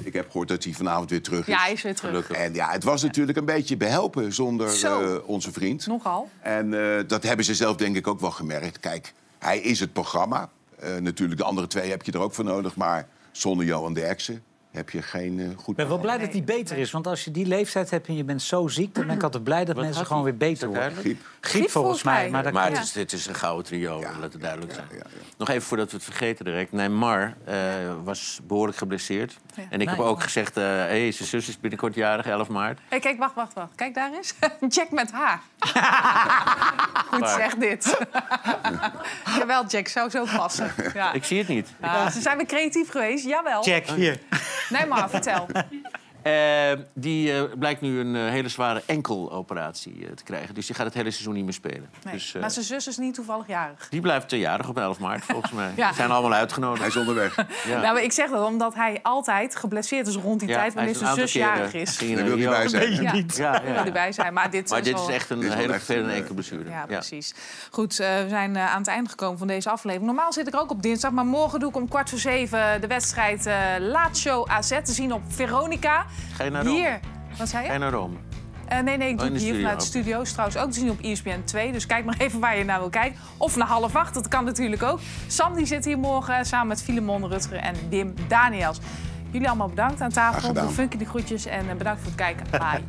Ik 0.04 0.14
heb 0.14 0.26
gehoord 0.32 0.48
dat 0.48 0.64
hij 0.64 0.74
vanavond 0.74 1.10
weer 1.10 1.22
terug 1.22 1.48
is. 1.48 1.54
Ja, 1.54 1.60
hij 1.60 1.72
is 1.72 1.82
weer 1.82 1.96
terug. 1.96 2.12
Gelukkig. 2.12 2.36
En 2.38 2.54
ja, 2.54 2.72
het 2.72 2.84
was 2.84 3.02
natuurlijk 3.04 3.38
een 3.38 3.46
beetje 3.46 3.78
behelpen 3.78 4.34
zonder 4.34 4.70
Zo. 4.70 5.16
eh, 5.16 5.28
onze 5.30 5.52
vriend. 5.52 5.88
Nogal. 5.88 6.30
En 6.42 6.74
eh, 6.74 7.04
dat 7.08 7.24
hebben 7.24 7.46
ze 7.46 7.56
zelf 7.56 7.76
denk 7.76 7.96
ik 7.96 8.08
ook 8.08 8.20
wel 8.20 8.32
gemerkt. 8.32 8.80
Kijk, 8.80 9.14
hij 9.40 9.60
is 9.60 9.80
het 9.80 9.94
programma. 9.94 10.50
Eh, 10.80 10.96
natuurlijk, 10.96 11.40
de 11.40 11.46
andere 11.46 11.68
twee 11.68 11.90
heb 11.90 12.04
je 12.04 12.12
er 12.12 12.20
ook 12.20 12.34
voor 12.34 12.44
nodig. 12.46 12.76
Maar 12.76 13.08
zonder 13.32 13.66
Johan 13.66 13.94
Derksen 13.94 14.44
heb 14.80 14.90
je 14.90 15.02
geen 15.02 15.40
eh, 15.40 15.46
goed 15.58 15.68
Ik 15.70 15.76
ben 15.76 15.88
wel 15.88 15.98
blij 15.98 16.18
dat 16.18 16.32
hij 16.32 16.44
beter 16.44 16.78
is. 16.78 16.92
Want 16.92 17.08
als 17.08 17.24
je 17.24 17.32
die 17.32 17.46
leeftijd 17.46 17.90
hebt 17.90 18.08
en 18.08 18.16
je 18.16 18.24
bent 18.24 18.42
zo 18.42 18.68
ziek... 18.68 18.96
dan 18.96 19.06
ben 19.08 19.16
ik 19.16 19.24
altijd 19.24 19.44
blij 19.44 19.66
dat 19.66 19.76
Wat 19.76 19.84
mensen 19.86 20.06
gewoon 20.06 20.24
weer 20.24 20.38
beter 20.38 20.70
Is 20.70 20.76
worden. 20.76 20.98
griep. 20.98 21.22
Griep 21.42 21.70
volgens 21.70 22.04
mij. 22.04 22.30
Maar 22.30 22.44
dat 22.44 22.54
Maar 22.54 22.64
kan- 22.68 22.74
het 22.74 22.84
is, 22.84 22.92
dit 22.92 23.12
is 23.14 23.26
een 23.28 23.36
gouden 23.36 23.66
trio, 23.66 24.00
Ja. 24.00 24.12
laat 24.20 24.34
het 24.34 24.42
duidelijk 24.42 24.74
zijn. 24.74 24.86
Ja, 24.90 24.96
ja, 24.96 25.04
ja. 25.14 25.22
Nog 25.38 25.50
even 25.50 25.62
voordat 25.62 25.90
we 25.90 25.96
het 25.96 26.06
vergeten 26.06 26.46
direct. 26.46 26.72
Neymar 26.72 27.34
eh, 27.44 27.56
was 28.04 28.40
behoorlijk 28.44 28.78
geblesseerd. 28.78 29.38
Ja. 29.56 29.64
En 29.70 29.82
ik 29.82 29.90
heb 29.90 30.00
ook 30.00 30.22
gezegd, 30.24 30.58
eh 30.58 30.64
hey, 30.64 31.12
zijn 31.12 31.30
zus 31.30 31.48
is 31.48 31.60
binnenkort 31.60 31.96
jarig, 31.96 32.26
11 32.26 32.48
maart. 32.48 32.80
Hey, 32.90 33.00
kijk, 33.00 33.18
wacht, 33.20 33.36
wacht, 33.36 33.54
wacht. 33.54 33.72
Kijk 33.76 33.94
daar 33.94 34.12
eens. 34.14 34.34
Jack 34.76 34.92
met 34.92 35.12
haar. 35.12 35.42
Goed 37.12 37.30
zeg 37.30 37.56
dit. 37.56 37.98
Jawel, 39.40 39.66
Jack 39.66 39.88
zou 39.88 40.10
zo 40.10 40.26
passen. 40.36 40.72
Ja. 40.94 41.14
Ik 41.14 41.24
zie 41.24 41.38
het 41.38 41.48
niet. 41.48 41.68
Ja, 41.82 42.10
ze 42.10 42.22
zijn 42.22 42.38
weer 42.38 42.46
creatief 42.46 42.90
geweest, 42.90 43.26
jawel. 43.26 43.66
Jack, 43.66 43.86
hier. 43.86 44.20
Nee, 44.70 44.86
maar 44.86 45.10
vertel. 45.10 45.48
Eh, 46.22 46.34
die 46.94 47.34
eh, 47.34 47.44
blijkt 47.60 47.82
nu 47.82 48.00
een 48.00 48.16
eh, 48.16 48.22
hele 48.30 48.48
zware 48.50 48.84
enkeloperatie 48.86 50.06
eh, 50.06 50.12
te 50.12 50.24
krijgen. 50.24 50.54
Dus 50.56 50.66
die 50.66 50.76
gaat 50.76 50.86
het 50.86 50.94
hele 50.94 51.12
seizoen 51.12 51.34
niet 51.34 51.44
meer 51.44 51.54
spelen. 51.54 51.90
Nee. 52.04 52.14
Dus, 52.14 52.34
eh, 52.36 52.42
maar 52.42 52.52
zijn 52.52 52.66
zus 52.66 52.88
is 52.88 52.98
niet 52.98 53.14
toevallig 53.14 53.48
jarig. 53.48 53.88
Die 53.90 54.02
blijft 54.02 54.32
jarig 54.32 54.70
op 54.70 54.78
11 54.78 55.00
maart, 55.00 55.24
volgens 55.26 55.52
mij. 55.62 55.72
Ja. 55.76 55.90
Ze 55.90 55.96
zijn 55.96 56.12
allemaal 56.12 56.34
uitgenodigd. 56.34 56.80
Hij 56.80 56.88
is 56.88 56.96
onderweg. 56.96 57.36
Ja. 57.66 57.82
Nou, 57.82 57.94
maar 57.94 58.04
ik 58.04 58.12
zeg 58.12 58.30
dat 58.30 58.46
omdat 58.46 58.76
hij 58.76 59.00
altijd 59.04 59.56
geblesseerd 59.56 60.08
is 60.08 60.16
rond 60.16 60.40
die 60.40 60.50
Ja, 60.50 60.56
tijd... 60.56 60.74
hij 60.74 60.84
wanneer 60.86 60.96
zijn 61.04 61.16
zus 61.16 61.34
jarig 61.34 61.74
is. 61.74 61.98
Daar 61.98 62.08
naar 62.10 62.24
wil 62.24 62.38
hij 62.38 62.48
bij 62.50 62.68
zijn. 62.68 63.02
Ja, 63.02 63.12
niet. 63.14 63.36
Ja, 63.38 63.54
ja. 63.54 63.62
wil 63.64 63.74
hij 63.74 63.92
bij 63.92 64.12
zijn. 64.12 64.34
Maar 64.34 64.50
dit 64.50 64.70
Maar 64.70 64.80
is 64.80 64.86
dit 64.86 64.94
wel- 64.94 65.08
is 65.10 65.16
echt 65.16 65.30
een 65.30 65.36
Dit 65.40 65.46
is 65.50 65.54
wel 65.54 65.62
hele 65.62 65.74
echt 65.74 65.84
vervelende 65.86 66.14
enkelblessure. 66.16 66.70
Ja, 66.70 66.86
precies. 66.86 67.34
Goed, 67.72 68.00
eh, 68.00 68.08
we 68.22 68.26
zijn 68.30 68.58
aan 68.58 68.78
het 68.78 68.88
einde 68.88 69.10
gekomen 69.10 69.38
van 69.38 69.48
deze 69.48 69.70
aflevering. 69.70 70.08
Normaal 70.08 70.34
zit 70.34 70.48
ik 70.48 70.56
ook 70.56 70.72
op 70.72 70.82
dinsdag, 70.82 71.12
maar 71.12 71.26
morgen 71.26 71.60
doe 71.60 71.70
ik 71.70 71.76
om 71.76 71.88
kwart 71.90 72.10
voor 72.10 72.20
zeven... 72.20 72.82
de 72.82 72.88
wedstrijd 72.88 73.46
eh 73.46 73.56
Lazio 73.80 74.46
AZ 74.48 74.70
te 74.84 74.92
zien 74.94 75.14
op 75.14 75.22
Veronica. 75.28 76.06
Ga 76.34 76.44
je 76.44 76.50
naar 76.50 76.64
Rome? 76.64 76.76
Hier. 76.78 77.00
Wat 77.38 77.50
zei 77.50 77.62
je? 77.62 77.68
Ga 77.68 77.74
je 77.74 77.80
naar 77.80 77.92
Rome? 77.92 78.16
Eh, 78.68 78.80
nee, 78.80 78.98
nee, 78.98 79.10
ik 79.10 79.20
Oh, 79.20 79.22
doe 79.26 79.34
het 79.34 79.42
hier 79.42 79.56
vanuit 79.56 79.80
de 79.80 79.86
oké. 79.86 79.86
studio. 79.86 80.22
Is 80.22 80.32
trouwens 80.32 80.58
ook 80.60 80.72
te 80.72 80.80
zien 80.80 80.90
op 80.90 81.00
ESPN 81.02 81.42
2. 81.46 81.72
Dus 81.72 81.86
kijk 81.86 82.06
maar 82.06 82.16
even 82.26 82.40
waar 82.40 82.58
je 82.58 82.64
naar 82.64 82.80
wil 82.80 82.90
kijken. 82.90 83.20
Of 83.38 83.56
naar 83.56 83.68
half 83.68 83.96
acht, 83.96 84.14
dat 84.14 84.28
kan 84.28 84.46
natuurlijk 84.46 84.84
ook. 84.84 85.00
Sam 85.28 85.54
die 85.56 85.66
zit 85.66 85.86
hier 85.86 85.98
morgen 85.98 86.46
samen 86.46 86.68
met 86.68 86.84
Filemon 86.84 87.28
Rutger 87.28 87.58
en 87.58 87.76
Wim 87.90 88.14
Daniels. 88.28 88.80
Jullie 89.32 89.48
allemaal 89.48 89.70
bedankt 89.70 90.02
aan 90.02 90.10
tafel. 90.10 90.54
De 90.54 90.70
funky 90.70 90.98
de 90.98 91.06
groetjes 91.06 91.46
en 91.46 91.70
eh, 91.70 91.76
bedankt 91.76 92.02
voor 92.02 92.12
het 92.12 92.20
kijken. 92.20 92.46
Bye. 92.72 92.84